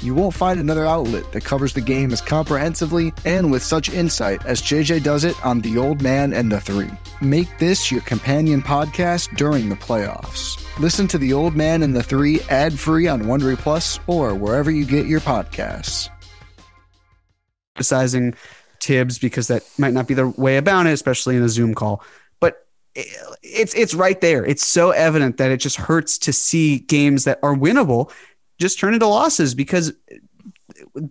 You 0.00 0.14
won't 0.14 0.34
find 0.34 0.60
another 0.60 0.86
outlet 0.86 1.32
that 1.32 1.44
covers 1.44 1.72
the 1.72 1.80
game 1.80 2.12
as 2.12 2.20
comprehensively 2.20 3.12
and 3.24 3.50
with 3.50 3.64
such 3.64 3.88
insight 3.88 4.44
as 4.46 4.62
JJ 4.62 5.02
does 5.02 5.24
it 5.24 5.34
on 5.44 5.60
The 5.60 5.76
Old 5.76 6.02
Man 6.02 6.32
and 6.32 6.52
the 6.52 6.60
Three. 6.60 6.90
Make 7.20 7.58
this 7.58 7.90
your 7.90 8.02
companion 8.02 8.62
podcast 8.62 9.36
during 9.36 9.68
the 9.68 9.74
playoffs. 9.74 10.64
Listen 10.78 11.08
to 11.08 11.18
The 11.18 11.32
Old 11.32 11.56
Man 11.56 11.82
and 11.82 11.96
the 11.96 12.02
Three 12.02 12.40
ad 12.42 12.78
free 12.78 13.08
on 13.08 13.22
Wondery 13.22 13.58
Plus 13.58 13.98
or 14.06 14.36
wherever 14.36 14.70
you 14.70 14.84
get 14.84 15.06
your 15.06 15.20
podcasts. 15.20 16.08
criticizing 17.74 18.34
Thibs 18.80 19.18
because 19.18 19.48
that 19.48 19.64
might 19.78 19.92
not 19.92 20.06
be 20.06 20.14
the 20.14 20.28
way 20.28 20.56
about 20.58 20.86
it, 20.86 20.92
especially 20.92 21.36
in 21.36 21.42
a 21.42 21.48
Zoom 21.48 21.74
call. 21.74 22.04
But 22.38 22.64
it's 22.94 23.74
it's 23.74 23.94
right 23.94 24.20
there. 24.20 24.44
It's 24.44 24.64
so 24.64 24.92
evident 24.92 25.38
that 25.38 25.50
it 25.50 25.56
just 25.56 25.76
hurts 25.76 26.18
to 26.18 26.32
see 26.32 26.78
games 26.78 27.24
that 27.24 27.40
are 27.42 27.54
winnable 27.56 28.12
just 28.58 28.78
turn 28.78 28.94
into 28.94 29.06
losses 29.06 29.54
because 29.54 29.92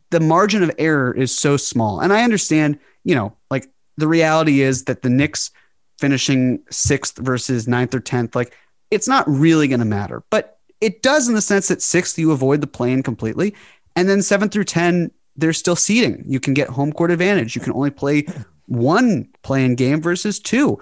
the 0.10 0.19
margin 0.19 0.63
of 0.63 0.71
error 0.77 1.13
is 1.13 1.38
so 1.38 1.57
small. 1.57 1.99
And 1.99 2.13
I 2.13 2.23
understand, 2.23 2.79
you 3.03 3.15
know, 3.15 3.36
like 3.49 3.69
the 3.97 4.07
reality 4.07 4.62
is 4.62 4.86
that 4.86 5.01
the 5.01 5.10
Knicks 5.10 5.51
finishing 5.99 6.62
sixth 6.69 7.17
versus 7.17 7.67
ninth 7.67 7.93
or 7.95 7.99
tenth, 7.99 8.36
like 8.36 8.55
it's 8.91 9.07
not 9.07 9.27
really 9.27 9.67
going 9.67 9.79
to 9.79 9.86
matter. 9.86 10.23
But 10.29 10.60
it 10.79 11.01
does 11.01 11.27
in 11.27 11.33
the 11.33 11.41
sense 11.41 11.67
that 11.69 11.81
sixth, 11.81 12.19
you 12.19 12.31
avoid 12.31 12.62
the 12.62 12.67
play 12.67 12.91
in 12.91 13.03
completely. 13.03 13.55
And 13.95 14.07
then 14.07 14.21
seven 14.21 14.49
through 14.49 14.65
10, 14.65 15.12
there's 15.36 15.57
still 15.57 15.75
seeding. 15.75 16.23
You 16.27 16.39
can 16.39 16.53
get 16.53 16.69
home 16.69 16.93
court 16.93 17.12
advantage. 17.12 17.55
You 17.55 17.62
can 17.62 17.73
only 17.73 17.89
play 17.89 18.27
one 18.67 19.29
playing 19.43 19.75
game 19.75 20.01
versus 20.01 20.39
two. 20.39 20.79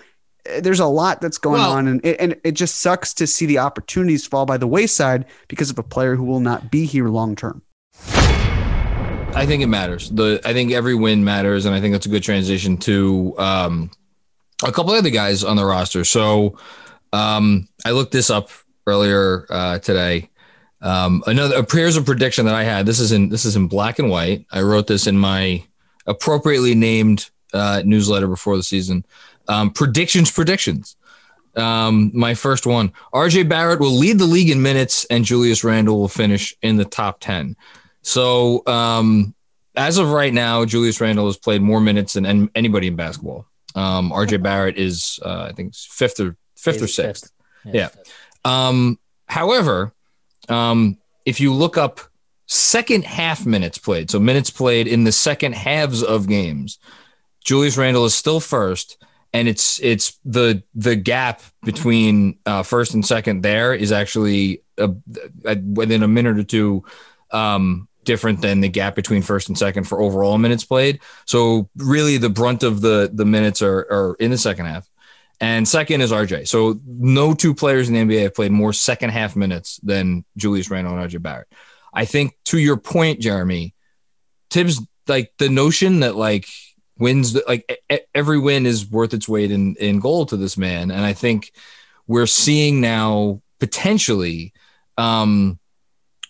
There's 0.59 0.79
a 0.79 0.85
lot 0.85 1.21
that's 1.21 1.37
going 1.37 1.61
Well- 1.61 1.71
on, 1.71 1.87
and 1.87 2.05
it, 2.05 2.17
and 2.19 2.35
it 2.43 2.51
just 2.51 2.79
sucks 2.79 3.13
to 3.15 3.27
see 3.27 3.45
the 3.45 3.57
opportunities 3.59 4.25
fall 4.25 4.45
by 4.45 4.57
the 4.57 4.67
wayside 4.67 5.25
because 5.47 5.69
of 5.69 5.79
a 5.79 5.83
player 5.83 6.15
who 6.15 6.23
will 6.23 6.39
not 6.39 6.69
be 6.71 6.85
here 6.85 7.09
long 7.09 7.35
term. 7.35 7.61
I 9.35 9.45
think 9.45 9.61
it 9.61 9.67
matters. 9.67 10.09
The 10.09 10.39
I 10.45 10.53
think 10.53 10.71
every 10.71 10.95
win 10.95 11.23
matters, 11.23 11.65
and 11.65 11.75
I 11.75 11.81
think 11.81 11.93
that's 11.93 12.05
a 12.05 12.09
good 12.09 12.23
transition 12.23 12.77
to 12.77 13.35
um, 13.37 13.91
a 14.63 14.71
couple 14.71 14.93
other 14.93 15.09
guys 15.09 15.43
on 15.43 15.57
the 15.57 15.65
roster. 15.65 16.05
So 16.05 16.57
um, 17.11 17.67
I 17.83 17.91
looked 17.91 18.13
this 18.13 18.29
up 18.29 18.49
earlier 18.87 19.45
uh, 19.49 19.79
today. 19.79 20.29
Um, 20.81 21.23
another 21.27 21.65
here's 21.69 21.97
a 21.97 22.01
prediction 22.01 22.45
that 22.45 22.55
I 22.55 22.63
had. 22.63 22.85
This 22.85 22.99
is 22.99 23.11
in 23.11 23.29
this 23.29 23.43
is 23.43 23.55
in 23.55 23.67
black 23.67 23.99
and 23.99 24.09
white. 24.09 24.45
I 24.51 24.61
wrote 24.61 24.87
this 24.87 25.07
in 25.07 25.17
my 25.17 25.63
appropriately 26.05 26.75
named 26.75 27.29
uh, 27.53 27.81
newsletter 27.83 28.27
before 28.27 28.55
the 28.55 28.63
season. 28.63 29.05
Um, 29.47 29.71
predictions, 29.71 30.31
predictions. 30.31 30.95
Um, 31.55 32.11
my 32.13 32.33
first 32.33 32.65
one: 32.65 32.91
RJ 33.13 33.47
Barrett 33.47 33.79
will 33.79 33.91
lead 33.91 34.19
the 34.19 34.25
league 34.25 34.49
in 34.49 34.61
minutes, 34.61 35.05
and 35.05 35.23
Julius 35.23 35.63
Randle 35.63 35.97
will 35.97 36.07
finish 36.07 36.55
in 36.61 36.77
the 36.77 36.85
top 36.85 37.19
ten. 37.19 37.55
So 38.01 38.61
um, 38.67 39.33
as 39.75 39.97
of 39.97 40.11
right 40.11 40.33
now, 40.33 40.65
Julius 40.65 41.01
Randle 41.01 41.25
has 41.27 41.37
played 41.37 41.61
more 41.61 41.79
minutes 41.79 42.13
than 42.13 42.25
an- 42.25 42.51
anybody 42.55 42.87
in 42.87 42.95
basketball. 42.95 43.45
Um, 43.73 44.11
RJ 44.11 44.41
Barrett 44.41 44.77
is, 44.77 45.19
uh, 45.23 45.47
I 45.49 45.53
think, 45.53 45.75
fifth 45.75 46.19
or 46.19 46.37
fifth 46.55 46.81
or 46.81 46.87
sixth. 46.87 47.31
fifth. 47.63 47.75
Yeah. 47.75 47.89
Um, 48.45 48.99
however, 49.27 49.93
um, 50.49 50.97
if 51.25 51.39
you 51.39 51.53
look 51.53 51.77
up 51.77 51.99
second 52.47 53.03
half 53.03 53.45
minutes 53.45 53.77
played, 53.77 54.11
so 54.11 54.19
minutes 54.19 54.49
played 54.49 54.87
in 54.87 55.03
the 55.03 55.11
second 55.11 55.55
halves 55.55 56.03
of 56.03 56.27
games, 56.27 56.79
Julius 57.43 57.77
Randle 57.77 58.05
is 58.05 58.15
still 58.15 58.39
first, 58.39 58.97
and 59.35 59.49
it's 59.49 59.81
it's 59.81 60.17
the 60.23 60.63
the 60.75 60.95
gap 60.95 61.41
between 61.63 62.39
uh, 62.45 62.63
first 62.63 62.93
and 62.93 63.05
second 63.05 63.41
there 63.41 63.73
is 63.73 63.91
actually 63.91 64.61
a, 64.77 64.89
a, 65.43 65.57
within 65.57 66.03
a 66.03 66.07
minute 66.07 66.39
or 66.39 66.43
two 66.43 66.85
um, 67.31 67.89
different 68.05 68.41
than 68.41 68.61
the 68.61 68.69
gap 68.69 68.95
between 68.95 69.21
first 69.21 69.49
and 69.49 69.57
second 69.57 69.83
for 69.83 70.01
overall 70.01 70.37
minutes 70.37 70.63
played. 70.63 71.01
So 71.25 71.69
really, 71.75 72.17
the 72.17 72.29
brunt 72.29 72.63
of 72.63 72.79
the 72.79 73.11
the 73.13 73.25
minutes 73.25 73.61
are 73.61 73.79
are 73.91 74.15
in 74.19 74.31
the 74.31 74.37
second 74.37 74.67
half. 74.67 74.89
And 75.41 75.67
second 75.67 75.99
is 75.99 76.13
RJ. 76.13 76.47
So 76.47 76.79
no 76.87 77.33
two 77.33 77.53
players 77.53 77.89
in 77.89 77.93
the 77.93 78.15
NBA 78.15 78.21
have 78.23 78.35
played 78.35 78.53
more 78.53 78.71
second 78.71 79.09
half 79.09 79.35
minutes 79.35 79.81
than 79.83 80.23
Julius 80.37 80.71
Randle 80.71 80.97
and 80.97 81.11
RJ 81.11 81.21
Barrett. 81.21 81.51
I 81.93 82.05
think 82.05 82.37
to 82.45 82.57
your 82.57 82.77
point, 82.77 83.19
Jeremy, 83.19 83.73
Thibs 84.49 84.79
like 85.07 85.33
the 85.37 85.49
notion 85.49 85.99
that 85.99 86.15
like 86.15 86.47
wins 86.97 87.37
like 87.47 87.83
every 88.13 88.39
win 88.39 88.65
is 88.65 88.89
worth 88.89 89.13
its 89.13 89.27
weight 89.27 89.51
in 89.51 89.75
in 89.75 89.99
gold 89.99 90.29
to 90.29 90.37
this 90.37 90.57
man, 90.57 90.91
and 90.91 91.05
I 91.05 91.13
think 91.13 91.51
we're 92.07 92.27
seeing 92.27 92.81
now 92.81 93.41
potentially 93.59 94.53
um 94.97 95.59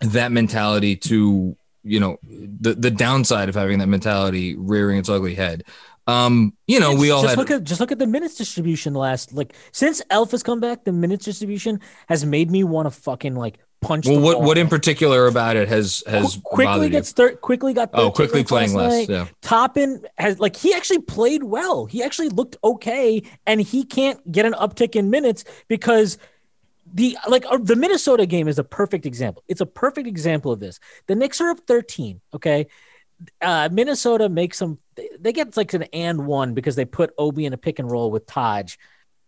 that 0.01 0.31
mentality 0.31 0.95
to 0.95 1.55
you 1.83 1.99
know 1.99 2.17
the 2.23 2.73
the 2.73 2.91
downside 2.91 3.49
of 3.49 3.55
having 3.55 3.79
that 3.79 3.87
mentality 3.87 4.55
rearing 4.55 4.97
its 4.97 5.09
ugly 5.09 5.35
head. 5.35 5.63
Um, 6.07 6.53
you 6.67 6.79
know, 6.79 6.93
we 6.95 7.09
all 7.09 7.21
just 7.23 7.31
had 7.31 7.37
look 7.39 7.49
at 7.51 7.63
just 7.63 7.81
look 7.81 7.91
at 7.91 7.97
the 7.99 8.05
minutes 8.07 8.35
distribution 8.35 8.93
last 8.93 9.33
like 9.33 9.55
since 9.71 10.01
Elf 10.09 10.31
has 10.31 10.43
come 10.43 10.59
back, 10.59 10.83
the 10.83 10.91
minutes 10.91 11.25
distribution 11.25 11.79
has 12.07 12.25
made 12.25 12.51
me 12.51 12.63
want 12.63 12.85
to 12.85 12.91
fucking 12.91 13.35
like 13.35 13.57
punch. 13.81 14.07
well, 14.07 14.19
what 14.19 14.41
what 14.41 14.57
in 14.57 14.67
particular 14.67 15.25
about 15.27 15.55
it 15.55 15.67
has 15.67 16.03
has 16.05 16.35
Qu- 16.35 16.41
Quickley 16.55 16.89
gets 16.89 17.11
thir- 17.11 17.35
Quickley 17.37 17.73
got 17.73 17.89
Oh, 17.93 18.11
Quickley 18.11 18.43
playing 18.43 18.73
last 18.75 18.91
less. 18.91 19.09
Yeah. 19.09 19.25
Toppin 19.41 20.05
has 20.19 20.39
like 20.39 20.55
he 20.55 20.73
actually 20.75 20.99
played 21.01 21.43
well. 21.43 21.85
He 21.87 22.03
actually 22.03 22.29
looked 22.29 22.57
okay, 22.63 23.23
and 23.47 23.59
he 23.59 23.83
can't 23.83 24.31
get 24.31 24.45
an 24.45 24.53
uptick 24.53 24.95
in 24.95 25.09
minutes 25.09 25.43
because 25.67 26.19
the 26.93 27.17
like 27.27 27.45
uh, 27.49 27.57
the 27.57 27.75
Minnesota 27.75 28.27
game 28.27 28.47
is 28.47 28.59
a 28.59 28.63
perfect 28.63 29.07
example. 29.07 29.43
It's 29.47 29.61
a 29.61 29.65
perfect 29.65 30.07
example 30.07 30.51
of 30.51 30.59
this. 30.59 30.79
The 31.07 31.15
Knicks 31.15 31.41
are 31.41 31.49
up 31.49 31.61
13. 31.61 32.21
Okay. 32.33 32.67
Uh, 33.41 33.69
Minnesota 33.71 34.29
makes 34.29 34.59
them 34.59 34.77
they, 34.95 35.09
they 35.19 35.33
get 35.33 35.55
like 35.57 35.73
an 35.73 35.83
and 35.93 36.25
one 36.25 36.53
because 36.53 36.75
they 36.75 36.85
put 36.85 37.13
Obi 37.17 37.45
in 37.45 37.53
a 37.53 37.57
pick 37.57 37.79
and 37.79 37.89
roll 37.89 38.11
with 38.11 38.25
Taj, 38.25 38.75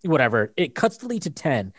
whatever. 0.03 0.53
It 0.57 0.75
cuts 0.75 0.97
the 0.97 1.07
lead 1.07 1.23
to 1.23 1.29
10. 1.29 1.73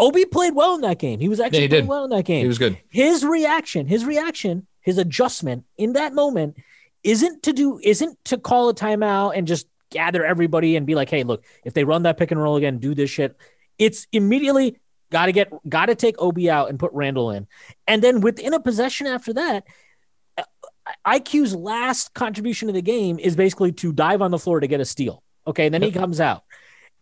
Obi 0.00 0.24
played 0.24 0.54
well 0.54 0.74
in 0.74 0.80
that 0.82 0.98
game. 0.98 1.20
He 1.20 1.28
was 1.28 1.38
actually 1.40 1.58
Yeah, 1.60 1.62
he 1.62 1.68
playing 1.68 1.84
did. 1.84 1.88
well 1.88 2.04
in 2.04 2.10
that 2.10 2.24
game. 2.24 2.42
He 2.42 2.48
was 2.48 2.58
good. 2.58 2.78
his 2.88 3.24
reaction, 3.24 3.86
his 3.86 4.04
reaction, 4.04 4.66
his 4.80 4.98
adjustment 4.98 5.64
in 5.78 5.92
that 5.92 6.12
moment 6.12 6.56
isn't 7.04 7.42
to 7.44 7.52
do 7.52 7.78
isn't 7.82 8.16
to 8.26 8.38
call 8.38 8.68
a 8.68 8.74
timeout 8.74 9.36
and 9.36 9.46
just 9.46 9.66
gather 9.90 10.24
everybody 10.24 10.76
and 10.76 10.86
be 10.86 10.94
like, 10.94 11.10
hey, 11.10 11.22
look, 11.22 11.44
if 11.64 11.74
they 11.74 11.84
run 11.84 12.02
that 12.04 12.16
pick 12.16 12.30
and 12.30 12.40
roll 12.42 12.56
again, 12.56 12.78
do 12.78 12.94
this 12.94 13.10
shit. 13.10 13.36
It's 13.78 14.06
immediately 14.12 14.78
got 15.10 15.26
to 15.26 15.32
get 15.32 15.52
got 15.68 15.86
to 15.86 15.94
take 15.94 16.14
Obi 16.20 16.48
out 16.50 16.68
and 16.70 16.78
put 16.78 16.92
Randle 16.92 17.30
in, 17.30 17.46
and 17.86 18.02
then 18.02 18.20
within 18.22 18.54
a 18.54 18.60
possession 18.60 19.06
after 19.06 19.32
that. 19.34 19.64
IQ's 21.06 21.54
last 21.54 22.14
contribution 22.14 22.68
to 22.68 22.72
the 22.72 22.82
game 22.82 23.18
is 23.18 23.36
basically 23.36 23.72
to 23.72 23.92
dive 23.92 24.22
on 24.22 24.30
the 24.30 24.38
floor 24.38 24.60
to 24.60 24.66
get 24.66 24.80
a 24.80 24.84
steal. 24.84 25.22
Okay. 25.46 25.66
And 25.66 25.74
then 25.74 25.82
he 25.82 25.92
comes 25.92 26.20
out. 26.20 26.44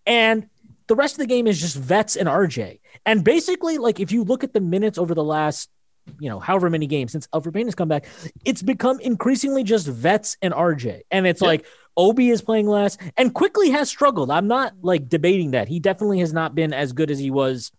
And 0.07 0.49
the 0.87 0.97
rest 0.97 1.15
of 1.15 1.19
the 1.19 1.27
game 1.27 1.47
is 1.47 1.61
just 1.61 1.77
vets 1.77 2.17
and 2.17 2.29
RJ. 2.29 2.81
And 3.07 3.23
basically, 3.23 3.79
like 3.79 4.01
if 4.01 4.13
you 4.13 4.25
look 4.25 4.45
at 4.45 4.53
the 4.53 4.61
minutes 4.61 4.99
over 4.99 5.15
the 5.15 5.25
last, 5.25 5.71
you 6.19 6.29
know, 6.29 6.41
however 6.41 6.69
many 6.69 6.87
games 6.87 7.13
since 7.13 7.27
Elfrid 7.29 7.55
Payton 7.55 7.69
has 7.69 7.75
come 7.75 7.89
back, 7.89 8.07
it's 8.45 8.63
become 8.63 8.99
increasingly 9.01 9.63
just 9.63 9.87
vets 9.87 10.37
and 10.43 10.53
RJ. 10.53 11.03
And 11.11 11.27
it's 11.27 11.41
like 11.41 11.67
Obi 11.97 12.31
is 12.31 12.43
playing 12.43 12.67
less 12.67 12.99
and 13.17 13.33
Quickley 13.35 13.71
has 13.71 13.89
struggled. 13.89 14.31
I'm 14.31 14.49
not 14.49 14.75
like 14.83 15.09
debating 15.09 15.53
that. 15.53 15.69
He 15.69 15.81
definitely 15.81 16.21
has 16.21 16.33
not 16.33 16.55
been 16.55 16.73
as 16.73 16.93
good 16.93 17.11
as 17.11 17.19
he 17.19 17.31
was, 17.31 17.71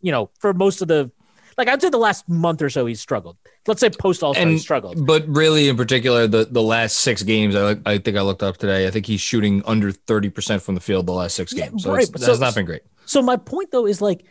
you 0.00 0.12
know, 0.12 0.30
for 0.38 0.54
most 0.54 0.82
of 0.82 0.88
the 0.88 1.10
like 1.64 1.72
I'd 1.72 1.80
say 1.80 1.90
the 1.90 1.96
last 1.98 2.28
month 2.28 2.60
or 2.60 2.68
so 2.70 2.86
he's 2.86 3.00
struggled. 3.00 3.36
Let's 3.66 3.80
say 3.80 3.90
post 3.90 4.22
All 4.22 4.34
Star 4.34 4.46
he 4.46 4.58
struggled. 4.58 5.06
but 5.06 5.26
really, 5.28 5.68
in 5.68 5.76
particular, 5.76 6.26
the 6.26 6.44
the 6.44 6.62
last 6.62 6.98
six 6.98 7.22
games, 7.22 7.54
I 7.54 7.76
I 7.86 7.98
think 7.98 8.16
I 8.16 8.22
looked 8.22 8.42
up 8.42 8.56
today. 8.56 8.86
I 8.86 8.90
think 8.90 9.06
he's 9.06 9.20
shooting 9.20 9.62
under 9.64 9.92
thirty 9.92 10.28
percent 10.30 10.62
from 10.62 10.74
the 10.74 10.80
field 10.80 11.06
the 11.06 11.12
last 11.12 11.34
six 11.36 11.52
Yeah, 11.52 11.68
games. 11.68 11.84
So 11.84 11.92
right, 11.92 12.02
it's, 12.02 12.10
that's 12.10 12.24
so- 12.24 12.36
not 12.36 12.54
been 12.54 12.66
great. 12.66 12.82
So 13.06 13.22
my 13.22 13.36
point 13.36 13.70
though 13.70 13.86
is 13.86 14.00
like, 14.00 14.24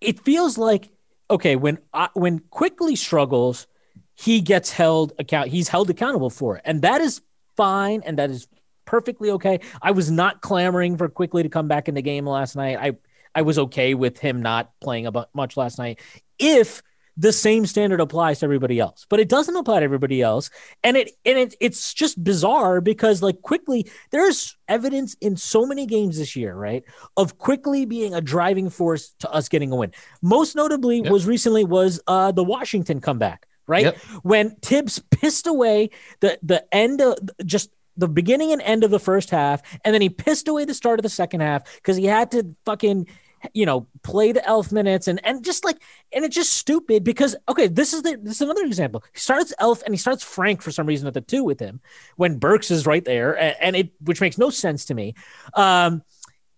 it 0.00 0.20
feels 0.20 0.58
like 0.58 0.90
okay 1.30 1.56
when 1.56 1.78
I, 1.94 2.08
when 2.14 2.40
Quickley 2.50 2.96
struggles, 2.96 3.66
he 4.14 4.40
gets 4.40 4.70
held 4.70 5.12
account. 5.18 5.48
He's 5.48 5.68
held 5.68 5.88
accountable 5.90 6.30
for 6.30 6.56
it, 6.56 6.62
and 6.64 6.82
that 6.82 7.00
is 7.00 7.22
fine, 7.56 8.02
and 8.04 8.18
that 8.18 8.30
is 8.30 8.48
perfectly 8.84 9.30
okay. 9.32 9.60
I 9.82 9.90
was 9.92 10.10
not 10.10 10.42
clamoring 10.42 10.96
for 10.96 11.08
Quickley 11.08 11.42
to 11.42 11.48
come 11.48 11.68
back 11.68 11.88
in 11.88 11.94
the 11.94 12.02
game 12.02 12.26
last 12.26 12.54
night. 12.56 12.76
I 12.78 12.92
I 13.36 13.42
was 13.42 13.58
okay 13.58 13.94
with 13.94 14.18
him 14.18 14.42
not 14.42 14.72
playing 14.80 15.06
a 15.06 15.12
bu- 15.12 15.24
much 15.34 15.56
last 15.56 15.78
night 15.78 16.00
if 16.38 16.82
the 17.18 17.32
same 17.32 17.64
standard 17.64 18.00
applies 18.00 18.40
to 18.40 18.44
everybody 18.44 18.78
else. 18.78 19.06
But 19.08 19.20
it 19.20 19.28
doesn't 19.28 19.56
apply 19.56 19.80
to 19.80 19.84
everybody 19.84 20.20
else, 20.20 20.50
and 20.84 20.96
it 20.96 21.12
and 21.24 21.38
it, 21.38 21.54
it's 21.60 21.94
just 21.94 22.22
bizarre 22.22 22.80
because 22.80 23.22
like 23.22 23.40
Quickley 23.42 23.88
there's 24.10 24.56
evidence 24.68 25.14
in 25.20 25.36
so 25.36 25.64
many 25.64 25.86
games 25.86 26.18
this 26.18 26.36
year, 26.36 26.54
right, 26.54 26.82
of 27.16 27.38
Quickley 27.38 27.86
being 27.86 28.12
a 28.14 28.20
driving 28.20 28.68
force 28.68 29.14
to 29.20 29.30
us 29.30 29.48
getting 29.48 29.72
a 29.72 29.76
win. 29.76 29.92
Most 30.22 30.56
notably 30.56 31.00
Yep. 31.00 31.12
was 31.12 31.26
recently 31.26 31.64
was 31.64 32.00
uh 32.06 32.32
the 32.32 32.44
Washington 32.44 33.00
comeback, 33.00 33.46
right? 33.66 33.84
Yep. 33.84 33.96
When 34.22 34.50
Thibs 34.56 34.98
pissed 35.10 35.46
away 35.46 35.90
the 36.20 36.38
the 36.42 36.64
end 36.74 37.00
of 37.00 37.16
just 37.46 37.70
the 37.96 38.08
beginning 38.08 38.52
and 38.52 38.60
end 38.60 38.84
of 38.84 38.90
the 38.90 39.00
first 39.00 39.30
half, 39.30 39.62
and 39.86 39.94
then 39.94 40.02
he 40.02 40.10
pissed 40.10 40.48
away 40.48 40.66
the 40.66 40.74
start 40.74 40.98
of 40.98 41.02
the 41.02 41.08
second 41.08 41.40
half 41.40 41.62
because 41.76 41.96
he 41.96 42.04
had 42.04 42.30
to 42.32 42.54
fucking 42.66 43.06
you 43.52 43.66
know 43.66 43.86
play 44.02 44.32
the 44.32 44.46
elf 44.46 44.72
minutes 44.72 45.08
and 45.08 45.24
and 45.24 45.44
just 45.44 45.64
like 45.64 45.80
and 46.12 46.24
it's 46.24 46.34
just 46.34 46.52
stupid 46.52 47.04
because 47.04 47.36
okay 47.48 47.66
this 47.66 47.92
is 47.92 48.02
the 48.02 48.18
this 48.22 48.36
is 48.36 48.40
another 48.40 48.64
example. 48.64 49.04
He 49.12 49.20
starts 49.20 49.52
elf 49.58 49.82
and 49.82 49.92
he 49.92 49.98
starts 49.98 50.22
frank 50.22 50.62
for 50.62 50.70
some 50.70 50.86
reason 50.86 51.06
at 51.06 51.14
the 51.14 51.20
two 51.20 51.44
with 51.44 51.60
him 51.60 51.80
when 52.16 52.38
burks 52.38 52.70
is 52.70 52.86
right 52.86 53.04
there 53.04 53.38
and, 53.38 53.56
and 53.60 53.76
it 53.76 53.90
which 54.00 54.20
makes 54.20 54.38
no 54.38 54.50
sense 54.50 54.86
to 54.86 54.94
me. 54.94 55.14
Um 55.54 56.02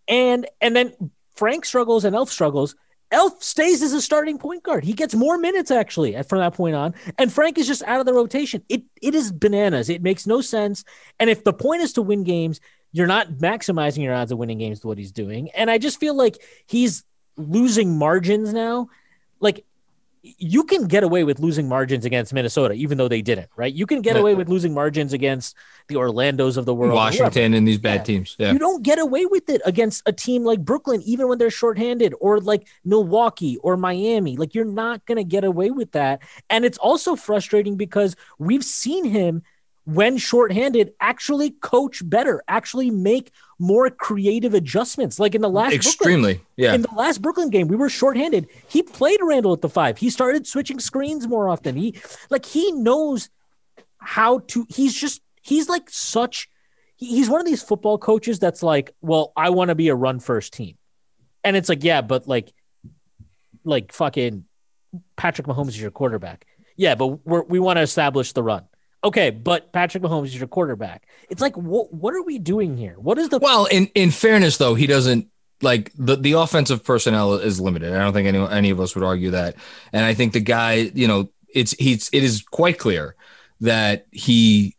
and 0.07 0.47
and 0.61 0.75
then 0.75 0.93
frank 1.37 1.65
struggles 1.65 2.05
and 2.05 2.15
elf 2.15 2.31
struggles. 2.31 2.75
Elf 3.11 3.43
stays 3.43 3.83
as 3.83 3.95
a 3.95 4.03
starting 4.03 4.37
point 4.37 4.63
guard. 4.63 4.85
He 4.85 4.93
gets 4.93 5.15
more 5.15 5.39
minutes 5.39 5.71
actually 5.71 6.21
from 6.25 6.41
that 6.41 6.53
point 6.53 6.75
on 6.75 6.95
and 7.17 7.33
frank 7.33 7.57
is 7.59 7.67
just 7.67 7.83
out 7.85 8.01
of 8.01 8.07
the 8.07 8.13
rotation. 8.15 8.63
It 8.69 8.83
it 9.03 9.15
is 9.15 9.33
bananas. 9.33 9.89
It 9.89 10.03
makes 10.03 10.27
no 10.27 10.41
sense. 10.41 10.85
And 11.19 11.31
if 11.31 11.43
the 11.43 11.53
point 11.53 11.83
is 11.83 11.95
to 11.95 12.03
win 12.03 12.23
games 12.23 12.61
you're 12.93 13.07
not 13.07 13.29
maximizing 13.33 14.03
your 14.03 14.15
odds 14.15 14.33
of 14.33 14.39
winning 14.39 14.59
games 14.59 14.81
to 14.81 14.87
what 14.87 14.99
he's 14.99 15.13
doing. 15.13 15.51
And 15.51 15.71
I 15.71 15.79
just 15.79 16.01
feel 16.01 16.15
like 16.15 16.39
he's 16.67 17.05
losing 17.37 17.97
margins 17.99 18.53
now. 18.53 18.89
Like 19.41 19.65
you 20.23 20.65
can 20.65 20.87
get 20.89 21.05
away 21.05 21.23
with 21.23 21.39
losing 21.39 21.69
margins 21.69 22.05
against 22.05 22.35
Minnesota, 22.35 22.75
even 22.75 22.99
though 22.99 23.07
they 23.09 23.23
didn't, 23.23 23.49
right? 23.57 23.73
You 23.73 23.87
can 23.87 24.03
get 24.03 24.17
away 24.17 24.35
with 24.35 24.49
losing 24.49 24.75
margins 24.75 25.13
against 25.13 25.55
the 25.87 25.95
Orlandos 25.95 26.57
of 26.57 26.67
the 26.67 26.75
world. 26.75 26.91
whoever. 26.93 27.05
Washington 27.07 27.55
and 27.55 27.67
these 27.67 27.79
bad 27.79 27.99
Yeah. 28.01 28.03
teams. 28.03 28.37
Yeah. 28.39 28.53
You 28.53 28.59
don't 28.59 28.83
get 28.83 28.99
away 28.99 29.27
with 29.27 29.49
it 29.49 29.63
against 29.65 30.03
a 30.07 30.13
team 30.13 30.45
like 30.45 30.65
Brooklyn, 30.65 31.01
even 31.03 31.29
when 31.29 31.39
they're 31.39 31.51
shorthanded, 31.51 32.15
or 32.21 32.41
like 32.41 32.67
Milwaukee 32.85 33.59
or 33.63 33.77
Miami. 33.77 34.37
Like 34.37 34.55
you're 34.55 34.65
not 34.65 35.07
going 35.07 35.17
to 35.17 35.25
get 35.25 35.45
away 35.45 35.71
with 35.71 35.93
that. 35.93 36.21
And 36.51 36.65
it's 36.65 36.79
also 36.79 37.15
frustrating 37.15 37.77
because 37.77 38.17
we've 38.39 38.65
seen 38.65 39.05
him 39.05 39.43
when 39.89 40.19
shorthanded 40.19 40.93
actually 41.01 41.51
coach 41.51 42.07
better, 42.07 42.43
actually 42.47 42.91
make 42.91 43.31
more 43.59 43.89
creative 43.89 44.53
adjustments. 44.53 45.19
Like 45.19 45.35
in 45.35 45.41
the 45.41 45.49
last 45.49 45.71
Brooklyn, 45.71 45.87
Extremely. 45.87 46.41
Yeah. 46.57 46.75
in 46.75 46.83
the 46.83 46.95
last 46.95 47.23
Brooklyn 47.23 47.49
game, 47.49 47.69
we 47.69 47.77
were 47.77 47.89
shorthanded. 47.89 48.49
He 48.69 48.83
played 48.83 49.19
Randle 49.23 49.55
at 49.55 49.63
the 49.63 49.69
five. 49.71 49.97
He 49.97 50.11
started 50.11 50.47
switching 50.47 50.79
screens 50.79 51.27
more 51.27 51.49
often. 51.49 51.75
He 51.75 51.95
like 52.29 52.45
he 52.45 52.71
knows 52.73 53.31
how 53.97 54.41
to. 54.49 54.67
He's 54.69 54.93
just 54.93 55.23
he's 55.41 55.71
like 55.71 55.89
such. 55.89 56.51
He's 56.97 57.31
one 57.31 57.41
of 57.41 57.47
these 57.47 57.63
football 57.63 57.97
coaches 57.97 58.39
that's 58.39 58.63
like, 58.63 58.95
well, 59.01 59.33
I 59.39 59.49
want 59.51 59.69
to 59.71 59.75
be 59.75 59.89
a 59.89 59.95
run 59.95 60.21
first 60.21 60.53
team, 60.53 60.77
and 61.43 61.57
it's 61.57 61.71
like, 61.71 61.83
yeah, 61.83 62.03
but 62.03 62.29
like, 62.29 62.53
like 63.65 63.93
fucking 63.93 64.45
Patrick 65.17 65.47
Mahomes 65.47 65.69
is 65.69 65.81
your 65.81 65.93
quarterback. 65.93 66.47
Yeah, 66.77 66.95
but 66.95 67.25
we're, 67.27 67.43
we 67.45 67.59
want 67.59 67.79
to 67.79 67.83
establish 67.83 68.33
the 68.35 68.43
run. 68.43 68.69
Okay, 69.05 69.31
but 69.31 69.73
Patrick 69.73 70.03
Mahomes 70.03 70.27
is 70.27 70.39
your 70.39 70.49
quarterback. 70.49 71.07
It's 71.31 71.41
like, 71.41 71.57
what 71.57 71.93
what 71.93 72.15
are 72.15 72.23
we 72.23 72.39
doing 72.39 72.77
here? 72.77 72.97
What 72.99 73.19
is 73.19 73.29
the 73.29 73.39
Well, 73.39 73.67
in 73.67 73.87
in 73.95 74.11
fairness, 74.11 74.57
though, 74.57 74.75
he 74.75 74.87
doesn't 74.87 75.29
like 75.63 75.93
the 75.97 76.17
the 76.17 76.33
offensive 76.33 76.85
personnel 76.85 77.35
is 77.35 77.61
limited. 77.61 77.93
I 77.93 77.99
don't 77.99 78.13
think 78.13 78.29
any 78.29 78.39
any 78.39 78.71
of 78.71 78.81
us 78.81 78.95
would 78.95 79.05
argue 79.05 79.31
that. 79.31 79.55
And 79.93 80.05
I 80.05 80.15
think 80.15 80.33
the 80.33 80.41
guy, 80.41 80.91
you 80.95 81.07
know, 81.07 81.31
it's 81.55 81.73
he's 81.73 82.11
it 82.13 82.25
is 82.25 82.43
quite 82.43 82.79
clear 82.79 83.15
that 83.61 84.07
he 84.11 84.77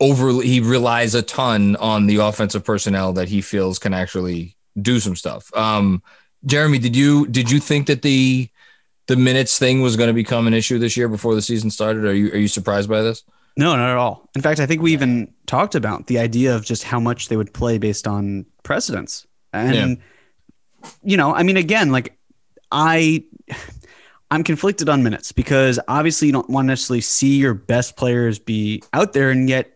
over 0.00 0.42
he 0.42 0.60
relies 0.60 1.14
a 1.14 1.22
ton 1.22 1.76
on 1.76 2.06
the 2.06 2.16
offensive 2.16 2.64
personnel 2.64 3.12
that 3.14 3.28
he 3.28 3.40
feels 3.40 3.78
can 3.78 3.94
actually 3.94 4.56
do 4.80 5.00
some 5.00 5.16
stuff. 5.16 5.54
Um, 5.54 6.02
Jeremy, 6.44 6.78
did 6.78 6.96
you 6.96 7.26
did 7.26 7.50
you 7.50 7.60
think 7.60 7.86
that 7.86 8.02
the 8.02 8.48
the 9.06 9.16
minutes 9.16 9.58
thing 9.58 9.80
was 9.80 9.96
going 9.96 10.08
to 10.08 10.14
become 10.14 10.46
an 10.46 10.54
issue 10.54 10.78
this 10.78 10.96
year 10.96 11.08
before 11.08 11.34
the 11.34 11.42
season 11.42 11.70
started? 11.70 12.04
Are 12.04 12.14
you 12.14 12.30
are 12.32 12.38
you 12.38 12.48
surprised 12.48 12.88
by 12.88 13.02
this? 13.02 13.22
No, 13.56 13.74
not 13.74 13.90
at 13.90 13.96
all. 13.96 14.28
In 14.34 14.42
fact, 14.42 14.60
I 14.60 14.66
think 14.66 14.82
we 14.82 14.92
even 14.92 15.32
talked 15.46 15.74
about 15.74 16.08
the 16.08 16.18
idea 16.18 16.54
of 16.54 16.64
just 16.64 16.84
how 16.84 17.00
much 17.00 17.28
they 17.28 17.36
would 17.36 17.54
play 17.54 17.78
based 17.78 18.06
on 18.06 18.44
precedence. 18.62 19.26
And 19.52 19.98
you 21.02 21.16
know, 21.16 21.34
I 21.34 21.42
mean 21.42 21.56
again, 21.56 21.90
like 21.92 22.18
I 22.70 23.24
I'm 24.30 24.42
conflicted 24.42 24.88
on 24.88 25.02
minutes 25.02 25.32
because 25.32 25.78
obviously 25.88 26.26
you 26.26 26.32
don't 26.32 26.50
want 26.50 26.66
to 26.66 26.72
necessarily 26.72 27.00
see 27.00 27.36
your 27.36 27.54
best 27.54 27.96
players 27.96 28.38
be 28.38 28.82
out 28.92 29.12
there 29.12 29.30
and 29.30 29.48
yet 29.48 29.72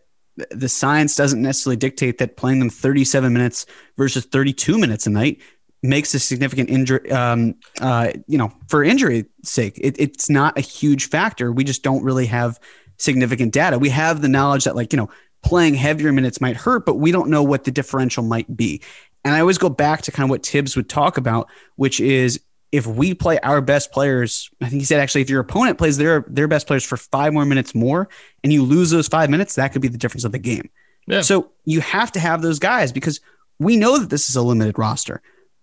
the 0.49 0.69
science 0.69 1.15
doesn't 1.15 1.41
necessarily 1.41 1.77
dictate 1.77 2.17
that 2.17 2.37
playing 2.37 2.59
them 2.59 2.69
37 2.69 3.31
minutes 3.31 3.65
versus 3.97 4.25
32 4.25 4.77
minutes 4.77 5.05
a 5.05 5.09
night 5.09 5.41
makes 5.83 6.13
a 6.13 6.19
significant 6.19 6.69
injury 6.69 7.11
um, 7.11 7.55
uh, 7.79 8.11
you 8.27 8.37
know 8.37 8.51
for 8.67 8.83
injury 8.83 9.25
sake 9.43 9.77
it, 9.81 9.95
it's 9.99 10.29
not 10.29 10.57
a 10.57 10.61
huge 10.61 11.09
factor 11.09 11.51
we 11.51 11.63
just 11.63 11.83
don't 11.83 12.03
really 12.03 12.25
have 12.25 12.59
significant 12.97 13.51
data 13.53 13.79
we 13.79 13.89
have 13.89 14.21
the 14.21 14.27
knowledge 14.27 14.63
that 14.63 14.75
like 14.75 14.93
you 14.93 14.97
know 14.97 15.09
playing 15.43 15.73
heavier 15.73 16.11
minutes 16.11 16.39
might 16.39 16.55
hurt 16.55 16.85
but 16.85 16.95
we 16.95 17.11
don't 17.11 17.29
know 17.29 17.41
what 17.41 17.63
the 17.63 17.71
differential 17.71 18.23
might 18.23 18.55
be 18.55 18.81
and 19.23 19.33
i 19.33 19.39
always 19.39 19.57
go 19.57 19.69
back 19.69 20.01
to 20.03 20.11
kind 20.11 20.25
of 20.25 20.29
what 20.29 20.45
thibs 20.45 20.75
would 20.75 20.87
talk 20.87 21.17
about 21.17 21.47
which 21.77 21.99
is 21.99 22.39
if 22.71 22.87
we 22.87 23.13
play 23.13 23.37
our 23.39 23.59
best 23.61 23.91
players, 23.91 24.49
I 24.61 24.69
think 24.69 24.81
he 24.81 24.85
said 24.85 24.99
actually, 24.99 25.21
if 25.21 25.29
your 25.29 25.41
opponent 25.41 25.77
plays 25.77 25.97
their 25.97 26.25
their 26.27 26.47
best 26.47 26.67
players 26.67 26.85
for 26.85 26.97
five 26.97 27.33
more 27.33 27.45
minutes 27.45 27.75
more, 27.75 28.07
and 28.43 28.53
you 28.53 28.63
lose 28.63 28.89
those 28.91 29.07
five 29.07 29.29
minutes, 29.29 29.55
that 29.55 29.73
could 29.73 29.81
be 29.81 29.87
the 29.87 29.97
difference 29.97 30.23
of 30.23 30.31
the 30.31 30.39
game. 30.39 30.69
Yeah. 31.07 31.21
So 31.21 31.51
you 31.65 31.81
have 31.81 32.11
to 32.13 32.19
have 32.19 32.41
those 32.41 32.59
guys 32.59 32.91
because 32.91 33.19
we 33.59 33.75
know 33.75 33.99
that 33.99 34.09
this 34.09 34.29
is 34.29 34.35
a 34.35 34.41
limited 34.41 34.79
roster. 34.79 35.21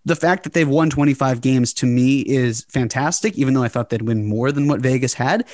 The 0.09 0.17
fact 0.17 0.45
that 0.45 0.55
they've 0.55 0.69
won 0.69 0.89
25 0.89 1.43
games 1.43 1.75
to 1.75 1.87
me 1.87 2.21
is 2.21 2.65
fantastic, 2.71 3.37
even 3.37 3.53
though 3.53 3.63
I 3.63 3.69
thought 3.69 3.91
they'd 3.91 4.01
win 4.01 4.25
more 4.25 4.51
than 4.51 4.67
what 4.67 4.81
Vegas 4.81 5.13
had. 5.13 5.47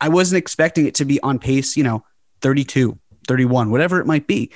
I 0.00 0.08
wasn't 0.08 0.38
expecting 0.38 0.84
it 0.86 0.96
to 0.96 1.04
be 1.04 1.20
on 1.20 1.38
pace, 1.38 1.76
you 1.76 1.84
know, 1.84 2.04
32, 2.40 2.98
31, 3.28 3.70
whatever 3.70 4.00
it 4.00 4.06
might 4.06 4.26
be. 4.26 4.50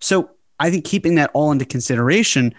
So 0.00 0.30
I 0.58 0.72
think 0.72 0.84
keeping 0.84 1.14
that 1.14 1.30
all 1.34 1.52
into 1.52 1.64
consideration, 1.64 2.52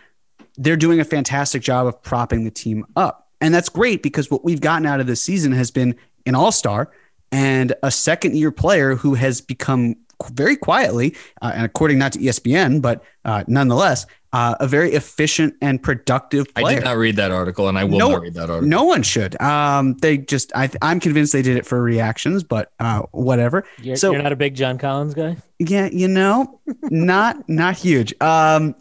they're 0.55 0.77
doing 0.77 1.01
a 1.01 1.03
fantastic 1.03 1.61
job 1.61 1.85
of 1.85 2.01
propping 2.01 2.45
the 2.45 2.51
team 2.51 2.85
up. 2.95 3.27
And 3.41 3.53
that's 3.53 3.67
great 3.67 4.01
because 4.01 4.31
what 4.31 4.45
we've 4.45 4.61
gotten 4.61 4.85
out 4.85 5.01
of 5.01 5.07
this 5.07 5.21
season 5.21 5.51
has 5.51 5.69
been 5.69 5.97
an 6.25 6.33
all 6.33 6.53
star 6.53 6.91
and 7.29 7.73
a 7.83 7.91
second 7.91 8.37
year 8.37 8.53
player 8.53 8.95
who 8.95 9.15
has 9.15 9.41
become 9.41 9.97
very 10.31 10.55
quietly, 10.55 11.15
uh, 11.41 11.51
and 11.55 11.65
according 11.65 11.97
not 11.99 12.13
to 12.13 12.19
ESPN, 12.19 12.81
but 12.81 13.03
uh, 13.25 13.43
nonetheless, 13.47 14.05
uh, 14.33 14.55
a 14.59 14.67
very 14.67 14.93
efficient 14.93 15.55
and 15.61 15.81
productive 15.81 16.53
player. 16.53 16.67
I 16.67 16.75
did 16.75 16.83
not 16.83 16.97
read 16.97 17.15
that 17.15 17.31
article, 17.31 17.69
and 17.69 17.77
I 17.77 17.83
will 17.85 17.97
No- 17.97 18.09
not 18.11 18.21
read 18.21 18.33
that 18.33 18.49
article. 18.49 18.67
No 18.67 18.83
one 18.83 19.03
should. 19.03 19.39
Um, 19.41 19.95
they 20.01 20.17
just, 20.17 20.51
I, 20.55 20.69
I'm 20.81 20.99
convinced 20.99 21.33
they 21.33 21.41
did 21.41 21.57
it 21.57 21.65
for 21.65 21.81
reactions, 21.81 22.43
but 22.43 22.71
uh, 22.79 23.03
whatever. 23.11 23.63
You're, 23.81 23.95
So- 23.95 24.11
you're 24.11 24.21
not 24.21 24.31
a 24.33 24.35
big 24.35 24.55
John 24.55 24.77
Collins 24.77 25.13
guy. 25.13 25.37
Yeah, 25.59 25.89
you 25.91 26.07
know, 26.07 26.59
not 26.83 27.47
not 27.49 27.77
huge. 27.77 28.13
Um, 28.21 28.75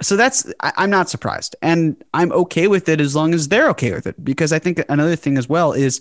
so 0.00 0.16
that's 0.16 0.52
I, 0.60 0.72
I'm 0.76 0.90
not 0.90 1.08
surprised, 1.08 1.56
and 1.62 2.02
I'm 2.12 2.32
okay 2.32 2.66
with 2.68 2.88
it 2.88 3.00
as 3.00 3.14
long 3.16 3.34
as 3.34 3.48
they're 3.48 3.70
okay 3.70 3.92
with 3.92 4.06
it. 4.06 4.22
Because 4.22 4.52
I 4.52 4.58
think 4.58 4.84
another 4.88 5.16
thing 5.16 5.38
as 5.38 5.48
well 5.48 5.72
is 5.72 6.00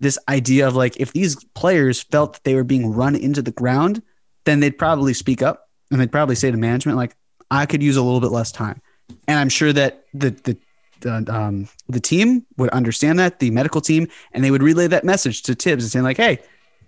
this 0.00 0.16
idea 0.28 0.66
of 0.68 0.76
like 0.76 0.96
if 0.98 1.12
these 1.12 1.42
players 1.54 2.02
felt 2.02 2.34
that 2.34 2.44
they 2.44 2.54
were 2.54 2.62
being 2.64 2.92
run 2.94 3.16
into 3.16 3.42
the 3.42 3.50
ground, 3.50 4.00
then 4.44 4.60
they'd 4.60 4.78
probably 4.78 5.14
speak 5.14 5.42
up 5.42 5.68
and 5.90 6.00
they'd 6.00 6.12
probably 6.12 6.34
say 6.34 6.50
to 6.50 6.56
management 6.56 6.96
like, 6.96 7.16
I 7.50 7.66
could 7.66 7.82
use 7.82 7.96
a 7.96 8.02
little 8.02 8.20
bit 8.20 8.30
less 8.30 8.52
time, 8.52 8.80
and 9.26 9.38
I'm 9.38 9.48
sure 9.48 9.72
that 9.72 10.04
the 10.12 10.30
the 10.30 10.58
the, 11.00 11.32
um, 11.32 11.68
the 11.88 12.00
team 12.00 12.44
would 12.56 12.70
understand 12.70 13.20
that 13.20 13.38
the 13.38 13.52
medical 13.52 13.80
team 13.80 14.08
and 14.32 14.42
they 14.42 14.50
would 14.50 14.64
relay 14.64 14.88
that 14.88 15.04
message 15.04 15.42
to 15.42 15.54
Thibs 15.54 15.84
and 15.84 15.92
saying 15.92 16.02
like, 16.02 16.16
hey, 16.16 16.40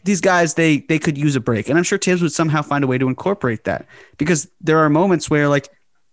these 0.04 0.20
guys 0.20 0.54
they 0.54 0.78
they 0.78 0.98
could 0.98 1.18
use 1.18 1.36
a 1.36 1.40
break. 1.40 1.68
And 1.68 1.76
i'm 1.76 1.84
sure 1.84 1.98
thibs 1.98 2.22
would 2.22 2.32
somehow 2.32 2.62
find 2.62 2.84
a 2.84 2.86
way 2.86 2.98
to 2.98 3.08
incorporate 3.08 3.64
that. 3.64 3.86
Because 4.18 4.50
there 4.60 4.78
are 4.78 4.88
moments 4.88 5.30
where 5.30 5.48
like 5.48 5.68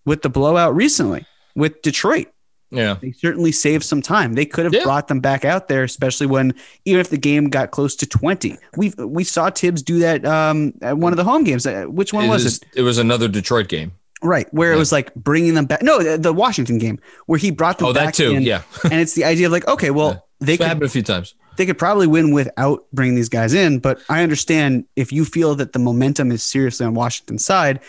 with 0.06 0.22
the 0.22 0.30
blowout 0.30 0.76
recently 0.76 1.26
with 1.56 1.82
detroit 1.82 2.28
Yeah, 2.70 2.98
they 3.02 3.12
certainly 3.14 3.52
saved 3.54 3.84
some 3.86 4.02
time 4.02 4.34
they 4.34 4.46
could 4.46 4.66
have 4.66 4.74
Yeah. 4.74 4.84
brought 4.84 5.08
them 5.08 5.20
back 5.22 5.46
out 5.46 5.68
there 5.70 5.84
especially 5.84 6.28
when 6.28 6.54
even 6.86 7.00
if 7.00 7.10
the 7.10 7.18
game 7.18 7.50
got 7.50 7.72
close 7.72 7.96
to 7.98 8.06
20 8.06 8.58
we 8.76 8.92
we 8.98 9.24
saw 9.24 9.50
thibs 9.50 9.82
do 9.82 10.00
that 10.00 10.26
um 10.26 10.74
at 10.82 10.98
one 10.98 11.14
of 11.14 11.18
the 11.18 11.24
home 11.24 11.44
games 11.46 11.66
Uh, 11.66 11.86
which 11.86 12.12
one 12.12 12.26
it 12.26 12.30
was, 12.30 12.44
was, 12.44 12.58
it 12.58 12.68
it 12.78 12.82
was 12.82 12.98
another 12.98 13.28
Detroit 13.30 13.70
game. 13.70 13.94
right 14.22 14.48
where 14.54 14.74
it 14.74 14.78
was 14.78 14.92
like 14.92 15.14
bringing 15.16 15.54
them 15.54 15.66
back 15.66 15.82
no 15.82 16.04
the, 16.04 16.18
the 16.18 16.34
washington 16.34 16.78
game 16.78 17.00
where 17.28 17.40
he 17.40 17.52
brought 17.52 17.78
them 17.80 17.94
back. 17.94 18.02
Oh, 18.02 18.06
that 18.08 18.14
too. 18.14 18.32
in, 18.32 18.42
Yeah, 18.44 18.64
and 18.84 18.96
it's 18.96 19.14
the 19.14 19.24
idea 19.24 19.46
of 19.46 19.54
like 19.54 19.68
okay 19.68 19.92
well 19.92 20.10
Yeah. 20.12 20.20
they 20.48 20.54
it's 20.54 20.58
could 20.62 20.68
happened 20.68 20.84
a 20.84 20.90
few 20.90 21.04
times. 21.04 21.36
they 21.56 21.66
could 21.66 21.78
probably 21.80 22.06
win 22.08 22.34
without 22.34 22.86
bringing 22.94 23.16
these 23.16 23.30
guys 23.30 23.54
in. 23.56 23.80
But 23.80 24.00
I 24.10 24.22
understand 24.24 24.86
if 24.96 25.12
you 25.12 25.26
feel 25.26 25.56
that 25.56 25.72
the 25.74 25.80
momentum 25.80 26.32
is 26.32 26.44
seriously 26.44 26.86
on 26.86 26.94
Washington's 26.94 27.44
side 27.46 27.80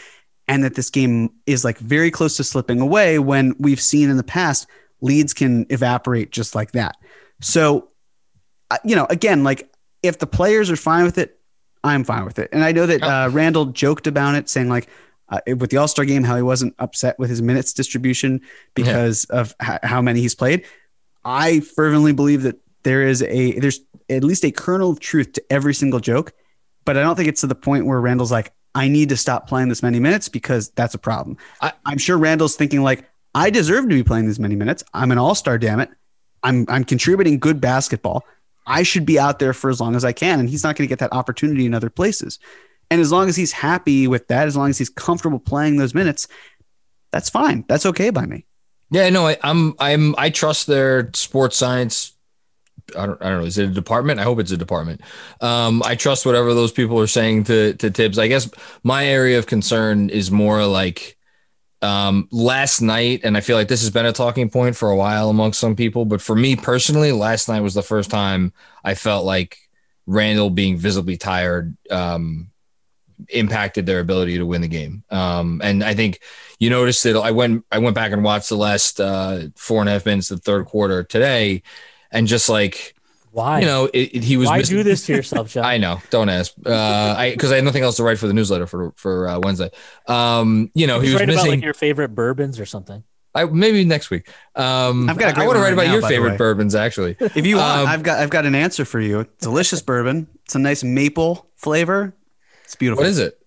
and 0.48 0.64
that 0.64 0.74
this 0.74 0.90
game 0.90 1.30
is 1.46 1.64
like 1.64 1.78
very 1.78 2.10
close 2.10 2.36
to 2.38 2.44
slipping 2.44 2.80
away 2.80 3.18
when 3.18 3.54
we've 3.58 3.80
seen 3.80 4.10
in 4.10 4.16
the 4.16 4.24
past 4.24 4.66
leads 5.00 5.34
can 5.34 5.66
evaporate 5.70 6.32
just 6.32 6.54
like 6.54 6.72
that. 6.72 6.96
So, 7.40 7.88
uh, 8.70 8.78
you 8.84 8.96
know, 8.96 9.06
again, 9.10 9.44
like 9.44 9.70
if 10.02 10.18
the 10.18 10.26
players 10.26 10.70
are 10.70 10.76
fine 10.76 11.04
with 11.04 11.18
it, 11.18 11.38
I'm 11.84 12.02
fine 12.02 12.24
with 12.24 12.38
it. 12.38 12.48
And 12.52 12.64
I 12.64 12.72
know 12.72 12.86
that 12.86 13.02
uh, 13.02 13.28
Randle 13.30 13.66
joked 13.66 14.06
about 14.06 14.34
it, 14.34 14.48
saying 14.48 14.68
like 14.68 14.88
uh, 15.28 15.40
with 15.46 15.70
the 15.70 15.76
All 15.76 15.86
Star 15.86 16.04
game 16.04 16.24
how 16.24 16.34
he 16.34 16.42
wasn't 16.42 16.74
upset 16.78 17.18
with 17.18 17.30
his 17.30 17.42
minutes 17.42 17.72
distribution 17.72 18.40
because 18.74 19.24
of 19.26 19.54
h- 19.62 19.78
how 19.82 20.02
many 20.02 20.20
he's 20.20 20.34
played. 20.34 20.64
I 21.24 21.60
fervently 21.60 22.12
believe 22.12 22.42
that 22.42 22.58
there 22.82 23.02
is 23.02 23.22
a 23.22 23.58
there's 23.58 23.80
at 24.08 24.24
least 24.24 24.44
a 24.44 24.50
kernel 24.50 24.90
of 24.90 25.00
truth 25.00 25.34
to 25.34 25.44
every 25.50 25.74
single 25.74 26.00
joke, 26.00 26.32
but 26.84 26.96
I 26.96 27.02
don't 27.02 27.16
think 27.16 27.28
it's 27.28 27.42
to 27.42 27.46
the 27.46 27.54
point 27.54 27.86
where 27.86 28.00
Randle's 28.00 28.32
like, 28.32 28.52
I 28.74 28.88
need 28.88 29.08
to 29.08 29.16
stop 29.16 29.48
playing 29.48 29.68
this 29.68 29.82
many 29.82 29.98
minutes 30.00 30.28
because 30.28 30.70
that's 30.70 30.94
a 30.94 30.98
problem. 30.98 31.36
I- 31.60 31.72
I'm 31.86 31.98
sure 31.98 32.18
Randle's 32.18 32.56
thinking 32.56 32.82
like, 32.82 33.08
I 33.34 33.50
deserve 33.50 33.84
to 33.84 33.94
be 33.94 34.02
playing 34.02 34.26
these 34.26 34.38
many 34.38 34.56
minutes. 34.56 34.84
I'm 34.94 35.10
an 35.12 35.18
all 35.18 35.34
star, 35.34 35.58
damn 35.58 35.80
it. 35.80 35.90
I'm 36.42 36.64
I'm 36.68 36.84
contributing 36.84 37.38
good 37.38 37.60
basketball. 37.60 38.24
I 38.66 38.82
should 38.82 39.06
be 39.06 39.18
out 39.18 39.38
there 39.38 39.52
for 39.52 39.70
as 39.70 39.80
long 39.80 39.96
as 39.96 40.04
I 40.04 40.12
can, 40.12 40.40
and 40.40 40.48
he's 40.48 40.62
not 40.62 40.76
going 40.76 40.86
to 40.86 40.88
get 40.88 40.98
that 41.00 41.12
opportunity 41.12 41.66
in 41.66 41.74
other 41.74 41.90
places. 41.90 42.38
And 42.90 43.00
as 43.00 43.10
long 43.12 43.28
as 43.28 43.36
he's 43.36 43.52
happy 43.52 44.06
with 44.06 44.28
that, 44.28 44.46
as 44.46 44.56
long 44.56 44.70
as 44.70 44.78
he's 44.78 44.88
comfortable 44.88 45.38
playing 45.38 45.76
those 45.76 45.94
minutes, 45.94 46.28
that's 47.10 47.28
fine. 47.30 47.64
That's 47.68 47.86
okay 47.86 48.10
by 48.10 48.26
me. 48.26 48.46
Yeah, 48.90 49.10
no, 49.10 49.26
I, 49.26 49.36
I'm 49.42 49.74
I'm 49.78 50.14
I 50.16 50.30
trust 50.30 50.66
their 50.66 51.10
sports 51.14 51.56
science. 51.56 52.12
I 52.96 53.06
don't, 53.06 53.22
I 53.22 53.30
don't 53.30 53.40
know. 53.40 53.46
Is 53.46 53.58
it 53.58 53.70
a 53.70 53.72
department? 53.72 54.20
I 54.20 54.24
hope 54.24 54.40
it's 54.40 54.52
a 54.52 54.56
department. 54.56 55.00
Um, 55.40 55.82
I 55.84 55.94
trust 55.94 56.26
whatever 56.26 56.54
those 56.54 56.72
people 56.72 56.98
are 57.00 57.06
saying 57.06 57.44
to 57.44 57.74
to 57.74 57.90
Thibs. 57.90 58.18
I 58.18 58.28
guess 58.28 58.50
my 58.82 59.06
area 59.06 59.38
of 59.38 59.46
concern 59.46 60.10
is 60.10 60.30
more 60.30 60.64
like 60.64 61.16
um, 61.82 62.28
last 62.32 62.80
night, 62.80 63.20
and 63.24 63.36
I 63.36 63.40
feel 63.40 63.56
like 63.56 63.68
this 63.68 63.82
has 63.82 63.90
been 63.90 64.06
a 64.06 64.12
talking 64.12 64.50
point 64.50 64.76
for 64.76 64.90
a 64.90 64.96
while 64.96 65.30
amongst 65.30 65.60
some 65.60 65.76
people. 65.76 66.04
But 66.04 66.20
for 66.20 66.34
me 66.34 66.56
personally, 66.56 67.12
last 67.12 67.48
night 67.48 67.60
was 67.60 67.74
the 67.74 67.82
first 67.82 68.10
time 68.10 68.52
I 68.84 68.94
felt 68.94 69.24
like 69.24 69.58
Randle 70.06 70.50
being 70.50 70.78
visibly 70.78 71.16
tired 71.16 71.76
um, 71.90 72.50
impacted 73.28 73.86
their 73.86 74.00
ability 74.00 74.38
to 74.38 74.46
win 74.46 74.62
the 74.62 74.68
game. 74.68 75.04
Um, 75.10 75.60
and 75.62 75.84
I 75.84 75.94
think 75.94 76.20
you 76.58 76.70
noticed 76.70 77.04
it. 77.06 77.16
I 77.16 77.30
went 77.30 77.64
I 77.70 77.78
went 77.78 77.94
back 77.94 78.12
and 78.12 78.24
watched 78.24 78.48
the 78.48 78.56
last 78.56 79.00
uh, 79.00 79.48
four 79.56 79.80
and 79.80 79.88
a 79.88 79.92
half 79.92 80.06
minutes 80.06 80.30
of 80.30 80.38
the 80.38 80.42
third 80.42 80.66
quarter 80.66 81.04
today, 81.04 81.62
and 82.10 82.26
just 82.26 82.48
like 82.48 82.94
Why? 83.32 83.60
you 83.60 83.66
know, 83.66 83.86
it, 83.86 83.98
it- 84.16 84.22
he 84.24 84.36
was. 84.36 84.48
Why 84.48 84.58
missing- 84.58 84.76
do 84.78 84.82
this 84.82 85.06
to 85.06 85.14
yourself, 85.14 85.50
John? 85.50 85.64
I 85.74 85.78
know. 85.78 86.00
Don't 86.10 86.28
ask. 86.28 86.52
Uh, 86.64 86.72
I 87.16 87.30
because 87.32 87.52
I 87.52 87.56
had 87.56 87.64
nothing 87.64 87.82
else 87.82 87.96
to 87.96 88.02
write 88.02 88.18
for 88.18 88.26
the 88.26 88.34
newsletter 88.34 88.66
for 88.66 88.92
for 88.96 89.28
uh, 89.28 89.38
Wednesday. 89.42 89.70
Um, 90.06 90.70
you 90.74 90.86
know, 90.86 91.00
he 91.00 91.06
Just 91.08 91.14
was 91.14 91.20
write 91.20 91.28
about 91.30 91.44
missing. 91.44 91.50
like 91.60 91.64
your 91.64 91.74
favorite 91.74 92.14
bourbons 92.14 92.58
or 92.60 92.66
something. 92.66 93.04
I 93.34 93.44
maybe 93.44 93.84
next 93.84 94.10
week. 94.10 94.28
Um, 94.56 95.08
I've 95.08 95.18
got 95.18 95.26
a 95.26 95.30
I 95.30 95.32
great 95.34 95.46
want 95.46 95.56
to 95.56 95.60
write 95.60 95.66
right 95.68 95.72
about 95.74 95.86
now, 95.86 95.92
your 95.92 96.02
favorite 96.02 96.38
bourbons 96.38 96.74
actually. 96.74 97.16
If 97.20 97.44
you 97.46 97.56
want, 97.56 97.80
Um, 97.82 97.86
I've 97.86 98.02
got 98.02 98.18
I've 98.20 98.30
got 98.30 98.46
an 98.46 98.54
answer 98.54 98.84
for 98.84 98.98
you. 99.00 99.26
Delicious 99.40 99.82
bourbon. 99.82 100.26
It's 100.46 100.54
a 100.54 100.58
nice 100.58 100.82
maple 100.82 101.46
flavor. 101.56 102.14
It's 102.64 102.74
beautiful. 102.74 103.04
What 103.04 103.10
is 103.10 103.18
it? 103.18 103.37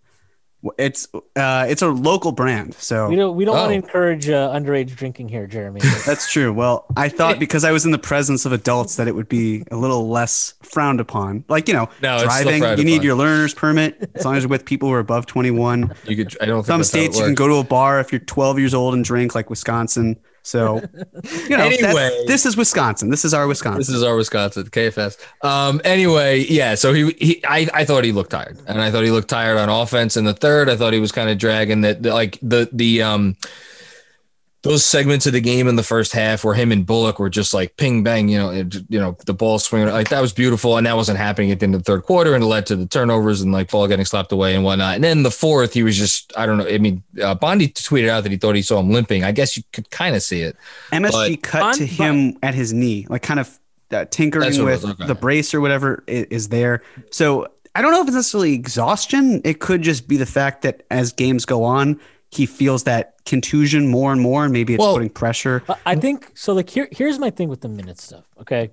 It's 0.77 1.07
uh, 1.35 1.65
it's 1.67 1.81
a 1.81 1.87
local 1.87 2.31
brand. 2.31 2.75
So 2.75 3.09
We 3.09 3.15
don't 3.15 3.35
we 3.35 3.45
don't 3.45 3.55
want 3.55 3.69
to 3.69 3.73
Oh. 3.73 3.77
encourage 3.77 4.29
uh, 4.29 4.51
underage 4.53 4.95
drinking 4.95 5.29
here, 5.29 5.47
Jeremy. 5.47 5.81
that's 6.05 6.31
true. 6.31 6.53
Well, 6.53 6.85
I 6.95 7.09
thought 7.09 7.39
because 7.45 7.63
I 7.63 7.71
was 7.71 7.83
in 7.85 7.91
the 7.91 7.97
presence 7.97 8.45
of 8.45 8.51
adults 8.51 8.97
that 8.97 9.07
it 9.07 9.15
would 9.15 9.27
be 9.27 9.63
a 9.71 9.75
little 9.75 10.09
less 10.09 10.53
frowned 10.61 10.99
upon. 10.99 11.43
Like 11.49 11.67
you 11.67 11.73
know, 11.73 11.89
No, 12.03 12.19
driving, 12.23 12.61
you 12.77 12.83
need 12.83 12.97
upon. 12.97 13.05
your 13.05 13.15
learner's 13.15 13.55
permit 13.55 14.11
as 14.13 14.23
long 14.23 14.35
as 14.35 14.43
you're 14.43 14.49
with 14.49 14.63
people 14.65 14.87
who 14.89 14.93
are 14.93 14.99
above 14.99 15.25
21. 15.25 15.95
You 16.05 16.15
could. 16.15 16.37
I 16.39 16.45
don't 16.45 16.57
think 16.57 16.67
Some 16.67 16.79
that's 16.81 16.89
states 16.89 17.17
you 17.17 17.25
can 17.25 17.33
go 17.33 17.47
to 17.47 17.55
a 17.55 17.63
bar 17.63 17.99
if 17.99 18.11
you're 18.11 18.19
12 18.19 18.59
years 18.59 18.73
old 18.75 18.93
and 18.93 19.03
drink, 19.03 19.33
like 19.33 19.49
Wisconsin. 19.49 20.15
So, 20.43 20.81
you 21.47 21.55
know, 21.55 21.65
Anyway. 21.65 22.23
this 22.27 22.45
is 22.45 22.57
Wisconsin. 22.57 23.09
This 23.09 23.23
is 23.23 23.33
our 23.33 23.47
Wisconsin. 23.47 23.79
This 23.79 23.89
is 23.89 24.03
our 24.03 24.15
Wisconsin 24.15 24.63
KFS. 24.63 25.17
Um, 25.43 25.79
anyway, 25.83 26.39
yeah. 26.49 26.75
So 26.75 26.93
he, 26.93 27.11
he, 27.19 27.43
I, 27.45 27.67
I 27.73 27.85
thought 27.85 28.03
he 28.03 28.11
looked 28.11 28.31
tired, 28.31 28.57
and 28.67 28.81
I 28.81 28.89
thought 28.91 29.03
he 29.03 29.11
looked 29.11 29.29
tired 29.29 29.57
on 29.57 29.69
offense 29.69 30.17
in 30.17 30.25
the 30.25 30.33
third. 30.33 30.67
I 30.69 30.75
thought 30.75 30.93
he 30.93 30.99
was 30.99 31.11
kind 31.11 31.29
of 31.29 31.37
dragging 31.37 31.81
that, 31.81 32.01
like 32.01 32.39
the 32.41 32.67
the 32.71 33.03
um, 33.03 33.35
those 34.63 34.85
segments 34.85 35.25
of 35.25 35.33
the 35.33 35.41
game 35.41 35.67
in 35.67 35.75
the 35.75 35.83
first 35.83 36.13
half 36.13 36.43
where 36.43 36.53
him 36.53 36.71
and 36.71 36.85
Bullock 36.85 37.17
were 37.17 37.31
just 37.31 37.51
like 37.51 37.77
ping 37.77 38.03
bang, 38.03 38.29
you 38.29 38.37
know, 38.37 38.51
it, 38.51 38.75
you 38.89 38.99
know, 38.99 39.17
the 39.25 39.33
ball 39.33 39.57
swinging 39.57 39.89
like 39.89 40.09
that 40.09 40.21
was 40.21 40.33
beautiful, 40.33 40.77
and 40.77 40.85
that 40.85 40.95
wasn't 40.95 41.17
happening 41.17 41.49
at 41.51 41.59
the 41.59 41.63
end 41.63 41.73
of 41.73 41.83
the 41.83 41.91
third 41.91 42.03
quarter, 42.03 42.35
and 42.35 42.43
it 42.43 42.47
led 42.47 42.67
to 42.67 42.75
the 42.75 42.85
turnovers 42.85 43.41
and 43.41 43.51
like 43.51 43.71
ball 43.71 43.87
getting 43.87 44.05
slapped 44.05 44.31
away 44.31 44.53
and 44.53 44.63
whatnot. 44.63 44.95
And 44.95 45.03
then 45.03 45.23
the 45.23 45.31
fourth, 45.31 45.73
he 45.73 45.81
was 45.81 45.97
just, 45.97 46.31
I 46.37 46.45
don't 46.45 46.59
know. 46.59 46.67
I 46.67 46.77
mean, 46.77 47.01
uh, 47.21 47.33
Bondy 47.33 47.69
tweeted 47.69 48.09
out 48.09 48.21
that 48.21 48.31
he 48.31 48.37
thought 48.37 48.55
he 48.55 48.61
saw 48.61 48.79
him 48.79 48.91
limping. 48.91 49.23
I 49.23 49.31
guess 49.31 49.57
you 49.57 49.63
could 49.73 49.89
kind 49.89 50.15
of 50.15 50.21
see 50.21 50.41
it. 50.41 50.55
MSG 50.91 51.41
cut 51.41 51.63
On- 51.63 51.73
to 51.75 51.85
him 51.85 52.37
at 52.43 52.53
his 52.53 52.71
knee, 52.71 53.07
like 53.09 53.23
kind 53.23 53.39
of 53.39 53.59
uh, 53.91 54.05
tinkering 54.11 54.63
with 54.63 54.85
okay. 54.85 55.07
the 55.07 55.15
brace 55.15 55.53
or 55.55 55.61
whatever 55.61 56.03
i- 56.07 56.27
is 56.29 56.49
there. 56.49 56.83
So 57.09 57.47
I 57.73 57.81
don't 57.81 57.91
know 57.93 58.01
if 58.01 58.07
it's 58.07 58.15
necessarily 58.15 58.53
exhaustion. 58.53 59.41
It 59.43 59.59
could 59.59 59.81
just 59.81 60.07
be 60.07 60.17
the 60.17 60.25
fact 60.25 60.61
that 60.61 60.83
as 60.91 61.11
games 61.13 61.45
go 61.45 61.63
on, 61.63 61.99
he 62.31 62.45
feels 62.45 62.83
that 62.85 63.15
contusion 63.25 63.87
more 63.89 64.11
and 64.11 64.21
more, 64.21 64.43
and 64.45 64.53
maybe 64.53 64.73
it's 64.73 64.79
Well- 64.81 64.93
putting 64.93 65.09
pressure. 65.09 65.63
I- 65.69 65.75
I 65.85 65.95
think 65.95 66.31
so. 66.33 66.53
Like 66.53 66.69
here, 66.69 66.87
here's 66.91 67.19
my 67.19 67.29
thing 67.29 67.49
with 67.49 67.61
the 67.61 67.67
minute 67.69 67.99
stuff. 67.99 68.25
Okay, 68.39 68.71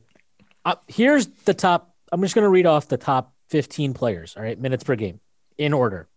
uh, 0.64 0.76
here's 0.86 1.26
the 1.44 1.54
top. 1.54 1.94
I'm 2.12 2.22
just 2.22 2.34
gonna 2.34 2.48
read 2.48 2.66
off 2.66 2.88
the 2.88 2.96
top 2.96 3.34
15 3.50 3.94
players. 3.94 4.34
All 4.36 4.42
right, 4.42 4.58
minutes 4.58 4.84
per 4.84 4.94
game 4.96 5.20
in 5.58 5.72
order. 5.72 6.08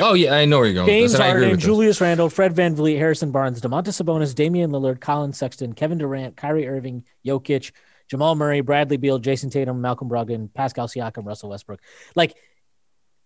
Oh 0.00 0.14
yeah, 0.14 0.34
I 0.34 0.44
know 0.46 0.58
where 0.58 0.66
you're 0.66 0.74
going. 0.74 0.86
with 0.86 0.92
James 0.94 1.12
this, 1.12 1.20
I 1.20 1.26
agree 1.28 1.40
Harden, 1.42 1.50
with. 1.52 1.60
Julius 1.60 2.00
Randle, 2.00 2.30
Fred 2.30 2.54
VanVleet, 2.54 2.96
Harrison 2.96 3.30
Barnes, 3.30 3.60
Domantas 3.60 4.02
Sabonis, 4.02 4.34
Damian 4.34 4.70
Lillard, 4.70 5.00
Collin 5.00 5.32
Sexton, 5.32 5.74
Kevin 5.74 5.98
Durant, 5.98 6.36
Kyrie 6.36 6.66
Irving, 6.66 7.04
Jokic, 7.26 7.72
Jamal 8.08 8.34
Murray, 8.34 8.60
Bradley 8.62 8.96
Beal, 8.96 9.18
Jayson 9.18 9.50
Tatum, 9.50 9.80
Malcolm 9.82 10.08
Brogdon, 10.08 10.52
Pascal 10.54 10.88
Siakam, 10.88 11.26
Russell 11.26 11.50
Westbrook. 11.50 11.80
Like 12.14 12.34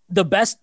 the 0.09 0.25
best. 0.25 0.59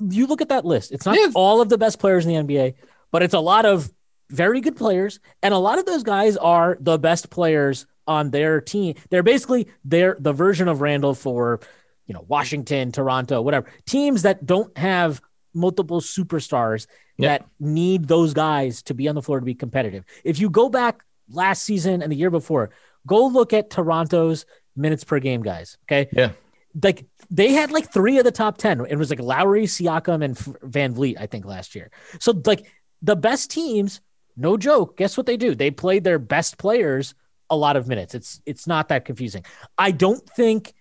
You 0.00 0.26
look 0.26 0.40
at 0.40 0.48
that 0.50 0.64
list. 0.64 0.92
It's 0.92 1.06
not 1.06 1.16
Yeah. 1.16 1.30
all 1.34 1.60
of 1.60 1.68
the 1.68 1.78
best 1.78 1.98
players 1.98 2.24
in 2.26 2.30
the 2.46 2.54
NBA, 2.54 2.74
but 3.10 3.22
it's 3.22 3.34
a 3.34 3.40
lot 3.40 3.64
of 3.66 3.90
very 4.30 4.60
good 4.60 4.76
players, 4.76 5.20
and 5.42 5.54
a 5.54 5.58
lot 5.58 5.78
of 5.78 5.86
those 5.86 6.02
guys 6.02 6.36
are 6.36 6.76
the 6.80 6.98
best 6.98 7.30
players 7.30 7.86
on 8.06 8.30
their 8.30 8.60
team. 8.60 8.94
They're 9.10 9.22
basically 9.22 9.68
they're 9.84 10.16
the 10.20 10.32
version 10.32 10.68
of 10.68 10.80
Randle 10.80 11.14
for 11.14 11.60
you 12.06 12.14
know 12.14 12.24
Washington, 12.28 12.92
Toronto, 12.92 13.40
whatever 13.42 13.70
teams 13.86 14.22
that 14.22 14.44
don't 14.46 14.76
have 14.78 15.20
multiple 15.54 16.00
superstars 16.00 16.86
that 17.18 17.44
need 17.58 18.06
those 18.06 18.32
guys 18.34 18.82
to 18.84 18.94
be 18.94 19.08
on 19.08 19.14
the 19.16 19.22
floor 19.22 19.40
to 19.40 19.44
be 19.46 19.54
competitive. 19.54 20.04
If 20.24 20.38
you 20.38 20.48
go 20.50 20.68
back 20.68 21.02
last 21.30 21.64
season 21.64 22.00
and 22.02 22.12
the 22.12 22.16
year 22.16 22.30
before, 22.30 22.70
go 23.06 23.26
look 23.26 23.52
at 23.52 23.70
Toronto's 23.70 24.46
minutes 24.76 25.02
per 25.04 25.18
game 25.18 25.42
guys. 25.42 25.76
Okay, 25.86 26.08
Yeah. 26.12 26.30
like 26.82 27.06
they 27.30 27.52
had 27.52 27.70
like 27.70 27.92
three 27.92 28.18
of 28.18 28.24
the 28.24 28.32
top 28.32 28.58
10. 28.58 28.86
It 28.88 28.96
was 28.96 29.10
like 29.10 29.20
Lowry, 29.20 29.64
Siakam, 29.64 30.24
and 30.24 30.36
VanVleet, 30.36 31.16
I 31.20 31.26
think, 31.26 31.44
last 31.44 31.74
year. 31.74 31.90
So, 32.20 32.40
like, 32.44 32.66
the 33.02 33.16
best 33.16 33.50
teams, 33.50 34.00
no 34.36 34.56
joke, 34.56 34.96
guess 34.96 35.16
what 35.16 35.26
they 35.26 35.36
do? 35.36 35.54
They 35.54 35.70
played 35.70 36.04
their 36.04 36.18
best 36.18 36.58
players 36.58 37.14
a 37.50 37.56
lot 37.56 37.76
of 37.76 37.86
minutes. 37.86 38.14
It's 38.14 38.40
it's 38.44 38.66
not 38.66 38.88
that 38.88 39.04
confusing. 39.04 39.44
I 39.76 39.90
don't 39.90 40.26
think 40.30 40.74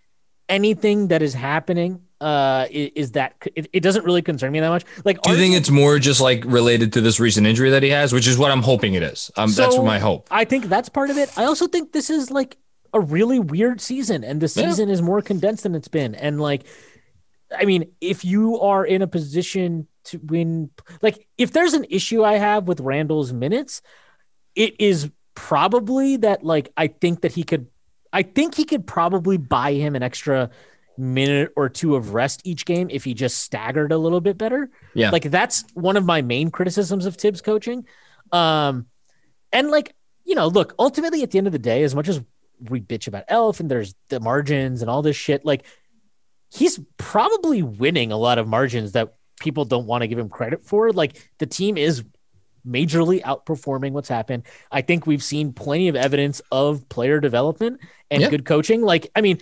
anything 0.50 1.10
that 1.10 1.22
is 1.22 1.34
happening 1.34 2.02
uh 2.20 2.66
is, 2.72 2.92
is 2.96 3.12
that 3.12 3.36
it, 3.56 3.68
it, 3.74 3.82
doesn't 3.82 4.04
really 4.04 4.24
concern 4.24 4.52
me 4.52 4.60
that 4.60 4.70
much 4.70 4.84
like 5.06 5.22
do 5.22 5.30
you 5.30 5.38
think 5.38 5.54
it's 5.54 5.70
more 5.70 6.00
just 6.00 6.20
like 6.20 6.44
related 6.46 6.94
to 6.94 7.02
this 7.02 7.20
recent 7.20 7.46
injury 7.46 7.70
that 7.70 7.84
he 7.84 7.90
has 7.90 8.12
which 8.12 8.26
is 8.26 8.40
what 8.40 8.50
i'm 8.50 8.64
hoping 8.64 8.96
it 8.96 9.04
is 9.04 9.30
um 9.38 9.50
so 9.50 9.62
that's 9.62 9.78
my 9.78 10.00
hope 10.00 10.28
i 10.32 10.44
think 10.44 10.66
that's 10.66 10.90
part 10.90 11.12
of 11.12 11.18
it 11.18 11.30
i 11.38 11.44
also 11.44 11.68
think 11.68 11.92
this 11.92 12.10
is 12.10 12.32
like 12.32 12.58
a 12.94 13.00
really 13.00 13.40
weird 13.40 13.82
season 13.82 14.24
and 14.24 14.42
the 14.42 14.48
season 14.48 14.88
yeah. 14.88 14.94
is 14.94 15.02
more 15.02 15.22
condensed 15.22 15.64
than 15.64 15.76
it's 15.76 15.88
been 15.88 16.16
and 16.16 16.42
like 16.42 16.66
i 17.58 17.66
mean 17.66 17.92
if 18.02 18.26
you 18.26 18.60
are 18.60 18.86
in 18.86 19.02
a 19.02 19.08
position 19.08 19.88
to 20.04 20.20
win 20.24 20.70
like 21.02 21.28
if 21.38 21.52
there's 21.52 21.74
an 21.74 21.86
issue 21.90 22.24
i 22.24 22.38
have 22.38 22.68
with 22.68 22.80
Randle's 22.80 23.34
minutes 23.34 23.82
it 24.56 24.80
is 24.80 25.10
probably 25.36 26.18
that 26.18 26.44
like 26.44 26.72
i 26.78 26.88
think 26.88 27.22
that 27.22 27.32
he 27.32 27.44
could 27.44 27.68
i 28.12 28.24
think 28.24 28.56
he 28.56 28.64
could 28.64 28.88
probably 28.88 29.38
buy 29.38 29.74
him 29.74 29.96
an 29.96 30.04
extra 30.04 30.50
minute 30.98 31.54
or 31.56 31.70
two 31.70 31.96
of 31.96 32.14
rest 32.14 32.42
each 32.44 32.66
game 32.66 32.90
if 32.90 33.04
he 33.04 33.14
just 33.14 33.40
staggered 33.40 33.92
a 33.92 33.98
little 33.98 34.22
bit 34.22 34.38
better. 34.38 34.70
Yeah. 34.94 35.12
Like 35.12 35.24
that's 35.24 35.64
one 35.74 35.98
of 35.98 36.06
my 36.06 36.22
main 36.22 36.50
criticisms 36.50 37.06
of 37.06 37.16
Thibs 37.16 37.42
coaching. 37.42 37.86
Um, 38.32 38.88
and 39.54 39.70
like, 39.70 39.96
you 40.26 40.36
know, 40.36 40.48
look, 40.48 40.74
ultimately 40.78 41.24
at 41.24 41.32
the 41.32 41.38
end 41.38 41.48
of 41.48 41.54
the 41.54 41.60
day, 41.60 41.84
as 41.84 41.96
much 41.96 42.08
as 42.08 42.22
we 42.60 42.82
bitch 42.82 43.08
about 43.08 43.26
Elf 43.28 43.60
and 43.60 43.70
there's 43.70 43.96
the 44.10 44.20
margins 44.20 44.82
and 44.82 44.90
all 44.90 45.02
this 45.02 45.16
shit, 45.16 45.46
like 45.46 45.66
he's 46.50 46.80
probably 46.98 47.62
winning 47.62 48.12
a 48.12 48.18
lot 48.18 48.38
of 48.38 48.48
margins 48.48 48.94
that 48.94 49.16
people 49.40 49.66
don't 49.66 49.86
want 49.86 50.02
to 50.02 50.08
give 50.08 50.18
him 50.18 50.30
credit 50.30 50.66
for. 50.66 50.92
Like 50.92 51.30
the 51.38 51.46
team 51.46 51.78
is 51.78 52.04
majorly 52.68 53.22
outperforming 53.22 53.92
what's 53.92 54.10
happened. 54.10 54.44
I 54.72 54.82
think 54.82 55.06
we've 55.06 55.24
seen 55.24 55.54
plenty 55.54 55.88
of 55.88 55.96
evidence 55.96 56.42
of 56.52 56.88
player 56.90 57.20
development 57.20 57.80
and 58.12 58.22
yep. 58.22 58.32
good 58.32 58.46
coaching. 58.46 58.82
Like, 58.82 59.10
I 59.16 59.22
mean, 59.22 59.40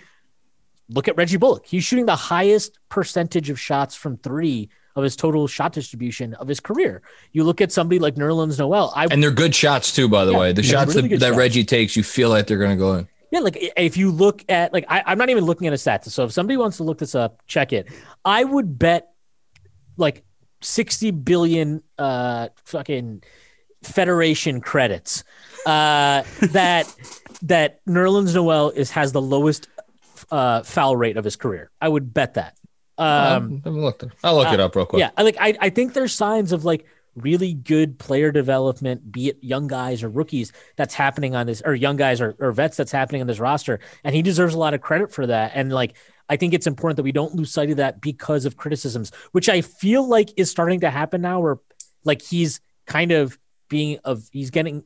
look 0.89 1.07
at 1.07 1.17
Reggie 1.17 1.37
Bullock. 1.37 1.65
He's 1.65 1.83
shooting 1.83 2.05
the 2.05 2.15
highest 2.15 2.77
percentage 2.89 3.49
of 3.49 3.59
shots 3.59 3.95
from 3.95 4.17
three 4.17 4.69
of 4.95 5.03
his 5.03 5.15
total 5.15 5.47
shot 5.47 5.73
distribution 5.73 6.33
of 6.35 6.47
his 6.47 6.59
career. 6.59 7.01
You 7.31 7.43
look 7.43 7.61
at 7.61 7.71
somebody 7.71 7.99
like 7.99 8.15
Nerlens 8.15 8.57
Noel. 8.57 8.93
I, 8.95 9.05
and 9.05 9.21
they're 9.21 9.31
good 9.31 9.53
shots 9.53 9.93
too, 9.93 10.07
by 10.07 10.25
the 10.25 10.31
yeah, 10.31 10.39
way. 10.39 10.53
The 10.53 10.63
shots 10.63 10.95
really 10.95 11.09
that, 11.09 11.19
that 11.19 11.35
Reggie 11.35 11.65
takes, 11.65 11.95
you 11.95 12.03
feel 12.03 12.29
like 12.29 12.47
they're 12.47 12.57
going 12.57 12.71
to 12.71 12.77
go 12.77 12.93
in. 12.93 13.07
Yeah, 13.31 13.39
like 13.39 13.57
if 13.75 13.97
you 13.97 14.11
look 14.11 14.45
at 14.47 14.71
like 14.71 14.85
I, 14.87 15.11
am 15.11 15.17
not 15.17 15.29
even 15.29 15.43
looking 15.43 15.67
at 15.67 15.73
a 15.73 15.75
stats. 15.75 16.09
So 16.09 16.23
if 16.23 16.31
somebody 16.31 16.57
wants 16.57 16.77
to 16.77 16.83
look 16.83 16.99
this 16.99 17.15
up, 17.15 17.41
check 17.47 17.73
it. 17.73 17.89
I 18.23 18.43
would 18.43 18.79
bet 18.79 19.11
like 19.97 20.23
60 20.61 21.11
billion 21.11 21.83
uh 21.97 22.49
fucking 22.63 23.23
federation 23.83 24.61
credits 24.61 25.23
uh 25.65 26.23
that 26.51 26.93
that 27.41 27.85
Nerlens 27.85 28.33
Noel 28.33 28.69
is 28.69 28.91
has 28.91 29.11
the 29.11 29.21
lowest 29.21 29.67
uh, 30.31 30.63
foul 30.63 30.95
rate 30.95 31.17
of 31.17 31.23
his 31.23 31.35
career. 31.35 31.71
I 31.81 31.89
would 31.89 32.13
bet 32.13 32.35
that. 32.35 32.54
Um, 32.97 33.61
I'll 33.65 33.71
look, 33.73 34.03
I'll 34.23 34.35
look 34.35 34.53
it 34.53 34.59
up 34.59 34.75
real 34.75 34.85
quick. 34.85 34.99
Yeah, 34.99 35.11
like 35.21 35.37
I, 35.39 35.55
I 35.59 35.69
think 35.69 35.93
there's 35.93 36.13
signs 36.13 36.51
of 36.51 36.63
like 36.63 36.85
really 37.15 37.53
good 37.53 37.97
player 37.97 38.31
development, 38.31 39.11
be 39.11 39.29
it 39.29 39.37
young 39.41 39.67
guys 39.67 40.03
or 40.03 40.09
rookies, 40.09 40.51
that's 40.75 40.93
happening 40.93 41.35
on 41.35 41.47
this, 41.47 41.61
or 41.65 41.73
young 41.73 41.95
guys 41.95 42.21
or, 42.21 42.35
or 42.39 42.51
vets 42.51 42.77
that's 42.77 42.91
happening 42.91 43.21
on 43.21 43.27
this 43.27 43.39
roster, 43.39 43.79
and 44.03 44.15
he 44.15 44.21
deserves 44.21 44.53
a 44.53 44.59
lot 44.59 44.73
of 44.73 44.81
credit 44.81 45.11
for 45.11 45.25
that. 45.27 45.51
And 45.55 45.71
like, 45.71 45.95
I 46.29 46.37
think 46.37 46.53
it's 46.53 46.67
important 46.67 46.97
that 46.97 47.03
we 47.03 47.11
don't 47.11 47.35
lose 47.35 47.51
sight 47.51 47.69
of 47.69 47.77
that 47.77 48.01
because 48.01 48.45
of 48.45 48.57
criticisms, 48.57 49.11
which 49.31 49.49
I 49.49 49.61
feel 49.61 50.07
like 50.07 50.29
is 50.37 50.49
starting 50.49 50.81
to 50.81 50.89
happen 50.89 51.21
now, 51.21 51.39
where 51.39 51.57
like 52.03 52.21
he's 52.21 52.61
kind 52.85 53.11
of 53.11 53.37
being 53.69 53.99
of 54.03 54.27
he's 54.31 54.51
getting 54.51 54.83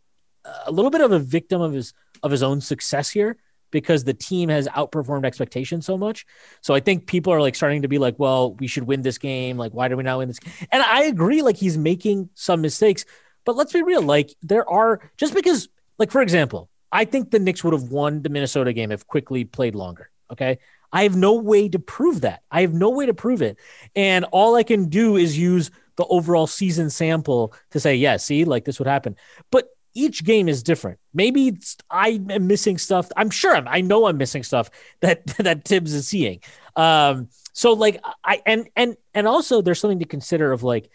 a 0.65 0.71
little 0.71 0.91
bit 0.91 1.01
of 1.01 1.11
a 1.11 1.19
victim 1.19 1.61
of 1.61 1.73
his 1.73 1.93
of 2.23 2.31
his 2.31 2.43
own 2.43 2.61
success 2.61 3.09
here 3.09 3.37
because 3.71 4.03
the 4.03 4.13
team 4.13 4.49
has 4.49 4.67
outperformed 4.69 5.25
expectations 5.25 5.85
so 5.85 5.97
much. 5.97 6.25
So 6.61 6.73
I 6.73 6.79
think 6.79 7.07
people 7.07 7.33
are 7.33 7.41
like 7.41 7.55
starting 7.55 7.81
to 7.83 7.87
be 7.87 7.97
like, 7.97 8.17
well, 8.17 8.53
we 8.55 8.67
should 8.67 8.83
win 8.83 9.01
this 9.01 9.17
game. 9.17 9.57
Like, 9.57 9.73
why 9.73 9.87
do 9.87 9.97
we 9.97 10.03
not 10.03 10.17
win 10.17 10.27
this? 10.27 10.39
And 10.71 10.81
I 10.83 11.03
agree, 11.03 11.41
like 11.41 11.57
he's 11.57 11.77
making 11.77 12.29
some 12.33 12.61
mistakes, 12.61 13.05
but 13.45 13.55
let's 13.55 13.73
be 13.73 13.83
real. 13.83 14.01
Like 14.01 14.33
there 14.41 14.67
are 14.69 15.01
just 15.17 15.33
because, 15.33 15.69
like 15.97 16.11
for 16.11 16.21
example, 16.21 16.69
I 16.91 17.05
think 17.05 17.31
the 17.31 17.39
Knicks 17.39 17.63
would 17.63 17.73
have 17.73 17.91
won 17.91 18.21
the 18.21 18.29
Minnesota 18.29 18.73
game 18.73 18.91
if 18.91 19.05
Quickley 19.05 19.45
played 19.45 19.75
longer. 19.75 20.09
Okay. 20.31 20.59
I 20.91 21.03
have 21.03 21.15
no 21.15 21.33
way 21.33 21.69
to 21.69 21.77
prove 21.77 22.21
that. 22.21 22.41
I 22.49 22.61
have 22.61 22.73
no 22.73 22.89
way 22.89 23.05
to 23.05 23.13
prove 23.13 23.41
it. 23.41 23.57
And 23.95 24.25
all 24.31 24.55
I 24.55 24.63
can 24.63 24.89
do 24.89 25.17
is 25.17 25.37
use 25.37 25.69
the 25.97 26.05
overall 26.05 26.47
season 26.47 26.89
sample 26.89 27.53
to 27.71 27.79
say, 27.79 27.95
yeah, 27.95 28.17
see, 28.17 28.45
like 28.45 28.65
this 28.65 28.79
would 28.79 28.87
happen. 28.87 29.15
But 29.51 29.67
each 29.93 30.23
game 30.23 30.47
is 30.47 30.63
different. 30.63 30.99
Maybe 31.13 31.57
I 31.89 32.21
am 32.29 32.47
missing 32.47 32.77
stuff. 32.77 33.09
I'm 33.17 33.29
sure 33.29 33.55
I'm, 33.55 33.67
I 33.67 33.81
know 33.81 34.07
I'm 34.07 34.17
missing 34.17 34.43
stuff 34.43 34.69
that 35.01 35.25
that 35.37 35.65
Thibs 35.65 35.93
is 35.93 36.07
seeing. 36.07 36.41
Um, 36.75 37.29
so 37.53 37.73
like 37.73 38.01
I 38.23 38.41
and 38.45 38.69
and 38.75 38.95
and 39.13 39.27
also 39.27 39.61
there's 39.61 39.79
something 39.79 39.99
to 39.99 40.05
consider 40.05 40.51
of 40.51 40.63
like 40.63 40.89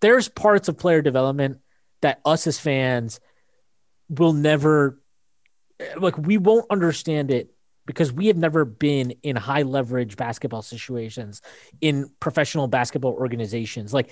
there's 0.00 0.28
parts 0.28 0.68
of 0.68 0.78
player 0.78 1.02
development 1.02 1.58
that 2.02 2.20
us 2.24 2.46
as 2.46 2.58
fans 2.58 3.20
will 4.08 4.32
never 4.32 5.00
like 5.98 6.16
we 6.18 6.38
won't 6.38 6.66
understand 6.70 7.30
it 7.30 7.52
because 7.86 8.12
we 8.12 8.26
have 8.26 8.36
never 8.36 8.66
been 8.66 9.12
in 9.22 9.34
high 9.34 9.62
leverage 9.62 10.16
basketball 10.16 10.60
situations 10.60 11.40
in 11.80 12.10
professional 12.20 12.68
basketball 12.68 13.14
organizations. 13.14 13.94
Like, 13.94 14.10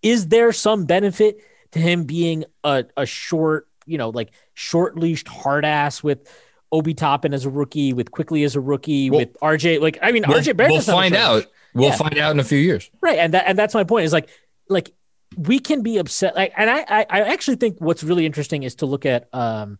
is 0.00 0.28
there 0.28 0.50
some 0.50 0.86
benefit 0.86 1.42
to 1.72 1.78
him 1.78 2.04
being 2.04 2.44
a, 2.64 2.84
a 2.96 3.06
short, 3.06 3.68
you 3.86 3.98
know, 3.98 4.10
like 4.10 4.30
short 4.54 4.96
leashed 4.96 5.28
hard 5.28 5.64
ass 5.64 6.02
with 6.02 6.30
Obi 6.72 6.94
Toppin 6.94 7.34
as 7.34 7.44
a 7.44 7.50
rookie, 7.50 7.92
with 7.92 8.10
Quickley 8.10 8.44
as 8.44 8.56
a 8.56 8.60
rookie, 8.60 9.10
well, 9.10 9.20
with 9.20 9.38
RJ. 9.40 9.80
Like, 9.80 9.98
I 10.02 10.12
mean, 10.12 10.24
we'll, 10.26 10.38
RJ 10.38 10.56
Barrett. 10.56 10.72
We'll 10.72 10.82
find 10.82 11.14
out. 11.14 11.46
We'll 11.74 11.88
yeah. 11.90 11.96
find 11.96 12.18
out 12.18 12.32
in 12.32 12.40
a 12.40 12.44
few 12.44 12.58
years. 12.58 12.90
Right. 13.00 13.18
And 13.18 13.34
that, 13.34 13.44
and 13.46 13.58
that's 13.58 13.74
my 13.74 13.84
point 13.84 14.04
is 14.04 14.12
like, 14.12 14.28
like 14.68 14.92
we 15.36 15.58
can 15.58 15.82
be 15.82 15.98
upset. 15.98 16.34
Like, 16.34 16.52
and 16.56 16.68
I, 16.68 16.80
I, 16.80 17.06
I 17.08 17.20
actually 17.32 17.56
think 17.56 17.78
what's 17.80 18.02
really 18.02 18.26
interesting 18.26 18.62
is 18.62 18.76
to 18.76 18.86
look 18.86 19.06
at, 19.06 19.32
um, 19.34 19.78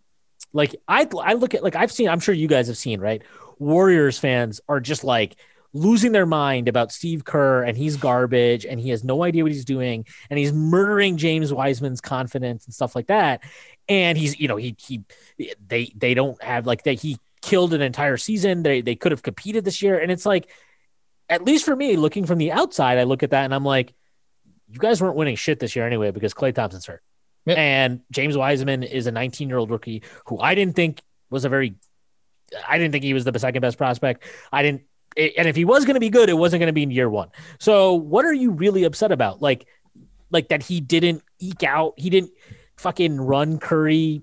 like 0.53 0.77
I, 0.87 1.07
I 1.23 1.35
look 1.35 1.55
at 1.55 1.63
like 1.63 1.77
I've 1.77 1.93
seen. 1.93 2.09
I'm 2.09 2.21
sure 2.21 2.35
you 2.35 2.49
guys 2.49 2.69
have 2.69 2.77
seen. 2.77 3.01
Right, 3.01 3.23
Warriors 3.59 4.19
fans 4.19 4.61
are 4.69 4.81
just 4.81 5.05
like 5.05 5.37
losing 5.75 6.13
their 6.13 6.27
mind 6.27 6.69
about 6.69 6.93
Steve 6.93 7.25
Kerr 7.25 7.63
and 7.63 7.77
he's 7.77 7.97
garbage 7.97 8.65
and 8.65 8.81
he 8.81 8.91
has 8.91 9.05
no 9.05 9.23
idea 9.23 9.43
what 9.43 9.53
he's 9.53 9.65
doing 9.65 10.07
and 10.31 10.39
he's 10.39 10.53
murdering 10.53 11.17
James 11.17 11.53
Wiseman's 11.53 12.01
confidence 12.01 12.65
and 12.65 12.75
stuff 12.75 12.97
like 12.97 13.09
that. 13.09 13.43
And 13.89 14.17
he's, 14.17 14.39
you 14.41 14.49
know, 14.49 14.57
he 14.57 14.77
he 14.79 15.05
they 15.67 15.93
they 15.97 16.15
don't 16.15 16.43
have 16.43 16.67
like 16.67 16.85
that 16.85 16.95
he 16.95 17.19
killed 17.43 17.75
an 17.75 17.83
entire 17.83 18.17
season. 18.17 18.63
They 18.63 18.81
they 18.81 18.97
could 18.97 19.13
have 19.13 19.23
competed 19.23 19.65
this 19.65 19.83
year. 19.83 19.99
And 19.99 20.11
it's 20.11 20.27
like, 20.27 20.51
at 21.29 21.45
least 21.45 21.65
for 21.65 21.77
me, 21.77 21.97
looking 21.97 22.25
from 22.25 22.39
the 22.39 22.53
outside, 22.53 22.99
I 22.99 23.05
look 23.05 23.23
at 23.23 23.31
that 23.31 23.45
and 23.45 23.55
I'm 23.55 23.65
like, 23.65 23.95
you 24.71 24.79
guys 24.79 25.01
weren't 25.01 25.17
winning 25.17 25.37
shit 25.37 25.59
this 25.61 25.77
year 25.77 25.87
anyway 25.87 26.11
because 26.11 26.35
Klay 26.35 26.55
Thompson's 26.55 26.87
hurt. 26.87 27.03
Yep. 27.47 27.59
And 27.59 28.01
James 28.11 28.37
Wiseman 28.37 28.83
is 28.83 29.07
a 29.07 29.13
19 29.13 29.49
year 29.49 29.59
old 29.59 29.71
rookie 29.71 30.03
who 30.27 30.39
I 30.39 30.55
didn't 30.55 30.77
think 30.77 31.03
was 31.31 31.45
a 31.45 31.49
very 31.49 31.77
I 32.67 32.79
didn't 32.79 32.93
think 32.93 33.05
he 33.05 33.15
was 33.15 33.25
the 33.25 33.39
second 33.39 33.61
best 33.61 33.77
prospect. 33.77 34.25
I 34.53 34.63
didn't 34.63 34.83
and 35.17 35.49
if 35.49 35.57
he 35.57 35.65
was 35.65 35.85
going 35.85 35.95
to 35.95 36.01
be 36.01 36.11
good, 36.11 36.29
it 36.29 36.35
wasn't 36.35 36.61
going 36.61 36.69
to 36.69 36.73
be 36.73 36.83
in 36.83 36.91
year 36.91 37.09
one. 37.09 37.31
So 37.59 37.95
what 37.95 38.25
are 38.25 38.33
you 38.33 38.51
really 38.51 38.85
upset 38.85 39.13
about? 39.13 39.43
Like, 39.43 39.67
like 40.31 40.49
that 40.49 40.63
he 40.63 40.81
didn't 40.81 41.23
eke 41.39 41.65
out, 41.65 41.95
he 41.97 42.11
didn't 42.11 42.33
fucking 42.77 43.21
run 43.21 43.59
Curry 43.59 44.23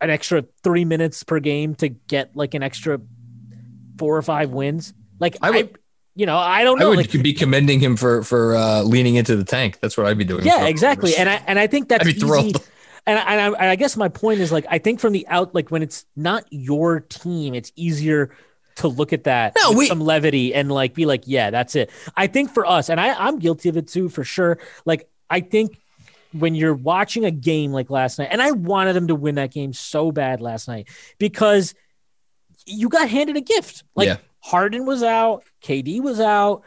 an 0.00 0.10
extra 0.10 0.44
three 0.62 0.84
minutes 0.84 1.22
per 1.22 1.40
game 1.40 1.74
to 1.76 1.88
get 1.88 2.36
like 2.36 2.54
an 2.54 2.62
extra 2.62 3.00
four 3.98 4.16
or 4.16 4.22
five 4.22 4.50
wins. 4.50 4.92
Like 5.18 5.36
I, 5.40 5.50
would, 5.50 5.66
I 5.66 5.78
you 6.14 6.26
know, 6.26 6.36
I 6.36 6.64
don't 6.64 6.78
know. 6.78 6.86
I 6.86 6.96
would 6.96 7.14
like, 7.14 7.22
be 7.22 7.32
commending 7.32 7.80
him 7.80 7.96
for 7.96 8.22
for 8.24 8.56
uh, 8.56 8.82
leaning 8.82 9.14
into 9.14 9.36
the 9.36 9.44
tank. 9.44 9.78
That's 9.80 9.96
what 9.96 10.06
I'd 10.06 10.18
be 10.18 10.24
doing. 10.24 10.44
Yeah, 10.44 10.66
exactly. 10.66 11.14
And 11.16 11.28
I 11.28 11.42
and 11.46 11.58
I 11.58 11.68
think 11.68 11.88
that's 11.88 12.06
easy. 12.06 12.54
And 13.04 13.18
I, 13.18 13.22
and 13.22 13.40
I, 13.40 13.58
and 13.58 13.70
I 13.70 13.76
guess 13.76 13.96
my 13.96 14.08
point 14.08 14.40
is 14.40 14.52
like 14.52 14.66
I 14.68 14.78
think 14.78 15.00
from 15.00 15.12
the 15.12 15.26
out, 15.28 15.54
like 15.54 15.70
when 15.70 15.82
it's 15.82 16.04
not 16.16 16.44
your 16.50 17.00
team, 17.00 17.54
it's 17.54 17.72
easier 17.76 18.34
to 18.76 18.88
look 18.88 19.12
at 19.12 19.24
that 19.24 19.54
no, 19.62 19.72
we, 19.72 19.86
some 19.86 20.00
levity 20.00 20.54
and 20.54 20.70
like 20.70 20.94
be 20.94 21.06
like, 21.06 21.24
yeah, 21.26 21.50
that's 21.50 21.76
it. 21.76 21.90
I 22.16 22.26
think 22.26 22.50
for 22.52 22.66
us, 22.66 22.88
and 22.88 23.00
I, 23.00 23.14
I'm 23.14 23.38
guilty 23.38 23.68
of 23.68 23.76
it 23.76 23.88
too, 23.88 24.08
for 24.08 24.24
sure. 24.24 24.58
Like, 24.84 25.08
I 25.28 25.40
think 25.40 25.78
when 26.32 26.54
you're 26.54 26.74
watching 26.74 27.24
a 27.24 27.30
game 27.30 27.72
like 27.72 27.90
last 27.90 28.18
night, 28.18 28.28
and 28.30 28.40
I 28.40 28.52
wanted 28.52 28.94
them 28.94 29.08
to 29.08 29.14
win 29.14 29.36
that 29.36 29.52
game 29.52 29.72
so 29.72 30.12
bad 30.12 30.40
last 30.40 30.68
night 30.68 30.88
because 31.18 31.74
you 32.66 32.88
got 32.88 33.08
handed 33.08 33.36
a 33.36 33.40
gift. 33.40 33.84
Like 33.94 34.08
yeah. 34.08 34.16
Harden 34.40 34.86
was 34.86 35.02
out, 35.02 35.44
KD 35.62 36.00
was 36.00 36.20
out. 36.20 36.62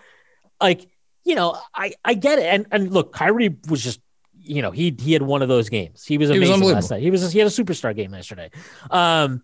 Like, 0.62 0.88
you 1.24 1.36
know, 1.36 1.58
I, 1.74 1.94
I 2.04 2.14
get 2.14 2.40
it. 2.40 2.46
And 2.46 2.68
and 2.72 2.92
look, 2.92 3.14
Kyrie 3.14 3.58
was 3.68 3.84
just, 3.84 4.00
you 4.40 4.62
know, 4.62 4.72
he 4.72 4.96
he 5.00 5.14
had 5.14 5.22
one 5.22 5.42
of 5.42 5.48
those 5.48 5.70
games. 5.70 6.06
He 6.06 6.18
was 6.18 6.30
amazing 6.30 6.56
he 6.56 6.62
was 6.62 6.74
last 6.74 6.92
night. 6.92 7.02
He 7.02 7.10
was 7.10 7.32
he 7.32 7.40
had 7.40 7.48
a 7.48 7.52
superstar 7.52 7.96
game 7.96 8.14
yesterday. 8.14 8.52
Um 8.90 9.42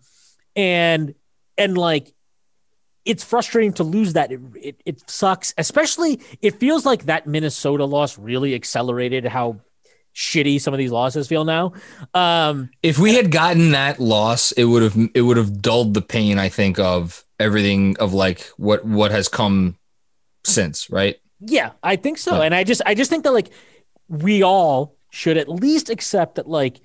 and 0.54 1.14
and 1.58 1.76
like 1.76 2.12
it's 3.04 3.24
frustrating 3.24 3.72
to 3.74 3.84
lose 3.84 4.12
that. 4.12 4.32
It, 4.32 4.40
it, 4.60 4.82
it 4.84 5.10
sucks, 5.10 5.54
especially 5.58 6.20
it 6.40 6.58
feels 6.58 6.86
like 6.86 7.06
that 7.06 7.26
Minnesota 7.26 7.84
loss 7.84 8.18
really 8.18 8.54
accelerated 8.54 9.24
how 9.24 9.60
shitty 10.14 10.60
some 10.60 10.74
of 10.74 10.78
these 10.78 10.90
losses 10.90 11.28
feel 11.28 11.44
now. 11.44 11.72
Um, 12.14 12.70
if 12.82 12.98
we 12.98 13.14
had 13.14 13.30
gotten 13.30 13.72
that 13.72 13.98
loss, 13.98 14.52
it 14.52 14.64
would 14.64 14.82
have 14.82 14.96
it 15.14 15.22
would 15.22 15.36
have 15.36 15.60
dulled 15.60 15.94
the 15.94 16.02
pain. 16.02 16.38
I 16.38 16.48
think 16.48 16.78
of 16.78 17.24
everything 17.40 17.96
of 17.98 18.12
like 18.12 18.42
what 18.56 18.84
what 18.84 19.10
has 19.10 19.28
come 19.28 19.76
since, 20.44 20.90
right? 20.90 21.16
Yeah, 21.40 21.72
I 21.82 21.96
think 21.96 22.18
so. 22.18 22.40
And 22.40 22.54
I 22.54 22.64
just 22.64 22.82
I 22.86 22.94
just 22.94 23.10
think 23.10 23.24
that 23.24 23.32
like 23.32 23.50
we 24.08 24.42
all 24.42 24.96
should 25.10 25.36
at 25.36 25.48
least 25.48 25.90
accept 25.90 26.36
that 26.36 26.48
like 26.48 26.80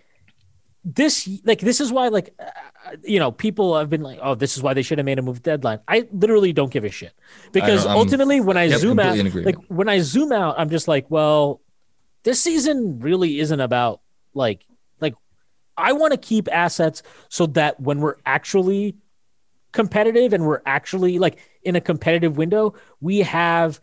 this 0.95 1.27
like 1.43 1.59
this 1.59 1.81
is 1.81 1.91
why 1.91 2.07
like 2.07 2.33
uh, 2.39 2.95
you 3.03 3.19
know 3.19 3.29
people 3.29 3.77
have 3.77 3.89
been 3.89 4.01
like 4.01 4.19
oh 4.21 4.35
this 4.35 4.55
is 4.55 4.63
why 4.63 4.73
they 4.73 4.81
should 4.81 4.97
have 4.97 5.05
made 5.05 5.19
a 5.19 5.21
move 5.21 5.43
deadline. 5.43 5.79
I 5.85 6.07
literally 6.13 6.53
don't 6.53 6.71
give 6.71 6.85
a 6.85 6.89
shit. 6.89 7.13
Because 7.51 7.85
ultimately 7.85 8.39
when 8.39 8.55
i 8.55 8.63
yep, 8.63 8.79
zoom 8.79 8.99
out 8.99 9.17
like 9.35 9.57
when 9.67 9.89
i 9.89 9.99
zoom 9.99 10.31
out 10.31 10.55
i'm 10.57 10.69
just 10.69 10.87
like 10.87 11.05
well 11.11 11.61
this 12.23 12.41
season 12.41 12.99
really 12.99 13.39
isn't 13.39 13.59
about 13.59 13.99
like 14.33 14.65
like 15.01 15.13
i 15.75 15.91
want 15.91 16.11
to 16.11 16.17
keep 16.17 16.47
assets 16.53 17.03
so 17.27 17.47
that 17.47 17.79
when 17.81 17.99
we're 17.99 18.15
actually 18.25 18.95
competitive 19.73 20.31
and 20.31 20.45
we're 20.45 20.61
actually 20.65 21.19
like 21.19 21.37
in 21.63 21.75
a 21.75 21.81
competitive 21.81 22.37
window 22.37 22.73
we 23.01 23.19
have 23.19 23.81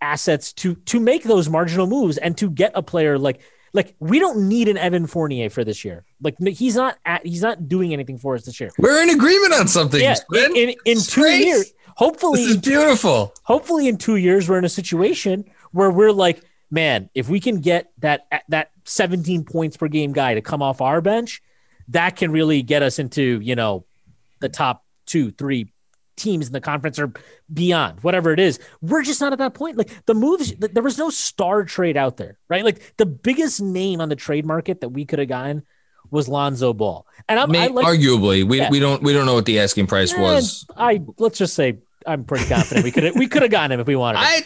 assets 0.00 0.52
to 0.52 0.76
to 0.76 1.00
make 1.00 1.24
those 1.24 1.48
marginal 1.48 1.88
moves 1.88 2.16
and 2.16 2.38
to 2.38 2.48
get 2.48 2.70
a 2.76 2.82
player 2.82 3.18
like 3.18 3.40
like 3.74 3.94
we 3.98 4.18
don't 4.20 4.48
need 4.48 4.68
an 4.68 4.78
Evan 4.78 5.06
Fournier 5.06 5.50
for 5.50 5.64
this 5.64 5.84
year. 5.84 6.04
Like 6.22 6.38
he's 6.38 6.76
not 6.76 6.96
at, 7.04 7.26
he's 7.26 7.42
not 7.42 7.68
doing 7.68 7.92
anything 7.92 8.16
for 8.16 8.34
us 8.34 8.44
this 8.44 8.58
year. 8.60 8.70
We're 8.78 9.02
in 9.02 9.10
agreement 9.10 9.52
on 9.52 9.68
something. 9.68 10.00
Yeah, 10.00 10.14
in, 10.32 10.56
in, 10.56 10.74
in 10.86 11.00
two 11.00 11.26
years, 11.26 11.74
hopefully, 11.96 12.44
this 12.44 12.52
is 12.52 12.56
beautiful. 12.58 13.34
Hopefully, 13.42 13.88
in 13.88 13.98
two 13.98 14.16
years, 14.16 14.48
we're 14.48 14.58
in 14.58 14.64
a 14.64 14.70
situation 14.70 15.44
where 15.72 15.90
we're 15.90 16.12
like, 16.12 16.40
man, 16.70 17.10
if 17.14 17.28
we 17.28 17.40
can 17.40 17.60
get 17.60 17.90
that 17.98 18.26
that 18.48 18.70
17 18.84 19.44
points 19.44 19.76
per 19.76 19.88
game 19.88 20.12
guy 20.12 20.34
to 20.34 20.40
come 20.40 20.62
off 20.62 20.80
our 20.80 21.00
bench, 21.00 21.42
that 21.88 22.16
can 22.16 22.30
really 22.30 22.62
get 22.62 22.82
us 22.82 23.00
into 23.00 23.40
you 23.42 23.56
know 23.56 23.84
the 24.38 24.48
top 24.48 24.84
two, 25.04 25.32
three 25.32 25.72
teams 26.16 26.46
in 26.46 26.52
the 26.52 26.60
conference 26.60 26.98
or 26.98 27.12
beyond, 27.52 28.00
whatever 28.02 28.32
it 28.32 28.40
is. 28.40 28.58
We're 28.80 29.02
just 29.02 29.20
not 29.20 29.32
at 29.32 29.38
that 29.38 29.54
point. 29.54 29.76
Like 29.76 29.90
the 30.06 30.14
moves, 30.14 30.52
there 30.54 30.82
was 30.82 30.98
no 30.98 31.10
star 31.10 31.64
trade 31.64 31.96
out 31.96 32.16
there, 32.16 32.38
right? 32.48 32.64
Like 32.64 32.96
the 32.96 33.06
biggest 33.06 33.60
name 33.60 34.00
on 34.00 34.08
the 34.08 34.16
trade 34.16 34.46
market 34.46 34.80
that 34.80 34.90
we 34.90 35.04
could 35.04 35.18
have 35.18 35.28
gotten 35.28 35.64
was 36.10 36.28
Lonzo 36.28 36.72
Ball, 36.72 37.06
and 37.28 37.40
I'm 37.40 37.50
May, 37.50 37.64
I 37.64 37.66
like, 37.68 37.86
arguably 37.86 38.44
we, 38.44 38.58
yeah. 38.58 38.70
we 38.70 38.78
don't 38.78 39.02
we 39.02 39.12
don't 39.12 39.26
know 39.26 39.34
what 39.34 39.46
the 39.46 39.60
asking 39.60 39.86
price 39.86 40.12
and 40.12 40.22
was. 40.22 40.66
I 40.76 41.00
let's 41.18 41.38
just 41.38 41.54
say 41.54 41.78
I'm 42.06 42.24
pretty 42.24 42.46
confident 42.46 42.84
we 42.84 42.92
could 42.92 43.14
we 43.16 43.26
could 43.26 43.42
have 43.42 43.50
gotten 43.50 43.72
him 43.72 43.80
if 43.80 43.86
we 43.86 43.96
wanted. 43.96 44.18
Him. 44.18 44.24
I 44.26 44.42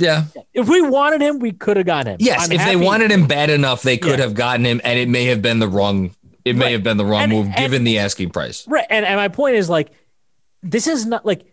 yeah. 0.00 0.24
If 0.54 0.68
we 0.68 0.80
wanted 0.80 1.20
him, 1.20 1.38
we 1.38 1.52
could 1.52 1.76
have 1.76 1.86
gotten 1.86 2.14
him. 2.14 2.16
Yes, 2.20 2.46
I'm 2.46 2.52
if 2.52 2.60
happy. 2.60 2.78
they 2.78 2.84
wanted 2.84 3.10
him 3.10 3.26
bad 3.26 3.50
enough, 3.50 3.82
they 3.82 3.98
could 3.98 4.18
yeah. 4.18 4.24
have 4.24 4.34
gotten 4.34 4.64
him, 4.64 4.80
and 4.82 4.98
it 4.98 5.08
may 5.08 5.26
have 5.26 5.42
been 5.42 5.58
the 5.58 5.68
wrong. 5.68 6.14
It 6.44 6.56
may 6.56 6.66
right. 6.66 6.72
have 6.72 6.82
been 6.82 6.96
the 6.96 7.04
wrong 7.04 7.22
and, 7.22 7.32
move 7.32 7.46
and, 7.46 7.56
given 7.56 7.84
the 7.84 7.98
asking 7.98 8.30
price. 8.30 8.66
Right, 8.66 8.86
and, 8.88 9.04
and 9.04 9.16
my 9.16 9.28
point 9.28 9.56
is 9.56 9.68
like 9.68 9.90
this 10.62 10.86
is 10.86 11.06
not 11.06 11.24
like 11.24 11.44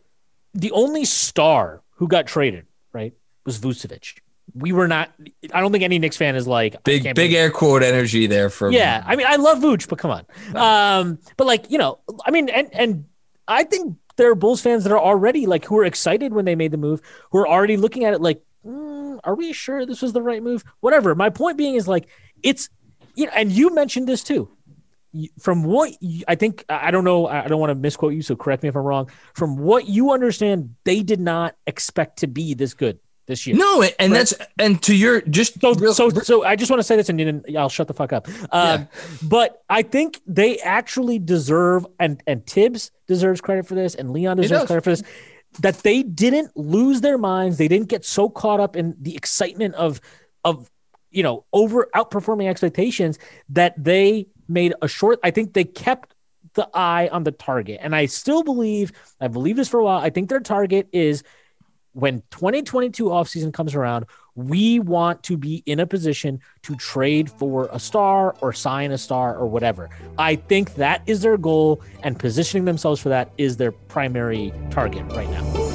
the 0.53 0.72
only 0.72 1.05
star 1.05 1.82
who 1.95 2.08
got 2.08 2.28
traded, 2.28 2.66
right, 2.93 3.14
was 3.45 3.60
Vucevic. 3.60 4.20
We 4.53 4.72
were 4.72 4.88
not. 4.88 5.12
I 5.53 5.60
don't 5.60 5.72
think 5.72 5.84
any 5.84 5.99
Knicks 5.99 6.18
fan 6.18 6.36
is 6.36 6.47
like 6.47 6.84
big, 6.84 7.14
big 7.16 7.34
air 7.34 7.51
quote 7.51 7.84
energy 7.84 8.28
there 8.28 8.49
for. 8.49 8.72
Yeah, 8.72 9.03
I 9.05 9.16
mean, 9.16 9.28
I 9.28 9.36
love 9.36 9.60
Vooch, 9.60 9.88
but 9.88 9.99
come 9.99 10.12
on. 10.12 10.26
Um, 10.55 11.20
but 11.36 11.47
like 11.47 11.70
you 11.70 11.78
know, 11.78 11.99
I 12.26 12.32
mean, 12.32 12.49
and 12.49 12.74
and 12.74 13.05
I 13.47 13.66
think 13.66 13.97
there 14.16 14.32
are 14.32 14.36
Bulls 14.36 14.62
fans 14.62 14.84
that 14.84 14.91
are 14.91 14.99
already 14.99 15.45
like 15.45 15.66
who 15.66 15.78
are 15.78 15.86
excited 15.86 16.34
when 16.34 16.45
they 16.45 16.55
made 16.55 16.72
the 16.72 16.78
move, 16.78 17.01
who 17.32 17.39
are 17.39 17.47
already 17.47 17.78
looking 17.78 18.05
at 18.05 18.14
it 18.14 18.22
like, 18.22 18.41
mm, 18.66 19.20
are 19.24 19.36
we 19.36 19.51
sure 19.53 19.86
this 19.86 20.01
was 20.01 20.14
the 20.14 20.22
right 20.22 20.41
move? 20.41 20.64
Whatever. 20.80 21.14
My 21.14 21.30
point 21.30 21.58
being 21.58 21.76
is 21.76 21.88
like 21.88 22.08
it's 22.41 22.70
you 23.16 23.26
know, 23.26 23.32
and 23.36 23.51
you 23.51 23.74
mentioned 23.76 24.08
this 24.08 24.24
too 24.24 24.49
from 25.39 25.64
what 25.64 25.91
you, 26.01 26.24
I 26.28 26.36
think, 26.36 26.66
I 26.70 26.91
don't 26.91 27.03
know, 27.03 27.28
I 27.28 27.47
don't 27.47 27.60
want 27.60 27.72
to 27.72 27.76
misquote 27.76 28.14
you, 28.14 28.22
so 28.22 28.36
correct 28.36 28.64
me 28.64 28.70
if 28.70 28.76
I'm 28.76 28.84
wrong. 28.84 29.10
From 29.34 29.58
what 29.58 29.88
you 29.88 30.12
understand, 30.12 30.76
they 30.84 31.01
did 31.01 31.20
not 31.20 31.55
expect 31.66 32.20
to 32.20 32.28
be 32.28 32.53
this 32.53 32.74
good 32.74 32.99
this 33.28 33.45
year. 33.45 33.55
No, 33.55 33.84
and 33.84 34.12
right? 34.12 34.18
that's 34.18 34.34
and 34.58 34.82
to 34.84 34.95
your 34.95 35.22
just 35.22 35.60
so 35.62 35.74
real, 35.74 35.93
so 35.93 36.10
so. 36.10 36.43
I 36.43 36.55
just 36.55 36.72
want 36.72 36.80
to 36.80 36.84
say 36.84 36.95
this, 36.95 37.10
and 37.10 37.20
then 37.20 37.43
I'll 37.58 37.70
shut 37.70 37.88
the 37.88 37.93
fuck 37.93 38.14
up. 38.14 38.28
Um, 38.28 38.34
yeah. 38.51 38.86
But 39.22 39.62
I 39.70 39.84
think 39.84 40.22
they 40.26 40.58
actually 40.60 41.20
deserve, 41.20 41.86
and 41.99 42.22
and 42.26 42.45
Thibs 42.45 42.91
deserves 43.08 43.41
credit 43.41 43.68
for 43.68 43.76
this, 43.76 43.93
and 43.95 44.12
Leon 44.12 44.38
deserves 44.38 44.66
credit 44.66 44.84
for 44.84 44.89
this. 44.91 45.03
That 45.60 45.78
they 45.80 46.03
didn't 46.03 46.55
lose 46.55 47.01
their 47.01 47.18
minds, 47.18 47.58
they 47.58 47.68
didn't 47.68 47.89
get 47.89 48.05
so 48.05 48.30
caught 48.30 48.60
up 48.60 48.76
in 48.76 48.95
the 48.99 49.16
excitement 49.16 49.76
of 49.76 50.01
of 50.43 50.72
you 51.12 51.24
know 51.24 51.45
over 51.53 51.89
outperforming 51.95 52.49
expectations 52.49 53.20
that 53.49 53.74
they 53.82 54.28
made 54.48 54.74
a 54.82 54.88
short. 54.88 55.20
I 55.24 55.32
think 55.32 55.54
they 55.54 55.64
kept 55.64 56.14
the 56.54 56.68
eye 56.74 57.10
on 57.12 57.24
the 57.24 57.32
target, 57.32 57.80
and 57.82 57.95
I 57.95 58.06
still 58.06 58.43
believe. 58.43 58.91
I 59.22 59.28
believe 59.28 59.56
this 59.56 59.70
for 59.70 59.80
a 59.80 59.84
while. 59.84 60.00
I 60.00 60.10
think 60.10 60.30
their 60.30 60.39
target 60.39 60.88
is 60.91 61.24
when 61.93 62.22
2022 62.30 63.06
offseason 63.06 63.52
comes 63.52 63.74
around, 63.74 64.06
we 64.36 64.80
want 64.80 65.24
to 65.24 65.36
be 65.36 65.64
in 65.66 65.80
a 65.80 65.88
position 65.88 66.39
to 66.62 66.76
trade 66.76 67.28
for 67.28 67.70
a 67.72 67.80
star 67.80 68.36
or 68.39 68.54
sign 68.54 68.91
a 68.91 69.00
star 69.00 69.36
or 69.36 69.48
whatever. 69.48 69.89
I 70.20 70.36
think 70.36 70.76
that 70.76 71.02
is 71.08 71.22
their 71.22 71.38
goal, 71.38 71.82
and 72.04 72.20
positioning 72.20 72.66
themselves 72.66 73.02
for 73.02 73.10
that 73.10 73.32
is 73.39 73.58
their 73.58 73.72
primary 73.72 74.54
target 74.70 75.04
right 75.14 75.30
now. 75.32 75.66